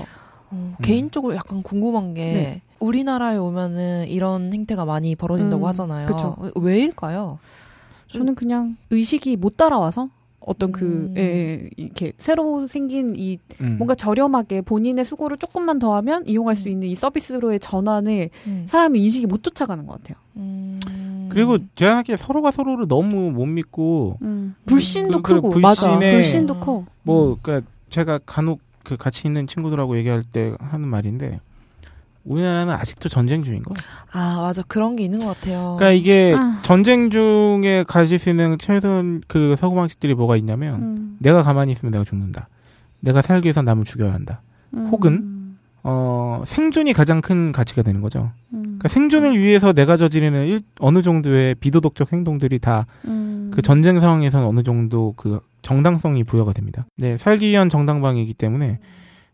[0.49, 2.61] 어, 개인적으로 약간 궁금한 게 네.
[2.88, 6.05] 우리나라에 오면은 이런 행태가 많이 벌어진다고 음, 하잖아요.
[6.07, 6.36] 그쵸.
[6.55, 7.39] 왜일까요?
[8.07, 10.09] 저는 그냥 의식이 못 따라와서
[10.39, 11.13] 어떤 그 음.
[11.17, 13.77] 예, 예, 이렇게 새로 생긴 이 음.
[13.77, 16.73] 뭔가 저렴하게 본인의 수고를 조금만 더하면 이용할 수 음.
[16.73, 18.65] 있는 이 서비스로의 전환을 음.
[18.67, 20.17] 사람이 인식이 못 쫓아가는 것 같아요.
[20.36, 20.79] 음.
[21.31, 24.19] 그리고 제가 하기에 서로가 서로를 너무 못 믿고
[24.65, 26.84] 불신도 그- 그 크고 맞아 불신에 불신도 커.
[27.03, 31.39] 뭐 그러니까 제가 간혹 그 같이 있는 친구들하고 얘기할 때 하는 말인데
[32.26, 33.78] 우리나라는 아직도 전쟁 중인 거예요.
[34.11, 35.76] 아 맞아 그런 게 있는 것 같아요.
[35.78, 36.59] 그러니까 이게 아.
[36.63, 41.91] 전쟁 중에 가질 수 있는 최선 그 사고 방식들이 뭐가 있냐면 음, 내가 가만히 있으면
[41.91, 42.47] 내가 죽는다.
[42.99, 44.41] 내가 살기 위해서 남을 죽여야 한다.
[44.74, 48.32] 음, 혹은 어 생존이 가장 큰 가치가 되는 거죠.
[48.53, 54.47] 음, 그러니까 생존을 위해서 내가 저지르는 일, 어느 정도의 비도덕적 행동들이 다그 음, 전쟁 상황에서는
[54.47, 56.86] 어느 정도 그 정당성이 부여가 됩니다.
[56.95, 58.80] 네, 살기 위한 정당방위이기 때문에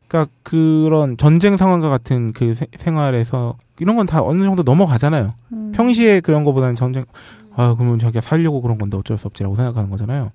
[0.09, 5.33] 그러니까 그런 전쟁 상황과 같은 그 세- 생활에서 이런 건 다 어느 정도 넘어가잖아요.
[5.53, 5.71] 음.
[5.73, 7.05] 평시에 그런 거보다는 전쟁
[7.55, 10.31] 아 그러면 자기가 살려고 그런 건데 어쩔 수 없지라고 생각하는 거잖아요.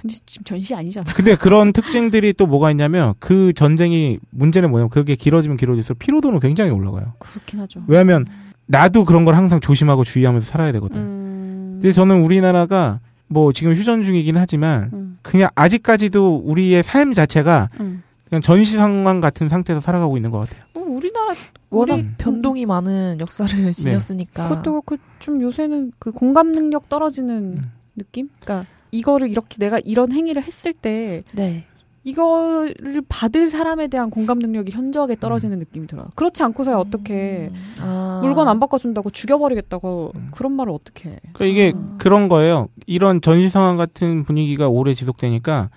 [0.00, 1.10] 근데 지금 전시 아니잖아.
[1.14, 6.70] 근데 그런 특징들이 또 뭐가 있냐면 그 전쟁이 문제는 뭐냐면 그게 길어지면 길어질수록 피로도는 굉장히
[6.70, 7.14] 올라가요.
[7.18, 7.82] 그렇긴 하죠.
[7.88, 8.24] 왜냐하면
[8.66, 11.00] 나도 그런 걸 항상 조심하고 주의하면서 살아야 되거든.
[11.00, 17.70] 음, 근데 저는 우리나라가 뭐 지금 휴전 중이긴 하지만 음, 그냥 아직까지도 우리의 삶 자체가
[17.80, 18.02] 음.
[18.32, 20.62] 그냥 전시 상황 같은 상태에서 살아가고 있는 것 같아요.
[20.72, 21.34] 어, 우리나라
[21.68, 24.48] 워낙 우리- 변동이 많은 역사를 지녔으니까.
[24.48, 27.72] 그것도 그렇고 좀 요새는 그 공감 능력 떨어지는 음.
[27.94, 28.28] 느낌?
[28.40, 31.66] 그러니까 이거를 이렇게 내가 이런 행위를 했을 때 네.
[32.04, 35.20] 이거를 받을 사람에 대한 공감 능력이 현저하게 음.
[35.20, 36.06] 떨어지는 느낌이 들어요.
[36.14, 37.74] 그렇지 않고서야 어떻게 음.
[37.80, 38.20] 아.
[38.24, 40.28] 물건 안 바꿔준다고 죽여버리겠다고 음.
[40.32, 41.18] 그런 말을 어떻게 해.
[41.34, 41.96] 그러니까 이게 아.
[41.98, 42.68] 그런 거예요.
[42.86, 45.68] 이런 전시 상황 같은 분위기가 오래 지속되니까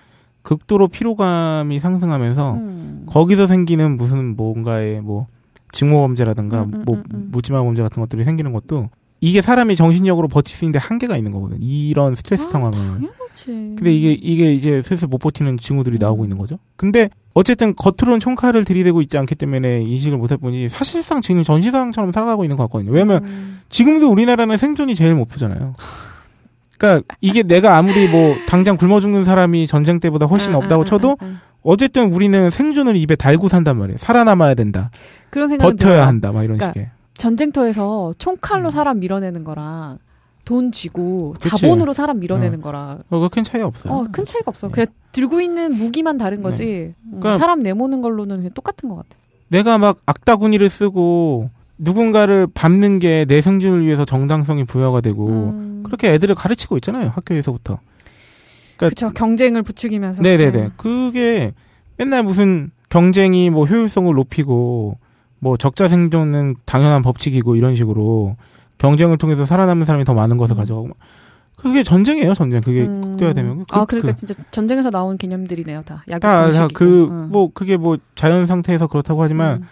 [0.45, 3.03] 극도로 피로감이 상승하면서 음.
[3.07, 5.25] 거기서 생기는 무슨 뭔가의 뭐
[5.71, 7.29] 증오 범죄라든가 음, 음, 뭐 음, 음.
[7.31, 8.89] 묻지마 범죄 같은 것들이 생기는 것도
[9.21, 11.57] 이게 사람이 정신력으로 버틸 수 있는데 한계가 있는 거거든.
[11.61, 12.77] 이런 스트레스 아, 상황을.
[12.77, 13.45] 당연하지.
[13.75, 16.25] 근데 이게 이게 이제 슬슬 못 버티는 징후들이 나오고 음.
[16.25, 16.59] 있는 거죠.
[16.75, 22.43] 근데 어쨌든 겉으로는 총칼을 들이대고 있지 않기 때문에 인식을 못할 뿐이지 사실상 지금 전시상처럼 살아가고
[22.43, 22.91] 있는 것 같거든요.
[22.91, 23.61] 왜냐면 음.
[23.69, 25.73] 지금도 우리나라는 생존이 제일 목표잖아요.
[26.77, 30.85] 그러니까 이게 내가 아무리 뭐 당장 굶어 죽는 사람이 전쟁 때보다 훨씬 음, 없다고 음,
[30.85, 31.39] 쳐도 음, 음.
[31.61, 33.97] 어쨌든 우리는 생존을 입에 달고 산단 말이에요.
[33.97, 34.91] 살아남아야 된다.
[35.29, 36.31] 그런 생각 버텨야 한다.
[36.31, 36.89] 막 이런 그러니까 식의.
[37.17, 38.71] 전쟁터에서 총칼로 음.
[38.71, 39.97] 사람 밀어내는 거랑
[40.43, 41.49] 돈 쥐고 그치.
[41.49, 43.91] 자본으로 사람 밀어내는 거랑 어, 큰 차이 없어요.
[43.93, 44.67] 어, 큰 차이가 없어.
[44.67, 44.73] 네.
[44.73, 46.93] 그냥 들고 있는 무기만 다른 거지.
[47.05, 49.09] 음, 그러니까- 사람 내모는 걸로는 똑같은 것 같아.
[49.47, 56.33] 내가 막 악다구니를 쓰고 누군가를 밟는 게내 생존을 위해서 정당성이 부여가 되고 음, 그렇게 애들을
[56.35, 57.11] 가르치고 있잖아요.
[57.13, 57.79] 학교에서부터.
[58.77, 59.11] 그쵸.
[59.11, 60.21] 경쟁을 부추기면서.
[60.21, 60.59] 네네네.
[60.59, 60.71] 음.
[60.77, 61.53] 그게
[61.97, 64.97] 맨날 무슨 경쟁이 뭐 효율성을 높이고
[65.39, 68.35] 뭐 적자 생존은 당연한 법칙이고 이런 식으로
[68.77, 70.57] 경쟁을 통해서 살아남는 사람이 더 많은 것을 음.
[70.57, 70.97] 가져가고 막
[71.57, 72.33] 그게 전쟁이에요.
[72.33, 72.61] 전쟁.
[72.61, 73.01] 그게 음.
[73.01, 73.65] 극대화되면.
[73.67, 76.03] 그, 아, 그러니까 그, 진짜 전쟁에서 나온 개념들이네요, 다.
[76.09, 76.67] 약이 다, 다 공식이고.
[76.73, 77.29] 그, 응.
[77.31, 79.67] 뭐, 그게 뭐, 자연 상태에서 그렇다고 하지만, 음.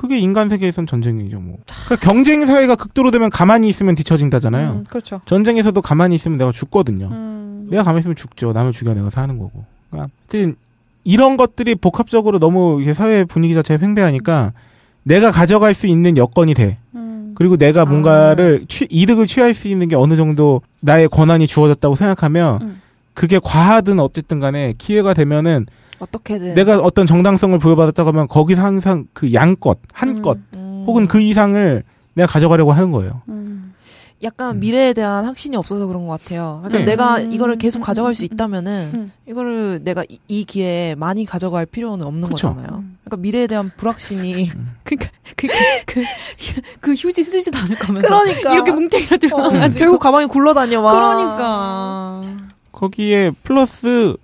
[0.00, 1.58] 그게 인간 세계에선 전쟁이죠, 뭐.
[1.86, 4.70] 그러니까 경쟁 사회가 극도로 되면 가만히 있으면 뒤처진다잖아요.
[4.70, 5.20] 음, 그렇죠.
[5.26, 7.08] 전쟁에서도 가만히 있으면 내가 죽거든요.
[7.12, 7.66] 음.
[7.70, 8.52] 내가 가만히 있으면 죽죠.
[8.54, 9.64] 남을 죽여 내가 사는 거고.
[9.90, 10.56] 그러니까 하여튼
[11.04, 14.54] 이런 것들이 복합적으로 너무 이게 사회 분위기 자체가 팽배하니까
[15.02, 16.78] 내가 가져갈 수 있는 여건이 돼.
[16.94, 17.34] 음.
[17.36, 22.62] 그리고 내가 뭔가를 취- 이득을 취할 수 있는 게 어느 정도 나의 권한이 주어졌다고 생각하면
[22.62, 22.80] 음.
[23.12, 25.66] 그게 과하든 어쨌든 간에 기회가 되면은
[26.00, 31.82] 어떻게든 내가 어떤 정당성을 부여받았다고 하면 거기서 항상 그 양껏, 한껏 음, 혹은 그 이상을
[32.14, 33.22] 내가 가져가려고 하는 거예요.
[33.28, 33.74] 음.
[34.22, 34.60] 약간 음.
[34.60, 36.60] 미래에 대한 확신이 없어서 그런 것 같아요.
[36.62, 36.84] 그러니까 네.
[36.84, 39.12] 내가 음, 이거를 계속 음, 가져갈 음, 수 음, 있다면은 음.
[39.26, 42.48] 이거를 내가 이, 이 기회에 많이 가져갈 필요는 없는 그쵸.
[42.48, 42.80] 거잖아요.
[42.80, 42.98] 음.
[43.04, 44.50] 그러니까 미래에 대한 불확신이
[44.84, 45.48] 그러니까 그, 그,
[45.86, 50.92] 그, 그 휴지 쓰지도 않을 거면서 그러니까 이렇게 뭉탱이로 들어가가지고 결국 가방에 굴러다녀 와.
[50.92, 52.36] 그러니까
[52.72, 54.16] 거기에 플러스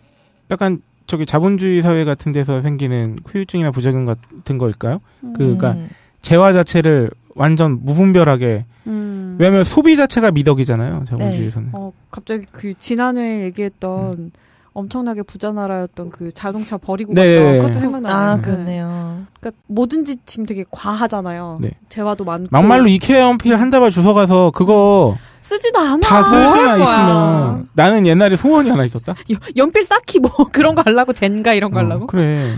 [0.50, 5.00] 약간 저기 자본주의 사회 같은 데서 생기는 후유증이나 부작용 같은 거일까요?
[5.20, 5.88] 그, 그러니까 음.
[6.22, 9.36] 재화 자체를 완전 무분별하게 음.
[9.38, 11.04] 왜냐면 소비 자체가 미덕이잖아요.
[11.08, 11.70] 자본주의에서는.
[11.72, 14.32] 어 갑자기 그 지난해 얘기했던
[14.72, 17.36] 엄청나게 부자 나라였던 그 자동차 버리고 네.
[17.36, 18.16] 갔던 그것도 생각나네요.
[18.16, 18.42] 아 네.
[18.42, 19.15] 그렇네요.
[19.46, 21.58] 그러니까 뭐든지 지금 되게 과하잖아요.
[21.60, 21.70] 네.
[21.88, 25.98] 재화도 많고 막말로 이케아 연필 한 다발 주워 가서 그거 쓰지도 않아.
[26.00, 26.92] 다쓸뭐 수나 할 거야?
[26.94, 29.14] 있으면 나는 옛날에 소원이 하나 있었다.
[29.30, 32.06] 연- 연필 쌓기 뭐 그런 거 하려고 젠가 이런 거 어, 하려고.
[32.08, 32.54] 그래.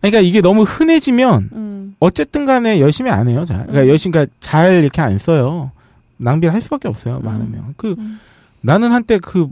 [0.00, 1.94] 그러니까 이게 너무 흔해지면 음.
[2.00, 3.44] 어쨌든 간에 열심히 안 해요.
[3.44, 3.58] 잘.
[3.58, 3.88] 그러니까 음.
[3.88, 5.70] 열심히 그러니까 잘 이렇게 안 써요.
[6.16, 7.20] 낭비를 할 수밖에 없어요.
[7.20, 7.74] 많으면.
[7.76, 8.18] 그 음.
[8.60, 9.46] 나는 한때 그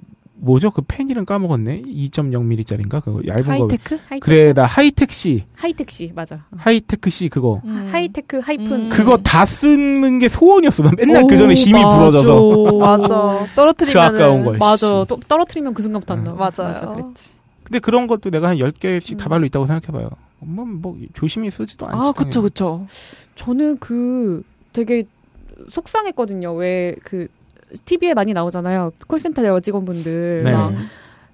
[0.45, 0.73] 뭐죠?
[0.73, 1.83] 그 펜 이름 까먹었네.
[1.83, 3.01] 2.0mm짜리인가?
[3.03, 3.51] 그거 얇은 거.
[3.53, 3.95] Hi-Tec?
[4.09, 4.19] Hi-Tec.
[4.21, 6.45] 그래, 나 Hi-Tec-C, Hi-Tec-C 맞아.
[6.57, 7.61] Hi-Tec-C 그거.
[7.65, 7.89] 음.
[7.93, 8.73] Hi-Tec 하이픈.
[8.73, 8.89] 음.
[8.89, 10.83] 그거 다 쓰는 게 소원이었어.
[10.83, 11.97] 나 맨날 그 오, 전에 심이 맞아.
[11.97, 12.77] 부러져서.
[12.79, 13.47] 맞아.
[13.55, 14.59] 떨어뜨리면 그 아까운 걸.
[14.59, 15.05] 맞아.
[15.09, 16.37] 또 떨어뜨리면 그 순간부터 안 나와.
[16.39, 16.73] 맞아요.
[16.75, 17.35] 맞아, 그랬지.
[17.63, 19.17] 근데 그런 것도 내가 한 10개씩 음.
[19.19, 20.11] 다발로 있다고 생각해봐요.
[20.41, 21.97] 뭐, 뭐, 조심히 쓰지도 않지.
[21.97, 22.85] 아 그쵸 그쵸.
[23.37, 25.05] 저는 그 되게
[25.71, 26.53] 속상했거든요.
[26.55, 27.29] 왜 그
[27.85, 28.93] TV에 많이 나오잖아요.
[29.07, 30.53] 콜센터 여직원분들 네.
[30.53, 30.73] 막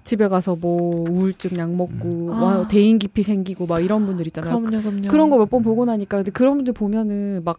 [0.03, 2.25] 집에 가서 뭐 우울증 약 먹고 음.
[2.27, 2.67] 막 아.
[2.67, 4.59] 대인 기피 생기고 막 이런 분들 있잖아요.
[4.59, 5.07] 그럼요 그럼요.
[5.09, 7.57] 그런 거 몇 번 보고 나니까 근데 그런 분들 보면은 막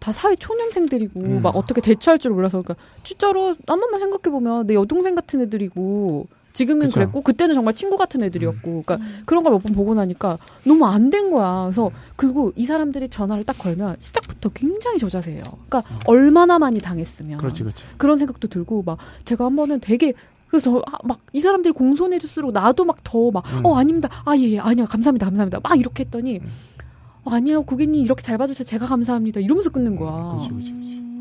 [0.00, 1.40] 다 사회 초년생들이고 음.
[1.40, 6.26] 막 어떻게 대처할 줄 몰라서 그러니까 진짜로 한 번만 생각해 보면 내 여동생 같은 애들이고
[6.54, 6.94] 지금은 그쵸.
[7.00, 9.22] 그랬고 그때는 정말 친구 같은 애들이었고 그러니까 음.
[9.26, 11.64] 그런 걸 몇 번 보고 나니까 너무 안 된 거야.
[11.64, 15.42] 그래서 그리고 이 사람들이 전화를 딱 걸면 시작부터 굉장히 저자세요.
[15.68, 17.84] 그러니까 얼마나 많이 당했으면 그렇지, 그렇지.
[17.98, 18.96] 그런 생각도 들고 막
[19.26, 20.14] 제가 한 번은 되게
[20.48, 23.66] 그래서 막이 사람들이 공손해질수록 나도 막 더막 음.
[23.66, 26.46] 어 아닙니다 아 예 예 아니요 감사합니다 감사합니다 막 이렇게 했더니 음.
[27.24, 30.12] 어, 아니요 고객님 이렇게 잘 봐주셔서 제가 감사합니다 이러면서 끊는 거야.
[30.12, 30.94] 그렇지, 그렇지, 그렇지.
[30.98, 31.13] 음, 어,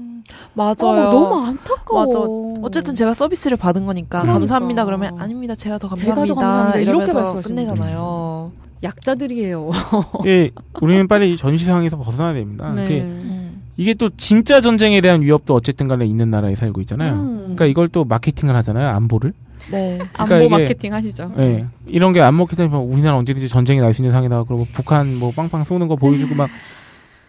[0.54, 0.76] 맞아요.
[1.12, 2.06] 너무 안타까워.
[2.06, 2.20] 맞아.
[2.64, 4.40] 어쨌든 제가 서비스를 받은 거니까 그러니까.
[4.40, 6.80] 감사합니다 그러면 아닙니다 제가 더 제가 감사합니다, 더 감사합니다.
[6.80, 8.52] 이렇게 이러면서 끝내잖아요.
[8.84, 9.70] 약자들이에요.
[10.28, 10.52] 예,
[10.82, 12.72] 우리는 빨리 전시 상황에서 벗어나야 됩니다.
[12.74, 12.86] 네.
[12.86, 13.62] 이게, 음.
[13.78, 17.14] 이게 또 진짜 전쟁에 대한 위협도 어쨌든 간에 있는 나라에 살고 있잖아요.
[17.14, 17.38] 음.
[17.44, 18.90] 그러니까 이걸 또 마케팅을 하잖아요.
[18.90, 19.34] 안보를.
[19.72, 19.98] 네.
[19.98, 21.32] 그러니까 안보 이게- 마케팅 하시죠.
[21.38, 21.66] 예.
[21.88, 24.44] 이런 게안 먹히다 보면 우리나라 언제든지 전쟁이 날 수 있는 상이다.
[24.44, 26.50] 그리고 북한 뭐 빵빵 쏘는 거 보여주고 막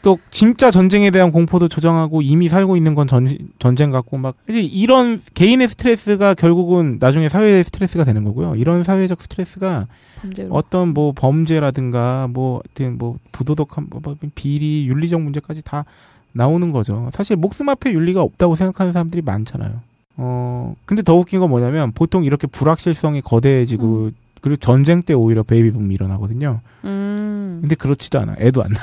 [0.05, 3.27] 또 진짜 전쟁에 대한 공포도 조정하고 이미 살고 있는 건 전,
[3.59, 8.55] 전쟁 같고 막 이런 개인의 스트레스가 결국은 나중에 사회의 스트레스가 되는 거고요.
[8.55, 9.87] 이런 사회적 스트레스가
[10.21, 10.55] 범죄로.
[10.55, 15.87] 어떤 뭐 범죄라든가 뭐 하여튼 뭐 부도덕한 뭐 비리 윤리적 문제까지 다
[16.33, 17.09] 나오는 거죠.
[17.15, 19.81] 사실 목숨 앞에 윤리가 없다고 생각하는 사람들이 많잖아요.
[20.19, 24.11] 어 근데 더 웃긴 건 뭐냐면 보통 이렇게 불확실성이 거대해지고
[24.45, 26.61] 그리고 전쟁 때 오히려 베이비 붐이 일어나거든요.
[26.85, 27.61] 음.
[27.63, 28.35] 근데 그렇지도 않아.
[28.39, 28.81] 애도 안 나.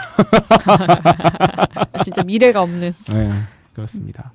[2.03, 2.93] 진짜 미래가 없는.
[3.12, 3.32] 네,
[3.76, 4.32] 그렇습니다.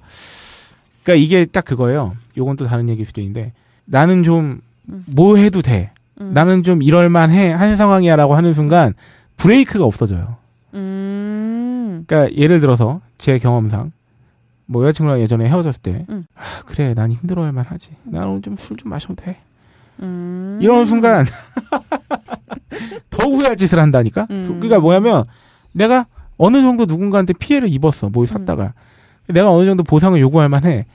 [1.02, 2.14] 그러니까 이게 딱 그거예요.
[2.36, 3.52] 요건 또 다른 얘기일 수도 있는데
[3.86, 5.02] 나는 좀 음.
[5.06, 5.90] 뭐 해도 돼.
[6.20, 6.30] 음.
[6.32, 8.94] 나는 좀 이럴만 해 한 상황이야라고 하는 순간
[9.36, 10.36] 브레이크가 없어져요.
[10.74, 12.04] 음.
[12.06, 13.90] 그러니까 예를 들어서 제 경험상
[14.66, 16.24] 뭐 여자친구랑 예전에 헤어졌을 때 음.
[16.36, 17.96] 아, 그래 난 힘들어할 만하지.
[18.04, 19.38] 난 오늘 좀 술 좀 마셔도 돼.
[20.00, 20.58] 음.
[20.60, 21.26] 이런 순간
[23.10, 24.26] 더 후회할 짓을 한다니까.
[24.30, 24.44] 음.
[24.46, 25.24] 그러니까 뭐냐면
[25.72, 28.08] 내가 어느 정도 누군가한테 피해를 입었어.
[28.10, 28.74] 뭘 샀다가
[29.28, 30.86] 내가 어느 정도 보상을 요구할 만해.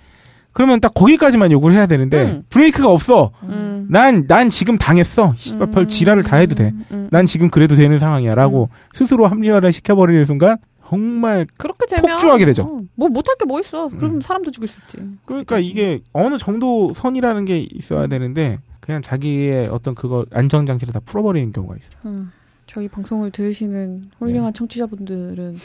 [0.54, 2.44] 그러면 딱 거기까지만 요구를 해야 되는데 음.
[2.50, 3.32] 브레이크가 없어.
[3.44, 3.88] 음.
[3.90, 5.34] 난난 지금 당했어.
[5.38, 6.72] 씨발 별 지랄을 다 해도 돼.
[6.74, 7.08] 음, 음.
[7.12, 10.58] 난 지금 그래도 되는 상황이야라고 스스로 합리화를 시켜버리는 순간
[10.90, 12.64] 정말 그렇게 되면 폭주하게 되죠.
[12.64, 13.88] 어, 뭐 못할 게 뭐 있어.
[13.88, 14.22] 그럼 음.
[14.22, 14.98] 사람도 죽일 수 있지.
[15.26, 18.60] 그러니까 이게 어느 정도 선이라는 게 있어야 되는데
[18.92, 21.92] 그냥 자기의 어떤 그거 안전장치를 다 풀어버리는 경우가 있어요.
[22.06, 22.32] 음,
[22.68, 25.58] 저희 방송을 들으시는 훌륭한 청취자분들은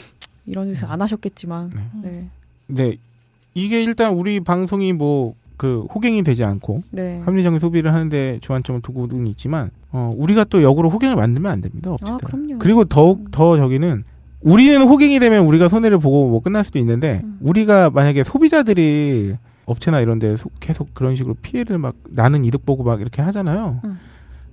[0.45, 2.09] 이런 짓을 안 하셨겠지만, 네.
[2.09, 2.29] 네,
[2.67, 2.95] 근데
[3.53, 7.19] 이게 일단 우리 방송이 뭐 그 호갱이 되지 않고 네.
[7.25, 11.89] 합리적인 소비를 하는데 주안점을 두고는 있지만 어 우리가 또 역으로 호갱을 만들면 안 됩니다.
[11.89, 12.19] 아, 업체들.
[12.23, 12.59] 그럼요.
[12.59, 14.03] 그리고 더욱 더 저기는
[14.41, 17.39] 우리는 호갱이 되면 우리가 손해를 보고 뭐 끝날 수도 있는데 음.
[17.41, 19.35] 우리가 만약에 소비자들이
[19.67, 23.81] 업체나 이런 데 소- 계속 그런 식으로 피해를 막 나는 이득 보고 막 이렇게 하잖아요.
[23.85, 23.99] 음.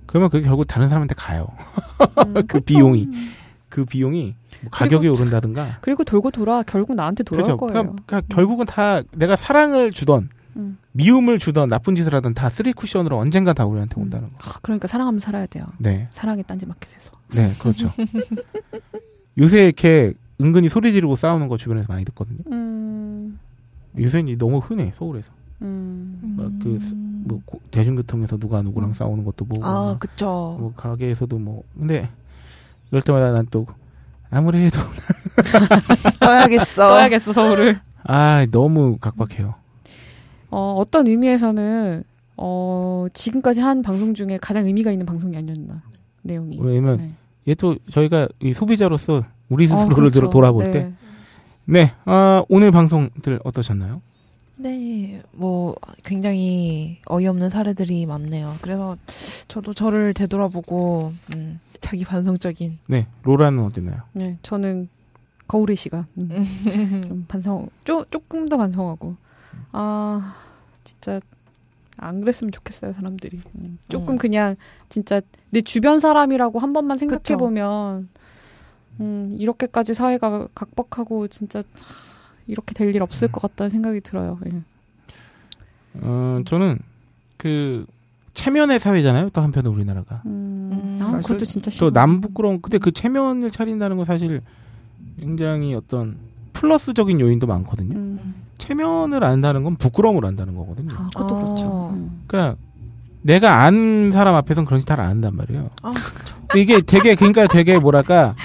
[0.05, 1.47] 그러면 그게 결국 다른 사람한테 가요.
[2.27, 3.07] 음, 그 비용이.
[3.69, 5.79] 그 비용이 뭐 가격이 오른다든가.
[5.81, 7.57] 그리고 돌고 돌아 결국 나한테 돌아올 그죠?
[7.57, 7.71] 거예요.
[7.73, 10.77] 그러니까, 그러니까 결국은 다 내가 사랑을 주던 음.
[10.91, 14.03] 미움을 주던 나쁜 짓을 하던 다 쓰리 쿠션으로 언젠가 다 우리한테 음.
[14.03, 14.35] 온다는 거.
[14.49, 15.65] 아, 그러니까 사랑하며 살아야 돼요.
[15.79, 16.07] 네.
[16.11, 17.11] 사랑의 딴지 마켓에서.
[17.31, 17.89] 네, 그렇죠.
[19.37, 22.39] 요새 이렇게 은근히 소리 지르고 싸우는 거 주변에서 많이 듣거든요.
[23.97, 25.31] 음, 요새는 너무 흔해, 서울에서.
[25.61, 26.77] 음, 막 그,
[27.25, 29.65] 뭐, 고- 대중교통에서 누가 누구랑 싸우는 것도 보고.
[29.65, 30.57] 아, 뭐, 그쵸.
[30.59, 31.63] 뭐 가게에서도 뭐.
[31.77, 32.09] 근데,
[32.91, 33.65] 이럴 때마다 난 또,
[34.29, 34.79] 아무래도,
[36.19, 36.87] 떠야겠어.
[36.89, 37.79] 떠야겠어 서울을.
[38.03, 39.55] 아, 너무 각박해요.
[40.51, 42.03] 어, 어떤 의미에서는
[42.37, 45.81] 어, 지금까지 한 방송 중에 가장 의미가 있는 방송이 아니었나
[46.21, 46.59] 내용이.
[46.61, 47.11] 왜냐면, 네.
[47.47, 50.29] 얘또 저희가 이 소비자로서 우리 스스로를 어, 그렇죠.
[50.29, 50.71] 돌아볼 네.
[50.71, 50.93] 때.
[51.65, 54.01] 네, 아, 오늘 방송들 어떠셨나요?
[54.59, 58.55] 네, 뭐 굉장히 어이없는 사례들이 많네요.
[58.61, 58.95] 그래서
[59.47, 64.03] 저도 저를 되돌아보고 음, 자기 반성적인 네, 로라는 어땠나요?
[64.13, 64.89] 네, 저는
[65.47, 66.05] 거울의 시간.
[66.17, 66.29] 음.
[67.07, 69.15] 좀 반성, 쪼, 조금 더 반성하고.
[69.71, 70.35] 아,
[70.83, 71.19] 진짜,
[71.97, 73.41] 안 그랬으면 좋겠어요, 사람들이.
[73.55, 74.17] 음, 조금 음.
[74.17, 74.55] 그냥,
[74.89, 77.09] 진짜, 내 주변 사람이라고 한 번만 그쵸.
[77.09, 78.09] 생각해 보면,
[78.99, 81.63] 음, 이렇게까지 사회가 각박하고, 진짜, 하,
[82.47, 84.37] 이렇게 될 일 없을 것 같다는 생각이 들어요.
[84.45, 84.61] 예.
[86.01, 86.79] 어, 저는
[87.37, 87.85] 그
[88.33, 89.29] 체면의 사회잖아요.
[89.31, 90.21] 또 한편은 우리나라가.
[90.25, 91.89] 음, 음, 아, 사실 그것도 진짜 또 싫어.
[91.91, 94.41] 남부끄러운 근데 그 체면을 차린다는 건 사실
[95.19, 96.17] 굉장히 어떤
[96.53, 97.95] 플러스적인 요인도 많거든요.
[97.95, 100.95] 음, 체면을 안다는 건 부끄러움을 안다는 거거든요.
[100.95, 101.39] 아, 그것도 아.
[101.43, 101.89] 그렇죠.
[101.93, 102.23] 음.
[102.27, 102.57] 그러니까
[103.21, 105.69] 내가 안 사람 앞에선 그런 짓 잘 안 한단 말이에요.
[105.81, 105.93] 아,
[106.47, 108.35] 근데 이게 되게 그러니까 되게 뭐랄까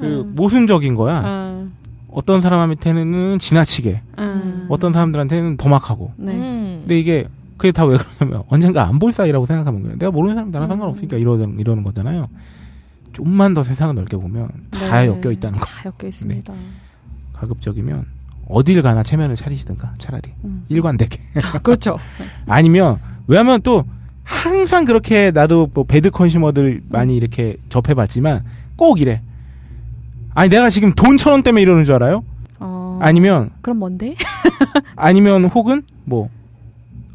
[0.00, 0.32] 그 음.
[0.34, 1.22] 모순적인 거야.
[1.24, 1.66] 아,
[2.08, 4.66] 어떤 사람한테는 지나치게, 음.
[4.68, 6.12] 어떤 사람들한테는 더 막하고.
[6.16, 6.32] 네.
[6.34, 6.78] 음.
[6.82, 9.98] 근데 이게 그게 다 왜 그러냐면 언젠가 안 볼 사이라고 생각하는 거예요.
[9.98, 10.70] 내가 모르는 사람 나랑 음.
[10.70, 12.28] 상관없으니까 이러는 이러는 거잖아요.
[13.12, 15.06] 좀만 더 세상을 넓게 보면 다 네.
[15.08, 15.66] 엮여 있다는 거.
[15.66, 16.52] 다 엮여 있습니다.
[17.34, 18.06] 가급적이면
[18.48, 20.64] 어딜 가나 체면을 차리시든가 차라리 음.
[20.68, 21.18] 일관되게.
[21.54, 21.98] 아, 그렇죠.
[22.46, 23.84] 아니면 왜냐면 또
[24.24, 28.44] 항상 그렇게 나도 뭐 배드 컨슈머들 많이 이렇게 접해봤지만
[28.76, 29.22] 꼭 이래.
[30.34, 32.22] 아니 내가 지금 돈 천 원 때문에 이러는 줄 알아요?
[32.58, 34.14] 어, 아니면 그럼 뭔데?
[34.96, 36.28] 아니면 혹은 뭐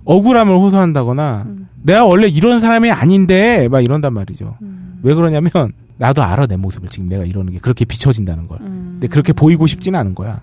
[0.05, 1.67] 억울함을 호소한다거나 음.
[1.83, 4.57] 내가 원래 이런 사람이 아닌데 막 이런단 말이죠.
[4.61, 4.99] 음.
[5.03, 5.51] 왜 그러냐면
[5.97, 8.59] 나도 알아 내 모습을 지금 내가 이러는 게 그렇게 비춰진다는 걸.
[8.61, 8.89] 음.
[8.99, 10.41] 근데 그렇게 보이고 싶지는 않은 거야.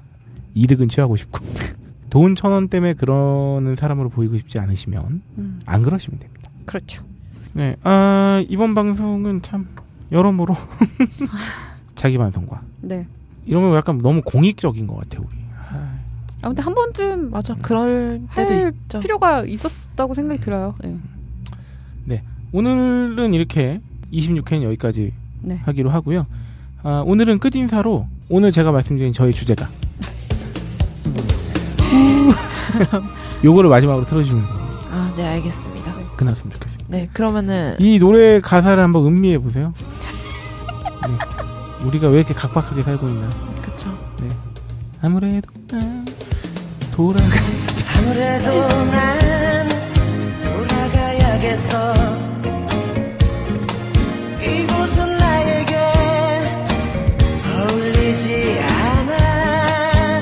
[0.54, 1.38] 이득은 취하고 싶고.
[2.10, 5.60] 돈 천 원 때문에 그러는 사람으로 보이고 싶지 않으시면 음.
[5.66, 6.50] 안 그러시면 됩니다.
[6.66, 7.02] 그렇죠.
[7.54, 9.66] 네, 아, 이번 방송은 참
[10.10, 10.54] 여러모로
[12.02, 13.06] 자기 반성과 네.
[13.46, 15.36] 이러면 약간 너무 공익적인 것 같아요 우리.
[15.70, 16.00] 아,
[16.42, 17.54] 아 근데 한 번쯤 맞아.
[17.62, 18.98] 그럴 때도 할 있죠.
[18.98, 20.74] 필요가 있었다고 생각이 들어요.
[20.84, 20.96] 예.
[22.52, 23.80] 오늘은 이렇게
[24.12, 25.60] 26회는 여기까지 네.
[25.64, 26.24] 하기로 하고요.
[26.82, 29.68] 아, 오늘은 끝 인사로 오늘 제가 말씀드린 저의 주제가
[33.44, 34.42] 요거를 마지막으로 틀어주시면
[34.90, 35.94] 아, 네, 알겠습니다.
[36.16, 36.90] 끝났으면 좋겠습니다.
[36.90, 39.72] 네, 그러면은 이 노래 가사를 한번 음미해 보세요.
[41.06, 41.42] 네.
[41.84, 43.28] 우리가 왜 이렇게 각박하게 살고 있나?
[43.62, 43.90] 그쵸.
[45.00, 46.04] 아무래도 난
[46.92, 47.26] 돌아가.
[47.98, 49.68] 아무래도 난
[50.44, 51.94] 돌아가야겠어
[54.42, 55.74] 이곳은 나에게
[57.48, 60.20] 어울리지 않아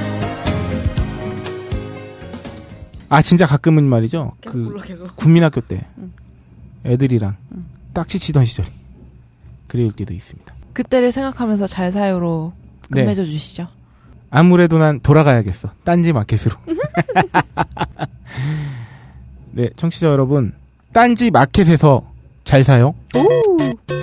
[3.11, 4.33] 아 진짜 가끔은 말이죠.
[4.47, 5.15] 그 계속.
[5.17, 6.13] 국민학교 때 응.
[6.87, 7.67] 애들이랑 응.
[7.93, 8.69] 딱지 치던 시절이
[9.69, 10.55] 그리울 때도 있습니다.
[10.81, 12.55] 그때를 생각하면서 잘 사요로
[12.89, 13.03] 네.
[13.03, 13.67] 끝맺어 주시죠.
[14.31, 15.73] 아무래도 난 돌아가야겠어.
[15.85, 16.57] 딴지 마켓으로.
[19.53, 20.55] 네, 청취자 여러분.
[20.93, 22.11] 딴지 마켓에서
[22.45, 22.95] 잘 사요.
[23.15, 24.00] 오.